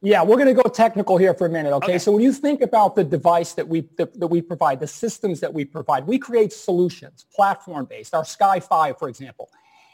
Yeah, 0.00 0.22
we're 0.22 0.36
going 0.36 0.54
to 0.54 0.54
go 0.54 0.68
technical 0.68 1.16
here 1.16 1.34
for 1.34 1.46
a 1.46 1.50
minute, 1.50 1.72
okay? 1.72 1.86
okay? 1.86 1.98
So 1.98 2.12
when 2.12 2.22
you 2.22 2.32
think 2.32 2.60
about 2.60 2.94
the 2.94 3.02
device 3.02 3.54
that 3.54 3.66
we 3.66 3.80
that, 3.96 4.18
that, 4.20 4.28
we 4.28 4.40
provide, 4.40 4.78
the 4.80 4.86
systems 4.86 5.40
that 5.40 5.52
we 5.52 5.64
provide, 5.64 6.06
we 6.06 6.18
create 6.18 6.52
solutions, 6.52 7.26
platform-based. 7.34 8.14
Our 8.14 8.24
Sky 8.24 8.60
5, 8.60 8.98
for 8.98 9.08
example, 9.08 9.50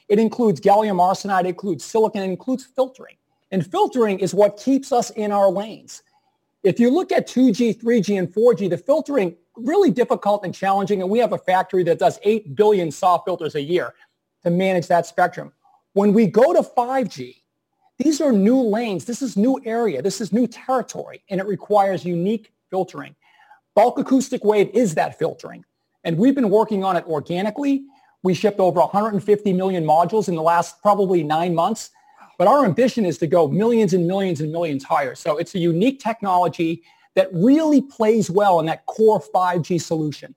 it 0.08 0.18
includes 0.18 0.60
gallium 0.60 0.96
arsenide, 0.96 1.44
it 1.44 1.48
includes 1.48 1.84
silicon, 1.84 2.22
it 2.22 2.26
includes 2.26 2.64
filtering. 2.64 3.16
And 3.50 3.66
filtering 3.66 4.18
is 4.18 4.34
what 4.34 4.58
keeps 4.58 4.92
us 4.92 5.10
in 5.10 5.32
our 5.32 5.48
lanes. 5.48 6.02
If 6.62 6.80
you 6.80 6.90
look 6.90 7.12
at 7.12 7.28
2G, 7.28 7.80
3G, 7.80 8.18
and 8.18 8.28
4G, 8.28 8.68
the 8.70 8.78
filtering 8.78 9.36
really 9.56 9.90
difficult 9.90 10.44
and 10.44 10.54
challenging, 10.54 11.00
and 11.00 11.10
we 11.10 11.18
have 11.18 11.32
a 11.32 11.38
factory 11.38 11.84
that 11.84 11.98
does 11.98 12.18
8 12.22 12.56
billion 12.56 12.90
SAW 12.90 13.18
filters 13.18 13.54
a 13.54 13.62
year 13.62 13.94
to 14.42 14.50
manage 14.50 14.88
that 14.88 15.06
spectrum. 15.06 15.52
When 15.92 16.12
we 16.12 16.26
go 16.26 16.52
to 16.52 16.60
5G, 16.60 17.36
these 17.98 18.20
are 18.20 18.32
new 18.32 18.60
lanes. 18.60 19.04
This 19.04 19.22
is 19.22 19.36
new 19.36 19.60
area. 19.64 20.02
This 20.02 20.20
is 20.20 20.32
new 20.32 20.46
territory, 20.46 21.22
and 21.30 21.40
it 21.40 21.46
requires 21.46 22.04
unique 22.04 22.52
filtering. 22.70 23.14
Bulk 23.74 23.98
acoustic 23.98 24.44
wave 24.44 24.70
is 24.74 24.94
that 24.94 25.18
filtering. 25.18 25.64
And 26.02 26.18
we've 26.18 26.34
been 26.34 26.50
working 26.50 26.84
on 26.84 26.96
it 26.96 27.06
organically. 27.06 27.84
We 28.22 28.34
shipped 28.34 28.60
over 28.60 28.80
150 28.80 29.52
million 29.52 29.84
modules 29.84 30.28
in 30.28 30.34
the 30.34 30.42
last 30.42 30.80
probably 30.82 31.22
nine 31.22 31.54
months. 31.54 31.90
But 32.36 32.48
our 32.48 32.64
ambition 32.64 33.06
is 33.06 33.18
to 33.18 33.26
go 33.26 33.46
millions 33.48 33.94
and 33.94 34.06
millions 34.06 34.40
and 34.40 34.50
millions 34.50 34.82
higher. 34.82 35.14
So 35.14 35.36
it's 35.36 35.54
a 35.54 35.58
unique 35.58 36.00
technology 36.00 36.82
that 37.14 37.28
really 37.32 37.80
plays 37.80 38.28
well 38.28 38.58
in 38.58 38.66
that 38.66 38.86
core 38.86 39.20
5G 39.20 39.80
solution. 39.80 40.34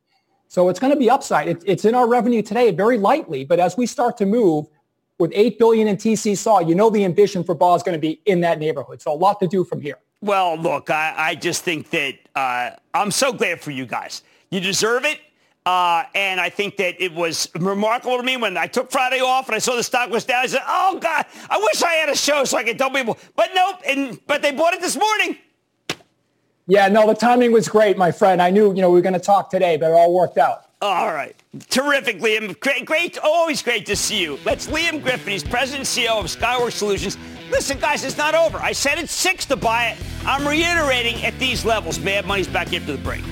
So 0.47 0.69
it's 0.69 0.79
going 0.79 0.93
to 0.93 0.99
be 0.99 1.09
upside. 1.09 1.47
it's 1.65 1.85
in 1.85 1.95
our 1.95 2.07
revenue 2.07 2.41
today 2.41 2.71
very 2.71 2.97
lightly, 2.97 3.43
but 3.43 3.59
as 3.59 3.75
we 3.75 3.85
start 3.85 4.15
to 4.17 4.25
move, 4.25 4.67
with 5.19 5.31
8 5.33 5.57
billion 5.57 5.87
in 5.87 5.97
TC 5.97 6.37
SAW, 6.37 6.59
you 6.59 6.75
know 6.75 6.89
the 6.89 7.03
ambition 7.03 7.43
for 7.43 7.55
BAW 7.55 7.75
is 7.75 7.83
going 7.83 7.95
to 7.95 7.99
be 7.99 8.21
in 8.25 8.41
that 8.41 8.59
neighborhood. 8.59 9.01
So 9.01 9.11
a 9.11 9.15
lot 9.15 9.39
to 9.39 9.47
do 9.47 9.63
from 9.63 9.81
here. 9.81 9.97
Well, 10.21 10.57
look, 10.57 10.89
I, 10.89 11.13
I 11.15 11.35
just 11.35 11.63
think 11.63 11.89
that 11.91 12.15
uh, 12.35 12.71
I'm 12.93 13.11
so 13.11 13.33
glad 13.33 13.61
for 13.61 13.71
you 13.71 13.85
guys. 13.85 14.23
You 14.49 14.59
deserve 14.59 15.05
it. 15.05 15.19
Uh, 15.65 16.05
and 16.15 16.39
I 16.39 16.49
think 16.49 16.77
that 16.77 17.01
it 17.03 17.13
was 17.13 17.49
remarkable 17.55 18.15
to 18.15 18.23
me 18.23 18.37
when 18.37 18.55
I 18.55 18.67
took 18.67 18.89
Friday 18.89 19.19
off 19.19 19.47
and 19.47 19.55
I 19.55 19.59
saw 19.59 19.75
the 19.75 19.83
stock 19.83 20.09
was 20.09 20.23
down. 20.23 20.43
I 20.43 20.47
said, 20.47 20.61
"Oh 20.65 20.97
God, 20.97 21.25
I 21.49 21.57
wish 21.57 21.83
I 21.83 21.91
had 21.91 22.07
a 22.07 22.15
show 22.15 22.45
so 22.45 22.57
I 22.57 22.63
could 22.63 22.77
tell 22.77 22.89
people." 22.89 23.17
But 23.35 23.49
nope, 23.53 23.81
and 23.85 24.17
but 24.27 24.41
they 24.41 24.53
bought 24.53 24.73
it 24.73 24.79
this 24.79 24.95
morning. 24.95 25.37
Yeah, 26.67 26.87
no, 26.87 27.05
the 27.05 27.13
timing 27.13 27.51
was 27.51 27.67
great, 27.67 27.97
my 27.97 28.13
friend. 28.13 28.41
I 28.41 28.49
knew 28.49 28.73
you 28.73 28.81
know 28.81 28.89
we 28.89 28.99
were 28.99 29.01
going 29.01 29.11
to 29.11 29.19
talk 29.19 29.49
today, 29.49 29.75
but 29.75 29.87
it 29.87 29.93
all 29.93 30.13
worked 30.13 30.37
out. 30.37 30.66
All 30.79 31.11
right. 31.11 31.35
Terrific, 31.69 32.19
Liam. 32.19 32.59
Great, 32.59 32.85
great, 32.85 33.17
always 33.17 33.63
great 33.63 33.87
to 33.87 33.95
see 33.95 34.21
you. 34.21 34.37
That's 34.43 34.67
Liam 34.67 35.01
Griffin. 35.01 35.31
He's 35.31 35.43
president 35.43 35.87
and 35.87 36.05
CEO 36.05 36.19
of 36.19 36.25
Skyworks 36.27 36.73
Solutions. 36.73 37.17
Listen, 37.49 37.79
guys, 37.79 38.03
it's 38.03 38.17
not 38.17 38.35
over. 38.35 38.59
I 38.59 38.73
said 38.73 38.99
it's 38.99 39.11
six 39.11 39.45
to 39.45 39.55
buy 39.55 39.87
it. 39.87 39.97
I'm 40.25 40.47
reiterating 40.47 41.23
at 41.25 41.37
these 41.39 41.65
levels. 41.65 41.99
Mad 41.99 42.27
Money's 42.27 42.47
back 42.47 42.71
after 42.73 42.91
the 42.91 42.97
break. 42.99 43.23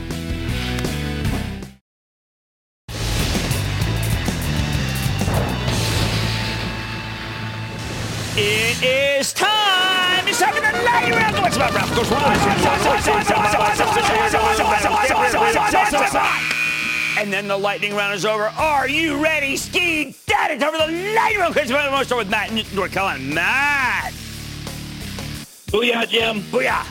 It 8.37 8.83
is 8.83 9.33
time. 9.33 10.27
It's 10.27 10.39
time 10.39 10.53
for 10.53 10.61
the 10.61 10.83
lightning 10.83 11.13
round. 11.13 11.37
What's 11.43 11.57
about 11.57 11.73
Ralph? 11.75 11.91
And 17.17 17.31
then 17.31 17.47
the 17.47 17.57
lightning 17.57 17.95
round 17.95 18.13
is 18.13 18.25
over. 18.25 18.43
Are 18.43 18.89
you 18.89 19.23
ready, 19.23 19.55
Ski 19.55 20.15
Daddy? 20.25 20.59
Time 20.59 20.71
for 20.71 20.77
the 20.77 21.13
lightning 21.15 21.39
round. 21.39 21.53
Chris, 21.53 21.69
to 21.69 22.05
start 22.05 22.17
with 22.17 22.29
Matt 22.29 22.51
in 22.51 22.75
North 22.75 22.91
Carolina. 22.91 23.19
Matt. 23.19 24.13
Booyah, 25.67 26.07
Jim. 26.09 26.41
Booyah. 26.41 26.85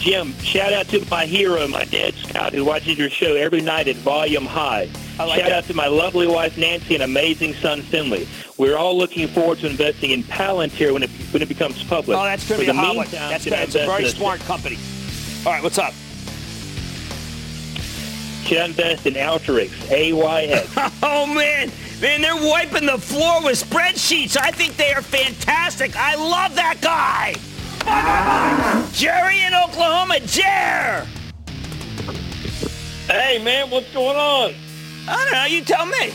Jim, 0.00 0.34
shout 0.38 0.72
out 0.72 0.88
to 0.88 1.04
my 1.10 1.26
hero, 1.26 1.68
my 1.68 1.84
dad, 1.84 2.12
Scott, 2.14 2.52
who 2.52 2.64
watches 2.64 2.98
your 2.98 3.08
show 3.08 3.36
every 3.36 3.60
night 3.60 3.86
at 3.86 3.94
volume 3.96 4.44
high. 4.44 4.90
I 5.18 5.24
like 5.24 5.38
Shout 5.38 5.48
that. 5.48 5.58
out 5.58 5.64
to 5.64 5.74
my 5.74 5.86
lovely 5.86 6.26
wife 6.26 6.58
Nancy 6.58 6.94
and 6.94 7.04
amazing 7.04 7.54
son 7.54 7.82
Finley. 7.82 8.26
We're 8.58 8.76
all 8.76 8.98
looking 8.98 9.28
forward 9.28 9.58
to 9.60 9.68
investing 9.68 10.10
in 10.10 10.24
Palantir 10.24 10.92
when 10.92 11.04
it 11.04 11.10
when 11.30 11.40
it 11.42 11.48
becomes 11.48 11.84
public. 11.84 12.18
Oh, 12.18 12.24
that's 12.24 12.48
going 12.48 12.60
to 12.60 12.66
be 12.66 12.70
a 12.70 12.74
hot 12.74 12.96
one. 12.96 13.06
That's, 13.10 13.44
that's 13.44 13.74
a 13.76 13.86
very 13.86 14.08
smart 14.08 14.40
company. 14.40 14.78
All 15.46 15.52
right, 15.52 15.62
what's 15.62 15.78
up? 15.78 15.94
Invest 18.50 19.06
in 19.06 19.14
Alteryx? 19.14 19.70
AYX. 19.90 20.92
Oh 21.02 21.26
man, 21.26 21.70
man, 22.00 22.20
they're 22.20 22.36
wiping 22.36 22.86
the 22.86 22.98
floor 22.98 23.42
with 23.42 23.62
spreadsheets. 23.62 24.36
I 24.36 24.50
think 24.50 24.76
they 24.76 24.92
are 24.92 25.02
fantastic. 25.02 25.96
I 25.96 26.14
love 26.14 26.54
that 26.54 26.78
guy. 26.80 27.34
Jerry 28.92 29.40
in 29.40 29.54
Oklahoma, 29.54 30.20
Jer. 30.20 31.06
Hey, 33.06 33.42
man, 33.42 33.70
what's 33.70 33.92
going 33.92 34.16
on? 34.16 34.54
I 35.08 35.16
don't 35.16 35.32
know. 35.32 35.44
You 35.46 35.62
tell 35.62 35.86
me. 35.86 36.12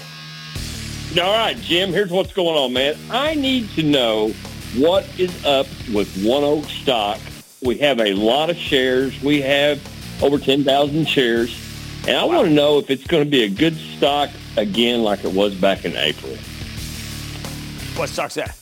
All 1.21 1.33
right, 1.33 1.57
Jim, 1.57 1.91
here's 1.91 2.11
what's 2.11 2.33
going 2.33 2.57
on, 2.57 2.73
man. 2.73 2.95
I 3.09 3.33
need 3.33 3.69
to 3.71 3.83
know 3.83 4.29
what 4.77 5.05
is 5.19 5.45
up 5.45 5.67
with 5.93 6.07
ONEOK 6.17 6.65
stock. 6.65 7.19
We 7.61 7.77
have 7.79 7.99
a 7.99 8.13
lot 8.13 8.49
of 8.49 8.57
shares. 8.57 9.21
We 9.21 9.41
have 9.41 9.81
over 10.21 10.37
10,000 10.37 11.07
shares. 11.07 11.66
And 12.07 12.15
I 12.15 12.23
want 12.23 12.47
to 12.47 12.53
know 12.53 12.79
if 12.79 12.89
it's 12.89 13.05
going 13.05 13.25
to 13.25 13.29
be 13.29 13.43
a 13.43 13.49
good 13.49 13.75
stock 13.75 14.29
again 14.55 15.03
like 15.03 15.25
it 15.25 15.33
was 15.33 15.53
back 15.53 15.83
in 15.83 15.93
April. 15.97 16.31
What 17.97 18.07
stock's 18.07 18.35
that? 18.35 18.55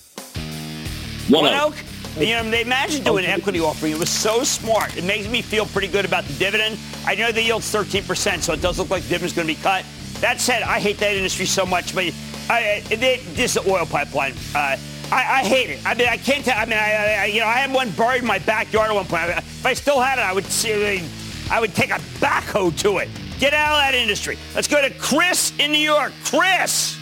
One 1.29 1.45
ONEOK. 1.45 1.61
Oak. 1.61 1.75
You 2.17 2.33
know, 2.33 2.49
they 2.49 2.61
imagined 2.61 3.05
doing 3.05 3.23
an 3.23 3.29
equity 3.29 3.59
offering. 3.59 3.91
It 3.91 3.99
was 3.99 4.09
so 4.09 4.43
smart. 4.43 4.97
It 4.97 5.03
makes 5.03 5.27
me 5.27 5.43
feel 5.43 5.67
pretty 5.67 5.89
good 5.89 6.05
about 6.05 6.23
the 6.23 6.33
dividend. 6.33 6.79
I 7.05 7.13
know 7.13 7.31
the 7.31 7.43
yield's 7.43 7.71
13%, 7.71 8.41
so 8.41 8.53
it 8.53 8.61
does 8.61 8.79
look 8.79 8.89
like 8.89 9.03
the 9.03 9.09
dividend's 9.09 9.33
going 9.33 9.47
to 9.47 9.53
be 9.53 9.61
cut. 9.61 9.85
That 10.21 10.39
said, 10.39 10.63
I 10.63 10.79
hate 10.79 10.97
that 10.99 11.15
industry 11.15 11.45
so 11.45 11.67
much, 11.67 11.93
but 11.93 12.05
I, 12.49 12.81
I, 12.89 12.95
they, 12.95 13.17
this 13.33 13.57
oil 13.67 13.85
pipeline, 13.85 14.33
uh, 14.55 14.77
I, 15.11 15.41
I 15.41 15.43
hate 15.43 15.69
it. 15.69 15.85
I 15.85 15.93
mean, 15.93 16.07
I 16.07 16.17
can't 16.17 16.43
tell. 16.43 16.57
I 16.57 16.65
mean, 16.65 16.79
I, 16.79 17.15
I, 17.19 17.25
you 17.25 17.41
know, 17.41 17.47
I 17.47 17.57
had 17.57 17.71
one 17.71 17.91
buried 17.91 18.21
in 18.21 18.27
my 18.27 18.39
backyard 18.39 18.89
at 18.89 18.95
one 18.95 19.05
point. 19.05 19.29
If 19.29 19.65
I 19.65 19.73
still 19.73 19.99
had 19.99 20.17
it, 20.17 20.23
I 20.23 20.33
would 20.33 20.45
see, 20.45 21.03
I 21.51 21.59
would 21.59 21.75
take 21.75 21.91
a 21.91 21.99
backhoe 22.19 22.75
to 22.79 22.97
it. 22.99 23.09
Get 23.39 23.53
out 23.53 23.73
of 23.73 23.77
that 23.79 23.93
industry. 23.95 24.38
Let's 24.55 24.67
go 24.67 24.81
to 24.81 24.93
Chris 24.95 25.51
in 25.59 25.71
New 25.71 25.77
York. 25.79 26.13
Chris. 26.23 26.97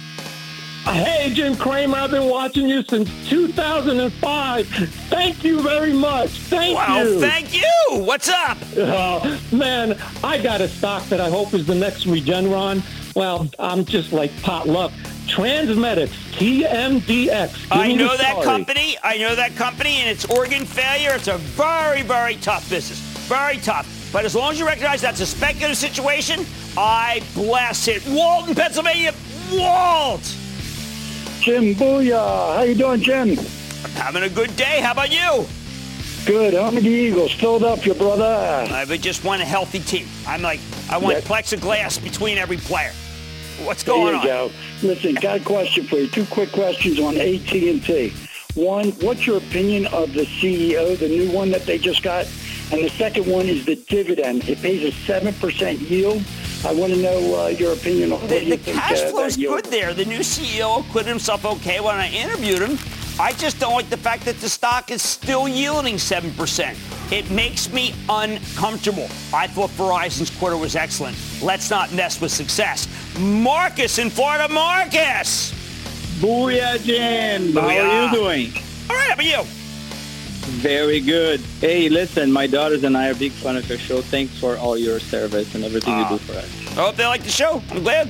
Hey, 0.85 1.31
Jim 1.33 1.55
Cramer, 1.55 1.95
I've 1.95 2.11
been 2.11 2.27
watching 2.27 2.67
you 2.67 2.83
since 2.83 3.09
2005. 3.29 4.67
Thank 4.67 5.41
you 5.43 5.61
very 5.61 5.93
much. 5.93 6.29
Thank 6.31 6.75
Well, 6.77 7.07
you. 7.13 7.19
thank 7.21 7.53
you. 7.55 7.63
What's 8.03 8.27
up? 8.27 8.57
Oh, 8.75 9.39
man, 9.53 9.97
I 10.25 10.39
got 10.41 10.59
a 10.59 10.67
stock 10.67 11.05
that 11.05 11.21
I 11.21 11.29
hope 11.29 11.53
is 11.53 11.65
the 11.65 11.75
next 11.75 12.03
Regeneron. 12.05 12.81
Well, 13.15 13.47
I'm 13.59 13.85
just 13.85 14.11
like 14.11 14.31
pot 14.41 14.67
luck. 14.67 14.91
TransMedics, 15.27 16.09
TMDX. 16.33 17.67
I 17.71 17.93
know 17.93 18.17
that 18.17 18.31
story. 18.31 18.43
company. 18.45 18.97
I 19.03 19.17
know 19.19 19.35
that 19.35 19.55
company 19.55 19.97
and 20.01 20.09
its 20.09 20.25
organ 20.25 20.65
failure. 20.65 21.11
It's 21.13 21.29
a 21.29 21.37
very, 21.37 22.01
very 22.01 22.35
tough 22.35 22.69
business. 22.69 22.99
Very 23.29 23.55
tough. 23.57 23.87
But 24.13 24.25
as 24.25 24.35
long 24.35 24.51
as 24.51 24.59
you 24.59 24.65
recognize 24.67 25.01
that's 25.01 25.19
a 25.21 25.25
speculative 25.25 25.75
situation, 25.75 26.45
I 26.77 27.23
bless 27.33 27.87
it. 27.87 28.03
Walton, 28.07 28.53
Pennsylvania. 28.53 29.11
Walt! 29.51 30.21
Jim, 31.41 31.73
booyah. 31.73 32.55
How 32.55 32.61
you 32.61 32.75
doing, 32.75 33.01
Jim? 33.01 33.31
I'm 33.83 33.91
having 33.91 34.23
a 34.23 34.29
good 34.29 34.55
day. 34.55 34.81
How 34.81 34.91
about 34.91 35.11
you? 35.11 35.45
Good. 36.27 36.53
How 36.53 36.69
many 36.69 36.87
Eagles? 36.87 37.33
Philadelphia, 37.33 37.95
brother. 37.95 38.67
I 38.71 38.85
would 38.87 39.01
just 39.01 39.25
want 39.25 39.41
a 39.41 39.45
healthy 39.45 39.79
team. 39.79 40.07
I'm 40.27 40.43
like, 40.43 40.59
I 40.91 40.97
want 40.97 41.17
Yeah. 41.17 41.21
plexiglass 41.23 42.01
between 42.01 42.37
every 42.37 42.57
player. 42.57 42.93
What's 43.63 43.81
There 43.83 43.95
going 43.95 44.13
you 44.13 44.19
on? 44.19 44.25
go. 44.25 44.51
Listen, 44.83 45.15
got 45.15 45.37
a 45.41 45.43
question 45.43 45.85
for 45.87 45.97
you. 45.97 46.07
Two 46.07 46.25
quick 46.25 46.51
questions 46.51 46.99
on 46.99 47.17
AT&T. 47.17 48.13
One, 48.55 48.91
what's 49.01 49.25
your 49.25 49.37
opinion 49.37 49.87
of 49.87 50.13
the 50.13 50.25
CEO, 50.25 50.95
the 50.97 51.09
new 51.09 51.31
one 51.31 51.49
that 51.51 51.65
they 51.65 51.77
just 51.79 52.03
got? 52.03 52.27
And 52.73 52.83
the 52.83 52.89
second 52.89 53.27
one 53.27 53.45
is 53.45 53.65
the 53.65 53.75
dividend. 53.75 54.49
It 54.49 54.59
pays 54.59 54.83
a 54.83 55.21
7% 55.21 55.89
yield. 55.89 56.23
I 56.65 56.73
want 56.73 56.91
to 56.91 56.99
know 56.99 57.43
uh, 57.43 57.47
your 57.49 57.73
opinion 57.73 58.11
on 58.11 58.19
what 58.19 58.29
The, 58.29 58.39
do 58.39 58.45
you 58.45 58.51
the 58.51 58.57
think 58.57 58.77
cash 58.77 58.99
uh, 59.03 59.09
flow's 59.11 59.35
that 59.35 59.41
yield 59.41 59.63
good 59.63 59.65
there. 59.71 59.93
The 59.93 60.05
new 60.05 60.21
CEO 60.21 60.79
acquitted 60.79 61.07
himself 61.09 61.45
okay 61.45 61.79
when 61.81 61.95
I 61.97 62.09
interviewed 62.09 62.63
him. 62.63 62.79
I 63.19 63.33
just 63.33 63.59
don't 63.59 63.73
like 63.73 63.91
the 63.91 63.97
fact 63.97 64.25
that 64.25 64.39
the 64.39 64.49
stock 64.49 64.89
is 64.89 65.03
still 65.03 65.47
yielding 65.47 65.97
7%. 65.97 67.11
It 67.11 67.29
makes 67.29 67.71
me 67.71 67.93
uncomfortable. 68.09 69.07
I 69.31 69.45
thought 69.45 69.69
Verizon's 69.71 70.31
quarter 70.31 70.57
was 70.57 70.75
excellent. 70.75 71.15
Let's 71.43 71.69
not 71.69 71.93
mess 71.93 72.19
with 72.19 72.31
success. 72.31 72.87
Marcus 73.19 73.99
in 73.99 74.09
Florida. 74.09 74.51
Marcus! 74.51 75.51
Booyah, 76.19 76.83
Jim. 76.83 77.53
How 77.53 77.67
are 77.67 78.05
you 78.05 78.11
doing? 78.11 78.51
All 78.89 78.95
right, 78.95 79.09
how 79.09 79.13
about 79.13 79.25
you? 79.25 79.62
Very 80.45 80.99
good. 80.99 81.39
Hey, 81.61 81.89
listen, 81.89 82.31
my 82.31 82.47
daughters 82.47 82.83
and 82.83 82.97
I 82.97 83.09
are 83.09 83.15
big 83.15 83.31
fan 83.31 83.55
of 83.55 83.67
your 83.67 83.77
show. 83.77 84.01
Thanks 84.01 84.37
for 84.39 84.57
all 84.57 84.77
your 84.77 84.99
service 84.99 85.55
and 85.55 85.63
everything 85.63 85.97
you 85.97 86.07
do 86.09 86.17
for 86.17 86.33
us. 86.33 86.77
I 86.77 86.81
hope 86.81 86.95
they 86.95 87.05
like 87.05 87.23
the 87.23 87.29
show. 87.29 87.61
I'm 87.71 87.83
glad. 87.83 88.09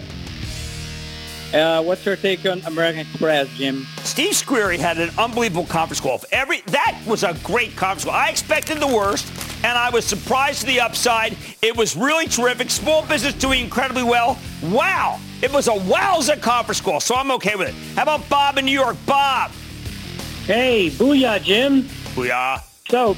Uh, 1.54 1.84
what's 1.84 2.04
your 2.04 2.16
take 2.16 2.44
on 2.48 2.62
American 2.62 3.02
Express, 3.02 3.48
Jim? 3.50 3.86
Steve 4.04 4.34
Squeri 4.34 4.80
had 4.80 4.98
an 4.98 5.12
unbelievable 5.20 5.68
conference 5.68 6.00
call. 6.00 6.20
Every 6.32 6.62
that 6.68 7.00
was 7.06 7.24
a 7.24 7.36
great 7.44 7.76
conference 7.76 8.06
call. 8.06 8.14
I 8.14 8.30
expected 8.30 8.80
the 8.80 8.88
worst, 8.88 9.32
and 9.64 9.78
I 9.78 9.92
was 9.92 10.04
surprised 10.04 10.62
to 10.62 10.66
the 10.66 10.80
upside. 10.80 11.38
It 11.62 11.78
was 11.78 11.96
really 11.96 12.26
terrific. 12.26 12.72
Small 12.72 13.06
business 13.06 13.36
doing 13.36 13.64
incredibly 13.64 14.02
well. 14.02 14.40
Wow, 14.64 15.20
it 15.44 15.54
was 15.54 15.68
a 15.68 15.74
wowza 15.74 16.42
conference 16.42 16.82
call, 16.82 17.00
so 17.00 17.14
I'm 17.14 17.30
okay 17.32 17.56
with 17.56 17.70
it. 17.70 17.76
How 17.96 18.02
about 18.02 18.28
Bob 18.30 18.58
in 18.58 18.66
New 18.66 18.72
York? 18.72 18.98
Bob. 19.06 19.52
Hey, 20.46 20.90
booyah, 20.90 21.42
Jim. 21.44 21.88
Booyah. 22.14 22.62
So, 22.90 23.16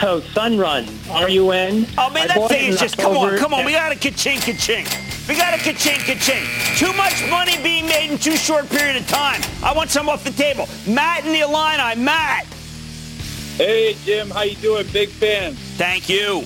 so 0.00 0.20
Sunrun, 0.20 0.88
R-U-N. 1.10 1.86
Oh 1.98 2.10
man, 2.10 2.28
that 2.28 2.36
bought 2.36 2.50
thing 2.50 2.66
in 2.66 2.72
is 2.72 2.80
just 2.80 2.98
come 2.98 3.16
on, 3.16 3.36
come 3.38 3.54
on. 3.54 3.64
We 3.64 3.72
got 3.72 3.90
to 3.90 3.96
ka-ching, 3.96 4.40
ka-ching. 4.40 4.86
We 5.28 5.36
got 5.36 5.56
to 5.56 5.62
ka-ching, 5.62 6.00
ka-ching. 6.00 6.44
Too 6.76 6.92
much 6.96 7.28
money 7.30 7.56
being 7.62 7.86
made 7.86 8.10
in 8.10 8.18
too 8.18 8.36
short 8.36 8.68
period 8.68 8.96
of 8.96 9.06
time. 9.08 9.40
I 9.62 9.72
want 9.72 9.90
some 9.90 10.08
off 10.08 10.24
the 10.24 10.30
table. 10.30 10.68
Matt 10.86 11.24
in 11.24 11.32
the 11.32 11.40
Illini. 11.40 12.00
Matt. 12.00 12.46
Hey, 13.56 13.94
Jim, 14.04 14.30
how 14.30 14.42
you 14.42 14.56
doing? 14.56 14.86
Big 14.92 15.10
fan. 15.10 15.54
Thank 15.76 16.08
you. 16.08 16.44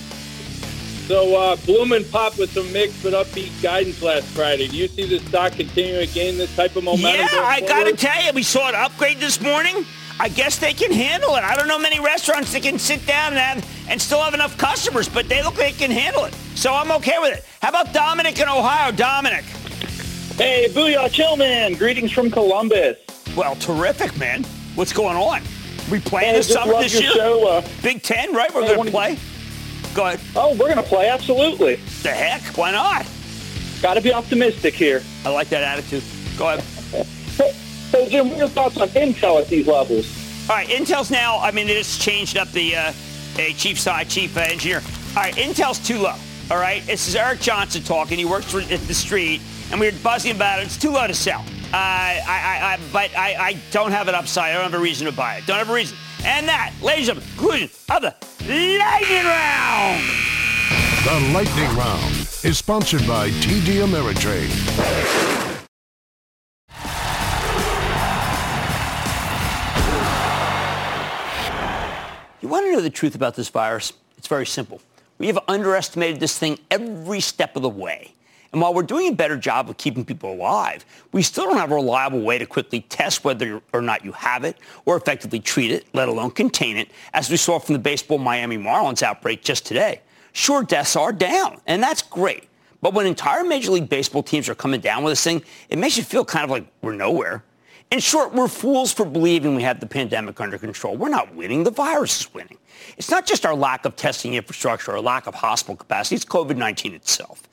So, 1.09 1.35
uh, 1.41 1.57
and 1.95 2.11
Pop 2.11 2.39
with 2.39 2.53
some 2.53 2.71
mixed 2.71 3.03
but 3.03 3.15
upbeat 3.15 3.63
guidance 3.63 4.03
last 4.03 4.27
Friday. 4.27 4.69
Do 4.69 4.77
you 4.77 4.89
see 4.89 5.07
the 5.07 5.19
stock 5.27 5.53
continuing 5.53 6.07
to 6.07 6.13
gain 6.13 6.37
this 6.37 6.55
type 6.55 6.77
of 6.77 6.85
momentum? 6.85 7.27
Yeah, 7.33 7.41
I 7.41 7.63
got 7.63 7.85
to 7.85 7.97
tell 7.97 8.23
you, 8.23 8.33
we 8.35 8.43
saw 8.43 8.69
an 8.69 8.75
upgrade 8.75 9.19
this 9.19 9.41
morning. 9.41 9.87
I 10.21 10.29
guess 10.29 10.59
they 10.59 10.73
can 10.73 10.91
handle 10.91 11.37
it. 11.37 11.45
I 11.45 11.55
don't 11.55 11.69
know 11.69 11.79
many 11.79 12.01
restaurants 12.01 12.53
that 12.53 12.63
can 12.63 12.79
sit 12.79 13.07
down 13.07 13.35
and 13.35 13.39
have 13.39 13.89
and 13.89 14.01
still 14.01 14.21
have 14.21 14.35
enough 14.35 14.59
customers, 14.59 15.09
but 15.09 15.29
they 15.29 15.43
look 15.43 15.57
like 15.59 15.77
they 15.77 15.87
can 15.87 15.91
handle 15.91 16.25
it. 16.25 16.35
So 16.57 16.75
I'm 16.75 16.91
okay 16.93 17.19
with 17.21 17.39
it. 17.39 17.45
How 17.63 17.69
about 17.69 17.93
Dominic 17.93 18.39
in 18.41 18.49
Ohio? 18.49 18.91
Dominic. 18.91 19.45
Hey, 20.37 20.67
booyah, 20.71 21.09
Chillman. 21.09 21.79
Greetings 21.79 22.11
from 22.13 22.31
Columbus. 22.31 22.97
Well, 23.37 23.55
terrific, 23.57 24.17
man. 24.19 24.45
What's 24.75 24.93
going 24.93 25.17
on? 25.17 25.43
We 25.91 26.01
playing 26.01 26.31
Hey, 26.33 26.37
this 26.39 26.53
summer 26.53 26.75
this 26.81 27.01
year? 27.01 27.11
show, 27.13 27.49
uh, 27.49 27.69
Big 27.83 28.03
Ten, 28.03 28.35
right? 28.35 28.53
We're 28.55 28.63
hey, 28.63 28.75
going 28.75 28.87
to 28.87 28.91
play. 28.91 29.19
Go 29.95 30.07
ahead. 30.07 30.21
Oh, 30.37 30.51
we're 30.53 30.67
going 30.67 30.77
to 30.77 30.83
play, 30.83 31.09
absolutely. 31.09 31.77
The 32.03 32.11
heck? 32.11 32.43
Why 32.57 32.73
not? 32.73 33.07
Got 33.81 33.95
to 33.95 34.01
be 34.01 34.13
optimistic 34.13 34.75
here. 34.75 35.03
I 35.25 35.31
like 35.31 35.49
that 35.49 35.63
attitude. 35.63 36.03
Go 36.37 36.49
ahead. 36.49 36.65
So, 37.91 38.07
Jim, 38.09 38.29
what 38.29 38.37
are 38.37 38.39
your 38.41 38.49
thoughts 38.49 38.77
on 38.77 38.89
Intel 38.89 39.41
at 39.41 39.49
these 39.49 39.67
levels? 39.67 40.07
All 40.51 40.57
right, 40.57 40.69
Intel's 40.69 41.11
now, 41.11 41.39
I 41.39 41.51
mean, 41.51 41.69
it's 41.69 41.99
changed 41.99 42.37
up 42.37 42.51
the 42.53 42.77
uh, 42.77 42.93
a 43.39 43.53
chief 43.55 43.79
side, 43.79 44.09
chief 44.09 44.37
uh, 44.37 44.41
engineer. 44.41 44.83
All 45.17 45.23
right, 45.23 45.35
Intel's 45.35 45.79
too 45.79 45.99
low. 45.99 46.15
All 46.51 46.59
right, 46.59 46.85
this 46.87 47.09
is 47.09 47.17
Eric 47.17 47.41
Jhonsa 47.41 47.85
talking. 47.87 48.19
He 48.19 48.25
works 48.25 48.51
for 48.51 48.61
at 48.61 48.81
the 48.81 48.95
street, 48.95 49.41
and 49.71 49.81
we 49.81 49.91
were 49.91 49.99
buzzing 50.03 50.35
about 50.35 50.61
it. 50.61 50.67
It's 50.67 50.77
too 50.77 50.91
low 50.91 51.07
to 51.07 51.15
sell. 51.15 51.41
Uh, 51.41 51.77
I, 51.77 52.23
I, 52.27 52.75
I, 52.75 52.79
but 52.93 53.17
I, 53.17 53.35
I 53.49 53.57
don't 53.71 53.91
have 53.91 54.09
an 54.09 54.15
upside. 54.15 54.51
I 54.51 54.55
don't 54.55 54.71
have 54.71 54.81
a 54.81 54.83
reason 54.83 55.07
to 55.07 55.13
buy 55.13 55.37
it. 55.37 55.47
Don't 55.47 55.59
have 55.59 55.71
a 55.71 55.75
reason. 55.75 55.97
And 56.25 56.49
that, 56.49 56.73
ladies 56.83 57.09
and 57.09 57.21
gentlemen, 57.21 57.37
conclusion 57.37 57.71
of 57.91 58.03
the 58.03 58.15
lightning 58.79 59.25
round. 59.25 60.03
The 61.05 61.33
Lightning 61.33 61.77
Round 61.77 62.15
is 62.45 62.59
sponsored 62.59 63.07
by 63.07 63.31
TD 63.31 63.83
Ameritrade. 63.83 65.58
You 72.41 72.49
want 72.49 72.67
to 72.67 72.73
know 72.73 72.81
the 72.81 72.91
truth 72.91 73.17
about 73.17 73.35
this 73.35 73.49
virus? 73.49 73.93
It's 74.17 74.29
very 74.29 74.47
simple. 74.47 74.81
We 75.19 75.27
have 75.27 75.41
underestimated 75.49 76.21
this 76.21 76.39
thing 76.39 76.61
every 76.71 77.19
step 77.21 77.57
of 77.57 77.63
the 77.63 77.69
way. 77.69 78.15
And 78.53 78.63
while 78.63 78.73
we're 78.73 78.85
doing 78.85 79.09
a 79.09 79.15
better 79.15 79.37
job 79.37 79.69
of 79.69 79.77
keeping 79.77 80.05
people 80.05 80.33
alive, 80.33 80.87
we 81.13 81.23
still 81.23 81.45
don't 81.45 81.59
have 81.59 81.73
a 81.73 81.75
reliable 81.75 82.21
way 82.21 82.39
to 82.39 82.47
quickly 82.47 82.83
test 82.83 83.25
whether 83.25 83.61
or 83.73 83.83
not 83.83 84.05
you 84.05 84.13
have 84.13 84.45
it 84.45 84.57
or 84.85 84.97
effectively 84.97 85.41
treat 85.41 85.73
it, 85.73 85.87
let 85.93 86.09
alone 86.09 86.31
contain 86.31 86.77
it, 86.77 86.91
as 87.13 87.29
we 87.29 87.37
saw 87.37 87.59
from 87.59 87.73
the 87.73 87.79
baseball 87.81 88.19
Miami 88.19 88.57
Marlins 88.57 89.03
outbreak 89.03 89.43
just 89.43 89.67
today. 89.67 90.01
Sure, 90.33 90.63
deaths 90.63 90.95
are 90.95 91.13
down, 91.13 91.61
and 91.67 91.83
that's 91.83 92.03
great. 92.03 92.45
But 92.81 92.95
when 92.95 93.07
entire 93.07 93.43
Major 93.43 93.73
League 93.73 93.89
Baseball 93.89 94.23
teams 94.23 94.49
are 94.49 94.55
coming 94.55 94.81
down 94.81 95.03
with 95.03 95.11
this 95.11 95.25
thing, 95.25 95.43
it 95.69 95.79
makes 95.79 95.97
you 95.97 96.05
feel 96.05 96.25
kind 96.25 96.45
of 96.45 96.51
like 96.51 96.67
we're 96.81 96.95
nowhere. 96.95 97.43
In 97.91 98.01
short, 98.01 98.35
we're 98.35 98.49
fools 98.49 98.93
for 98.93 99.07
believing 99.07 99.55
we 99.55 99.63
have 99.63 99.81
the 99.81 99.87
pandemic 99.87 100.41
under 100.41 100.59
control. 100.59 100.97
We're 100.97 101.09
not 101.09 101.35
winning. 101.35 101.65
The 101.65 101.71
virus 101.71 102.21
is 102.21 102.35
winning. 102.35 102.59
It's 102.99 103.11
not 103.11 103.27
just 103.27 103.47
our 103.47 103.55
lack 103.55 103.87
of 103.87 103.97
testing 103.97 104.35
infrastructure 104.35 104.93
or 104.93 105.01
lack 105.01 105.27
of 105.27 105.35
hospital 105.35 105.75
capacity. 105.75 106.17
It's 106.17 106.25
COVID-19 106.27 106.93
itself. 106.93 107.48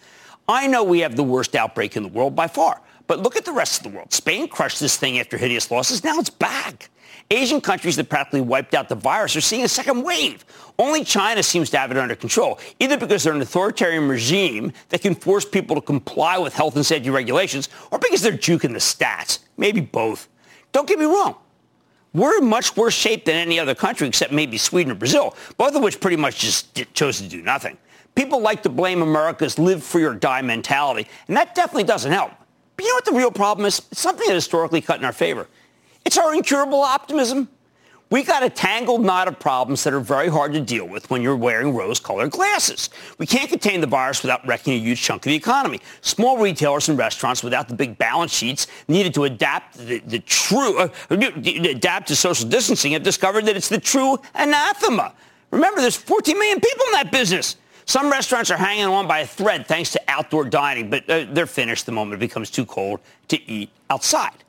I 0.48 0.68
know 0.68 0.84
we 0.84 1.00
have 1.00 1.16
the 1.16 1.24
worst 1.24 1.56
outbreak 1.56 1.98
in 1.98 2.04
the 2.04 2.10
world 2.10 2.36
by 2.36 2.48
far. 2.48 2.82
But 3.08 3.20
look 3.20 3.36
at 3.36 3.46
the 3.46 3.52
rest 3.52 3.78
of 3.78 3.92
the 3.92 3.96
world. 3.98 4.14
Spain 4.14 4.48
crushed 4.48 4.80
this 4.80 4.98
thing 4.98 5.20
after 5.20 5.38
hideous 5.38 5.70
losses. 5.70 6.04
Now 6.04 6.18
it's 6.18 6.30
back. 6.30 6.90
Asian 7.32 7.60
countries 7.60 7.96
that 7.96 8.10
practically 8.10 8.42
wiped 8.42 8.76
out 8.76 8.88
the 8.88 8.96
virus 8.96 9.36
are 9.36 9.42
seeing 9.42 9.64
a 9.64 9.68
second 9.68 10.04
wave. 10.04 10.46
Only 10.78 11.04
China 11.04 11.42
seems 11.42 11.70
to 11.72 11.78
have 11.78 11.90
it 11.90 11.98
under 11.98 12.16
control, 12.16 12.60
either 12.80 12.98
because 12.98 13.24
they're 13.24 13.34
an 13.34 13.42
authoritarian 13.42 14.08
regime 14.08 14.72
that 14.90 15.02
can 15.02 15.16
force 15.16 15.46
people 15.46 15.76
to 15.76 15.82
comply 15.82 16.38
with 16.38 16.54
health 16.54 16.76
and 16.76 16.86
safety 16.86 17.10
regulations, 17.10 17.70
or 17.92 17.98
because 17.98 18.22
they're 18.22 18.34
juking 18.34 18.74
the 18.74 18.80
stats. 18.80 19.40
Maybe 19.58 19.82
both. 19.82 20.28
Don't 20.72 20.88
get 20.88 21.00
me 21.00 21.06
wrong. 21.06 21.36
We're 22.14 22.38
in 22.38 22.48
much 22.48 22.78
worse 22.78 22.94
shape 22.94 23.26
than 23.26 23.36
any 23.36 23.60
other 23.60 23.76
country 23.76 24.08
except 24.08 24.32
maybe 24.32 24.58
Sweden 24.58 24.92
or 24.92 24.96
Brazil, 24.96 25.36
both 25.58 25.76
of 25.76 25.82
which 25.82 26.00
pretty 26.00 26.18
much 26.18 26.40
just 26.40 26.94
chose 26.94 27.18
to 27.20 27.28
do 27.28 27.42
nothing. 27.42 27.78
People 28.16 28.40
like 28.42 28.64
to 28.64 28.70
blame 28.70 29.02
America's 29.02 29.60
live 29.60 29.84
free 29.84 30.04
or 30.04 30.14
die 30.14 30.42
mentality, 30.42 31.08
and 31.28 31.36
that 31.36 31.54
definitely 31.54 31.84
doesn't 31.84 32.12
help. 32.12 32.32
But 32.76 32.86
you 32.86 32.92
know 32.92 32.96
what 32.96 33.06
the 33.06 33.14
real 33.14 33.32
problem 33.32 33.66
is? 33.66 33.82
It's 33.92 34.02
something 34.02 34.28
that 34.28 34.34
historically 34.34 34.82
cut 34.82 35.00
in 35.00 35.06
our 35.06 35.14
favor. 35.14 35.48
It's 36.06 36.18
our 36.18 36.34
incurable 36.34 36.82
optimism. 36.82 37.50
We 38.12 38.22
got 38.24 38.44
a 38.44 38.50
tangled 38.52 39.04
knot 39.04 39.28
of 39.28 39.40
problems 39.40 39.84
that 39.84 39.94
are 39.94 40.00
very 40.00 40.30
hard 40.30 40.54
to 40.54 40.62
deal 40.62 40.88
with 40.88 41.10
when 41.10 41.24
you're 41.24 41.36
wearing 41.36 41.74
rose-colored 41.74 42.30
glasses. 42.30 42.92
We 43.18 43.26
can't 43.26 43.50
contain 43.50 43.82
the 43.82 43.88
virus 43.88 44.22
without 44.22 44.46
wrecking 44.46 44.74
a 44.74 44.78
huge 44.78 45.02
chunk 45.02 45.26
of 45.26 45.32
the 45.32 45.36
economy. 45.36 45.82
Small 46.02 46.38
retailers 46.38 46.88
and 46.88 47.00
restaurants 47.00 47.44
without 47.44 47.68
the 47.68 47.74
big 47.74 47.98
balance 47.98 48.32
sheets 48.32 48.68
needed 48.88 49.16
to 49.16 49.24
adapt 49.24 49.80
the, 49.80 50.00
the 50.00 50.20
true 50.20 50.78
uh, 50.78 50.90
adapt 51.10 52.08
to 52.10 52.16
social 52.16 52.48
distancing 52.48 52.92
have 52.92 53.02
discovered 53.02 53.46
that 53.48 53.58
it's 53.58 53.70
the 53.70 53.80
true 53.80 54.20
anathema. 54.36 55.12
Remember, 55.50 55.82
there's 55.82 55.98
14 55.98 56.38
million 56.38 56.60
people 56.60 56.86
in 56.86 56.92
that 56.94 57.12
business. 57.12 57.56
Some 57.86 58.12
restaurants 58.12 58.50
are 58.50 58.58
hanging 58.58 58.86
on 58.86 59.08
by 59.08 59.20
a 59.20 59.28
thread 59.28 59.68
thanks 59.68 59.92
to 59.92 60.02
outdoor 60.08 60.46
dining, 60.46 60.90
but 60.90 61.10
uh, 61.10 61.26
they're 61.32 61.46
finished 61.46 61.86
the 61.86 61.92
moment 61.92 62.16
it 62.16 62.26
becomes 62.26 62.50
too 62.50 62.66
cold 62.66 63.00
to 63.28 63.50
eat 63.50 63.70
outside. 63.90 64.44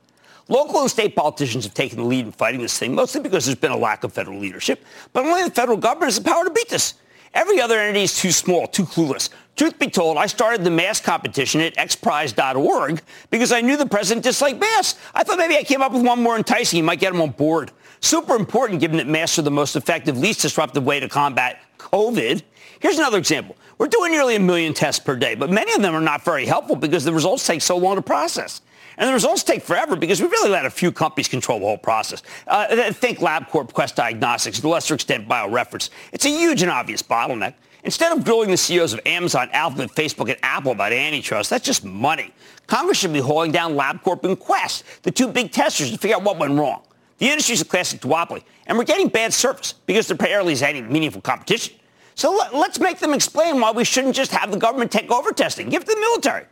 Local 0.49 0.81
and 0.81 0.89
state 0.89 1.15
politicians 1.15 1.65
have 1.65 1.73
taken 1.73 1.99
the 1.99 2.05
lead 2.05 2.25
in 2.25 2.31
fighting 2.31 2.61
this 2.61 2.77
thing, 2.79 2.95
mostly 2.95 3.21
because 3.21 3.45
there's 3.45 3.57
been 3.57 3.71
a 3.71 3.77
lack 3.77 4.03
of 4.03 4.13
federal 4.13 4.39
leadership. 4.39 4.83
But 5.13 5.25
only 5.25 5.43
the 5.43 5.51
federal 5.51 5.77
government 5.77 6.05
has 6.05 6.17
the 6.17 6.23
power 6.23 6.45
to 6.45 6.49
beat 6.49 6.69
this. 6.69 6.95
Every 7.33 7.59
other 7.59 7.79
entity 7.79 8.03
is 8.03 8.17
too 8.17 8.31
small, 8.31 8.65
too 8.65 8.85
clueless. 8.85 9.29
Truth 9.57 9.77
be 9.77 9.89
told, 9.89 10.17
I 10.17 10.27
started 10.27 10.63
the 10.63 10.71
mask 10.71 11.03
competition 11.03 11.61
at 11.61 11.75
xprize.org 11.75 13.01
because 13.29 13.51
I 13.51 13.61
knew 13.61 13.75
the 13.75 13.85
president 13.85 14.23
disliked 14.23 14.59
masks. 14.59 14.99
I 15.13 15.23
thought 15.23 15.37
maybe 15.37 15.57
I 15.57 15.63
came 15.63 15.81
up 15.81 15.91
with 15.91 16.05
one 16.05 16.21
more 16.21 16.37
enticing. 16.37 16.77
You 16.77 16.83
might 16.83 16.99
get 16.99 17.13
him 17.13 17.21
on 17.21 17.31
board. 17.31 17.71
Super 17.99 18.35
important 18.35 18.79
given 18.79 18.97
that 18.97 19.07
masks 19.07 19.37
are 19.37 19.43
the 19.43 19.51
most 19.51 19.75
effective, 19.75 20.17
least 20.17 20.41
disruptive 20.41 20.85
way 20.85 20.99
to 20.99 21.09
combat 21.09 21.59
COVID. 21.77 22.43
Here's 22.79 22.97
another 22.97 23.17
example. 23.17 23.55
We're 23.77 23.87
doing 23.87 24.11
nearly 24.11 24.35
a 24.35 24.39
million 24.39 24.73
tests 24.73 25.03
per 25.03 25.15
day, 25.15 25.35
but 25.35 25.49
many 25.49 25.73
of 25.73 25.81
them 25.81 25.93
are 25.93 26.01
not 26.01 26.23
very 26.23 26.45
helpful 26.45 26.75
because 26.75 27.03
the 27.03 27.13
results 27.13 27.45
take 27.45 27.61
so 27.61 27.77
long 27.77 27.95
to 27.95 28.01
process. 28.01 28.61
And 28.97 29.07
the 29.07 29.13
results 29.13 29.43
take 29.43 29.61
forever 29.61 29.95
because 29.95 30.21
we 30.21 30.27
really 30.27 30.49
let 30.49 30.65
a 30.65 30.71
few 30.71 30.91
companies 30.91 31.27
control 31.27 31.59
the 31.59 31.65
whole 31.65 31.77
process. 31.77 32.23
Uh, 32.47 32.91
think 32.91 33.19
LabCorp, 33.19 33.71
Quest 33.71 33.95
Diagnostics, 33.95 34.59
to 34.59 34.67
a 34.67 34.69
lesser 34.69 34.95
extent 34.95 35.27
BioReference. 35.27 35.91
It's 36.11 36.25
a 36.25 36.29
huge 36.29 36.63
and 36.63 36.71
obvious 36.71 37.03
bottleneck. 37.03 37.53
Instead 37.83 38.11
of 38.11 38.25
grilling 38.25 38.49
the 38.49 38.57
CEOs 38.57 38.93
of 38.93 38.99
Amazon, 39.05 39.49
Alphabet, 39.53 39.91
Facebook, 39.91 40.29
and 40.29 40.37
Apple 40.41 40.71
about 40.71 40.91
antitrust, 40.91 41.51
that's 41.51 41.63
just 41.63 41.85
money. 41.85 42.33
Congress 42.65 42.97
should 42.97 43.13
be 43.13 43.19
hauling 43.19 43.51
down 43.51 43.75
LabCorp 43.75 44.23
and 44.23 44.37
Quest, 44.37 44.83
the 45.03 45.11
two 45.11 45.27
big 45.27 45.51
testers, 45.51 45.91
to 45.91 45.97
figure 45.97 46.17
out 46.17 46.23
what 46.23 46.37
went 46.39 46.57
wrong. 46.57 46.81
The 47.19 47.29
industry 47.29 47.53
is 47.53 47.61
a 47.61 47.65
classic 47.65 48.01
duopoly, 48.01 48.43
and 48.65 48.77
we're 48.77 48.83
getting 48.83 49.07
bad 49.07 49.33
service 49.33 49.73
because 49.85 50.07
there 50.07 50.17
barely 50.17 50.53
is 50.53 50.63
any 50.63 50.81
meaningful 50.81 51.21
competition. 51.21 51.75
So 52.17 52.31
let, 52.35 52.51
us 52.51 52.79
make 52.79 52.97
them 52.97 53.13
explain 53.13 53.59
why 53.59 53.69
we 53.69 53.83
shouldn't 53.83 54.15
just 54.15 54.31
have 54.31 54.51
the 54.51 54.57
government 54.57 54.91
take 54.91 55.11
over 55.11 55.31
testing. 55.31 55.69
Give 55.69 55.83
it 55.83 55.85
to 55.85 55.93
the 55.93 55.99
military. 55.99 56.45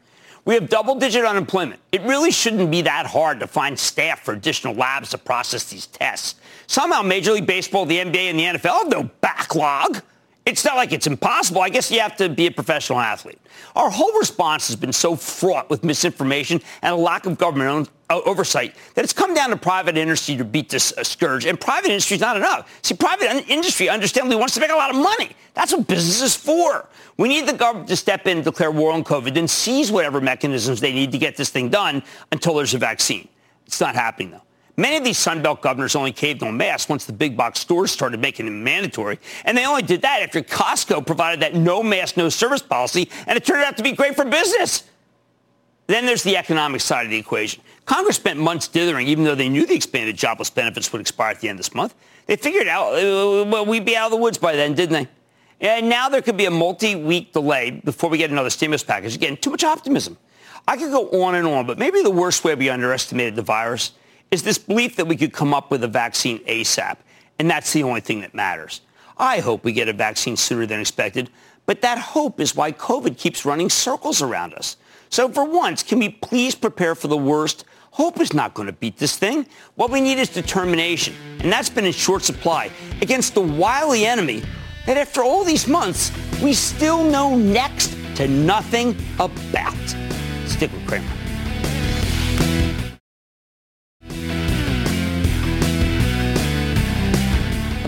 We 0.46 0.54
have 0.54 0.70
double-digit 0.70 1.26
unemployment. 1.26 1.80
It 1.92 2.04
really 2.04 2.30
shouldn't 2.30 2.70
be 2.70 2.84
that 2.84 3.08
hard 3.08 3.40
to 3.40 3.48
find 3.48 3.78
staff 3.78 4.24
for 4.24 4.36
additional 4.36 4.76
labs 4.76 5.10
to 5.10 5.18
process 5.18 5.64
these 5.64 5.88
tests. 5.88 6.36
Somehow 6.68 7.02
Major 7.02 7.32
League 7.32 7.48
Baseball, 7.48 7.88
the 7.88 7.98
NBA, 7.98 8.30
and 8.30 8.40
the 8.40 8.44
NFL 8.44 8.84
have 8.84 8.90
no 8.90 9.10
backlog. 9.22 10.04
It's 10.46 10.64
not 10.64 10.76
like 10.76 10.92
it's 10.92 11.08
impossible. 11.08 11.62
I 11.62 11.70
guess 11.70 11.90
you 11.90 12.00
have 12.02 12.16
to 12.18 12.30
be 12.30 12.46
a 12.46 12.52
professional 12.52 13.00
athlete. 13.00 13.40
Our 13.76 13.90
whole 13.90 14.14
response 14.20 14.68
has 14.68 14.76
been 14.76 14.94
so 14.94 15.16
fraught 15.16 15.72
with 15.72 15.84
misinformation 15.84 16.62
and 16.84 16.94
a 16.94 16.96
lack 16.96 17.26
of 17.26 17.40
government 17.40 17.90
oversight 18.12 18.76
that 18.94 19.04
it's 19.04 19.14
come 19.14 19.34
down 19.34 19.50
to 19.50 19.58
private 19.58 19.98
industry 19.98 20.38
to 20.38 20.46
beat 20.46 20.70
this 20.70 20.94
uh, 20.96 21.04
scourge. 21.04 21.46
And 21.46 21.60
private 21.60 21.90
industry 21.90 22.16
is 22.16 22.22
not 22.22 22.38
enough. 22.38 22.80
See, 22.84 22.94
private 22.94 23.50
industry 23.50 23.90
understandably 23.90 24.36
wants 24.36 24.54
to 24.54 24.60
make 24.60 24.70
a 24.70 24.76
lot 24.76 24.92
of 24.92 24.96
money. 24.96 25.32
That's 25.56 25.74
what 25.74 25.88
business 25.88 26.22
is 26.22 26.36
for. 26.36 26.88
We 27.18 27.28
need 27.28 27.48
the 27.48 27.54
government 27.54 27.90
to 27.90 27.96
step 27.96 28.28
in 28.28 28.44
declare 28.44 28.70
war 28.70 28.92
on 28.92 29.04
COVID, 29.04 29.36
and 29.38 29.50
seize 29.50 29.92
whatever 29.92 30.22
mechanisms 30.22 30.80
they 30.80 30.94
need 30.94 31.12
to 31.14 31.18
get 31.18 31.36
this 31.38 31.50
thing 31.50 31.70
done 31.70 32.04
until 32.32 32.54
there's 32.54 32.76
a 32.76 32.78
vaccine. 32.78 33.28
It's 33.66 33.82
not 33.82 33.96
happening, 33.96 34.32
though. 34.32 34.44
Many 34.78 34.98
of 34.98 35.04
these 35.06 35.18
Sunbelt 35.18 35.62
governors 35.62 35.96
only 35.96 36.12
caved 36.12 36.44
on 36.44 36.58
masks 36.58 36.90
once 36.90 37.06
the 37.06 37.14
big 37.14 37.38
box 37.38 37.60
stores 37.60 37.92
started 37.92 38.20
making 38.20 38.46
them 38.46 38.64
mandatory. 38.64 39.20
And 39.46 39.58
they 39.58 39.66
only 39.66 39.84
did 39.84 40.02
that 40.02 40.22
after 40.22 40.42
Costco 40.42 41.06
provided 41.06 41.40
that 41.42 41.56
no 41.56 41.82
mask, 41.82 42.18
no 42.18 42.28
service 42.28 42.62
policy, 42.62 43.10
and 43.26 43.38
it 43.38 43.46
turned 43.46 43.64
out 43.64 43.78
to 43.78 43.84
be 43.84 43.94
great 43.94 44.16
for 44.16 44.26
business. 44.26 44.84
Then 45.88 46.06
there's 46.06 46.24
the 46.24 46.36
economic 46.36 46.82
side 46.82 47.06
of 47.06 47.12
the 47.12 47.18
equation. 47.18 47.62
Congress 47.86 48.16
spent 48.16 48.40
months 48.40 48.68
dithering, 48.68 49.08
even 49.08 49.24
though 49.24 49.36
they 49.36 49.50
knew 49.50 49.66
the 49.66 49.76
expanded 49.76 50.18
jobless 50.18 50.50
benefits 50.50 50.92
would 50.92 51.00
expire 51.00 51.32
at 51.32 51.40
the 51.40 51.48
end 51.48 51.60
of 51.60 51.66
this 51.66 51.76
month. 51.76 51.94
They 52.26 52.36
figured 52.36 52.68
out 52.68 52.96
uh, 52.96 53.46
well, 53.46 53.66
we'd 53.66 53.86
be 53.86 53.96
out 53.96 54.06
of 54.06 54.12
the 54.12 54.18
woods 54.18 54.38
by 54.38 54.56
then, 54.56 54.74
didn't 54.74 54.94
they? 54.94 55.08
And 55.62 55.88
now 55.88 56.10
there 56.10 56.22
could 56.22 56.38
be 56.38 56.46
a 56.46 56.52
multi-week 56.52 57.32
delay 57.32 57.72
before 57.72 58.10
we 58.10 58.18
get 58.18 58.30
another 58.30 58.50
stimulus 58.50 58.84
package. 58.84 59.16
Again, 59.16 59.38
too 59.38 59.52
much 59.52 59.64
optimism. 59.64 60.18
I 60.68 60.76
could 60.76 60.92
go 60.92 61.24
on 61.24 61.36
and 61.36 61.48
on, 61.48 61.68
but 61.68 61.78
maybe 61.78 62.02
the 62.02 62.10
worst 62.10 62.44
way 62.44 62.56
we 62.56 62.70
underestimated 62.70 63.36
the 63.36 63.44
virus 63.44 63.94
is 64.32 64.44
this 64.44 64.58
belief 64.58 64.96
that 64.96 65.08
we 65.08 65.16
could 65.16 65.34
come 65.34 65.54
up 65.54 65.72
with 65.72 65.84
a 65.84 65.88
vaccine 65.88 66.40
ASAP, 66.46 66.98
and 67.40 67.50
that's 67.50 67.74
the 67.74 67.84
only 67.84 68.02
thing 68.02 68.22
that 68.22 68.34
matters. 68.34 68.82
I 69.18 69.40
hope 69.40 69.64
we 69.64 69.72
get 69.72 69.88
a 69.88 69.94
vaccine 69.94 70.36
sooner 70.36 70.66
than 70.66 70.80
expected, 70.80 71.30
but 71.66 71.82
that 71.82 71.98
hope 71.98 72.40
is 72.40 72.56
why 72.56 72.72
COVID 72.72 73.18
keeps 73.18 73.46
running 73.46 73.70
circles 73.70 74.22
around 74.22 74.54
us. 74.54 74.78
So 75.10 75.30
for 75.30 75.46
once, 75.46 75.84
can 75.84 76.00
we 76.00 76.10
please 76.10 76.56
prepare 76.56 76.96
for 76.96 77.08
the 77.08 77.18
worst? 77.18 77.66
Hope 77.92 78.20
is 78.20 78.34
not 78.34 78.54
going 78.54 78.66
to 78.68 78.74
beat 78.74 78.98
this 78.98 79.16
thing. 79.16 79.48
What 79.76 79.90
we 79.90 80.02
need 80.02 80.18
is 80.18 80.30
determination, 80.30 81.16
and 81.40 81.52
that's 81.52 81.70
been 81.70 81.86
in 81.86 81.94
short 81.94 82.24
supply 82.24 82.70
against 83.02 83.34
the 83.34 83.42
wily 83.42 84.06
enemy 84.06 84.44
that 84.86 84.98
after 84.98 85.24
all 85.24 85.44
these 85.44 85.68
months, 85.68 86.12
we 86.42 86.54
still 86.54 87.04
know 87.04 87.38
next 87.38 87.96
to 88.18 88.28
nothing 88.28 88.98
about. 89.20 89.74
Stick 90.46 90.72
with 90.74 90.86
Cramer. 90.88 91.25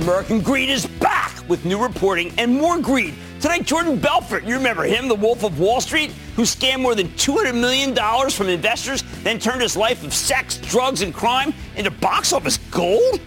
American 0.07 0.39
greed 0.39 0.69
is 0.69 0.85
back 0.85 1.33
with 1.49 1.65
new 1.65 1.77
reporting 1.77 2.33
and 2.37 2.53
more 2.53 2.79
greed. 2.79 3.13
Tonight, 3.41 3.65
Jordan 3.65 3.99
Belfort, 3.99 4.45
you 4.45 4.55
remember 4.55 4.83
him, 4.83 5.09
the 5.09 5.15
Wolf 5.15 5.43
of 5.43 5.59
Wall 5.59 5.81
Street, 5.81 6.11
who 6.37 6.43
scammed 6.43 6.79
more 6.79 6.95
than 6.95 7.09
$200 7.09 7.53
million 7.53 7.93
from 8.29 8.47
investors, 8.47 9.03
then 9.23 9.37
turned 9.37 9.61
his 9.61 9.75
life 9.75 10.05
of 10.05 10.13
sex, 10.13 10.59
drugs, 10.59 11.01
and 11.01 11.13
crime 11.13 11.53
into 11.75 11.91
box 11.91 12.31
office 12.31 12.55
gold? 12.71 13.19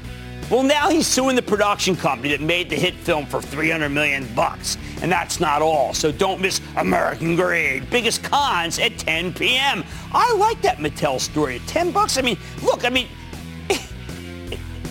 Well, 0.48 0.62
now 0.62 0.88
he's 0.88 1.06
suing 1.06 1.36
the 1.36 1.42
production 1.42 1.96
company 1.96 2.30
that 2.30 2.40
made 2.40 2.70
the 2.70 2.76
hit 2.76 2.94
film 2.94 3.26
for 3.26 3.42
300 3.42 3.90
million 3.90 4.26
bucks. 4.34 4.78
And 5.02 5.12
that's 5.12 5.38
not 5.38 5.60
all. 5.60 5.92
So 5.92 6.10
don't 6.10 6.40
miss 6.40 6.62
American 6.76 7.36
Greed. 7.36 7.90
Biggest 7.90 8.22
cons 8.22 8.78
at 8.78 8.96
10 8.96 9.34
p.m. 9.34 9.84
I 10.12 10.34
like 10.34 10.62
that 10.62 10.78
Mattel 10.78 11.20
story. 11.20 11.56
At 11.56 11.66
10 11.66 11.90
bucks, 11.90 12.16
I 12.16 12.22
mean, 12.22 12.38
look, 12.62 12.86
I 12.86 12.88
mean, 12.88 13.06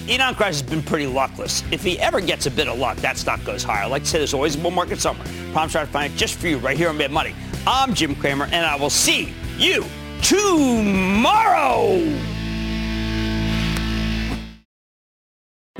Ynon 0.09 0.33
Kreiz 0.33 0.45
has 0.45 0.63
been 0.63 0.81
pretty 0.81 1.05
luckless. 1.05 1.63
If 1.71 1.83
he 1.83 1.99
ever 1.99 2.19
gets 2.19 2.47
a 2.47 2.51
bit 2.51 2.67
of 2.67 2.79
luck, 2.79 2.97
that 2.97 3.15
stock 3.15 3.43
goes 3.45 3.61
higher. 3.61 3.87
Like 3.87 4.01
I 4.01 4.05
said, 4.05 4.21
there's 4.21 4.33
always 4.33 4.55
a 4.55 4.57
bull 4.57 4.71
market 4.71 4.99
somewhere. 4.99 5.27
To 5.27 5.85
find 5.85 6.11
it 6.11 6.17
just 6.17 6.39
for 6.39 6.47
you 6.47 6.57
right 6.57 6.75
here 6.75 6.89
on 6.89 6.97
Mad 6.97 7.11
Money. 7.11 7.35
I'm 7.67 7.93
Jim 7.93 8.15
Cramer, 8.15 8.45
and 8.45 8.65
I 8.65 8.75
will 8.75 8.89
see 8.89 9.31
you 9.59 9.85
tomorrow. 10.23 11.99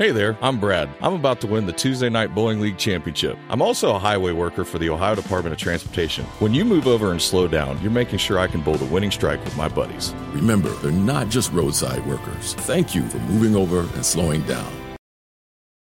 Hey 0.00 0.12
there, 0.12 0.38
I'm 0.40 0.58
Brad. 0.58 0.88
I'm 1.02 1.12
about 1.12 1.42
to 1.42 1.46
win 1.46 1.66
the 1.66 1.74
Tuesday 1.74 2.08
Night 2.08 2.34
Bowling 2.34 2.58
League 2.58 2.78
Championship. 2.78 3.36
I'm 3.50 3.60
also 3.60 3.94
a 3.94 3.98
highway 3.98 4.32
worker 4.32 4.64
for 4.64 4.78
the 4.78 4.88
Ohio 4.88 5.14
Department 5.14 5.52
of 5.52 5.58
Transportation. 5.58 6.24
When 6.38 6.54
you 6.54 6.64
move 6.64 6.86
over 6.86 7.10
and 7.10 7.20
slow 7.20 7.46
down, 7.46 7.78
you're 7.82 7.90
making 7.90 8.18
sure 8.18 8.38
I 8.38 8.46
can 8.46 8.62
bowl 8.62 8.76
the 8.76 8.86
winning 8.86 9.10
strike 9.10 9.44
with 9.44 9.58
my 9.58 9.68
buddies. 9.68 10.14
Remember, 10.30 10.70
they're 10.76 10.90
not 10.90 11.28
just 11.28 11.52
roadside 11.52 12.06
workers. 12.06 12.54
Thank 12.54 12.94
you 12.94 13.06
for 13.10 13.18
moving 13.18 13.54
over 13.54 13.80
and 13.80 14.02
slowing 14.02 14.40
down. 14.44 14.79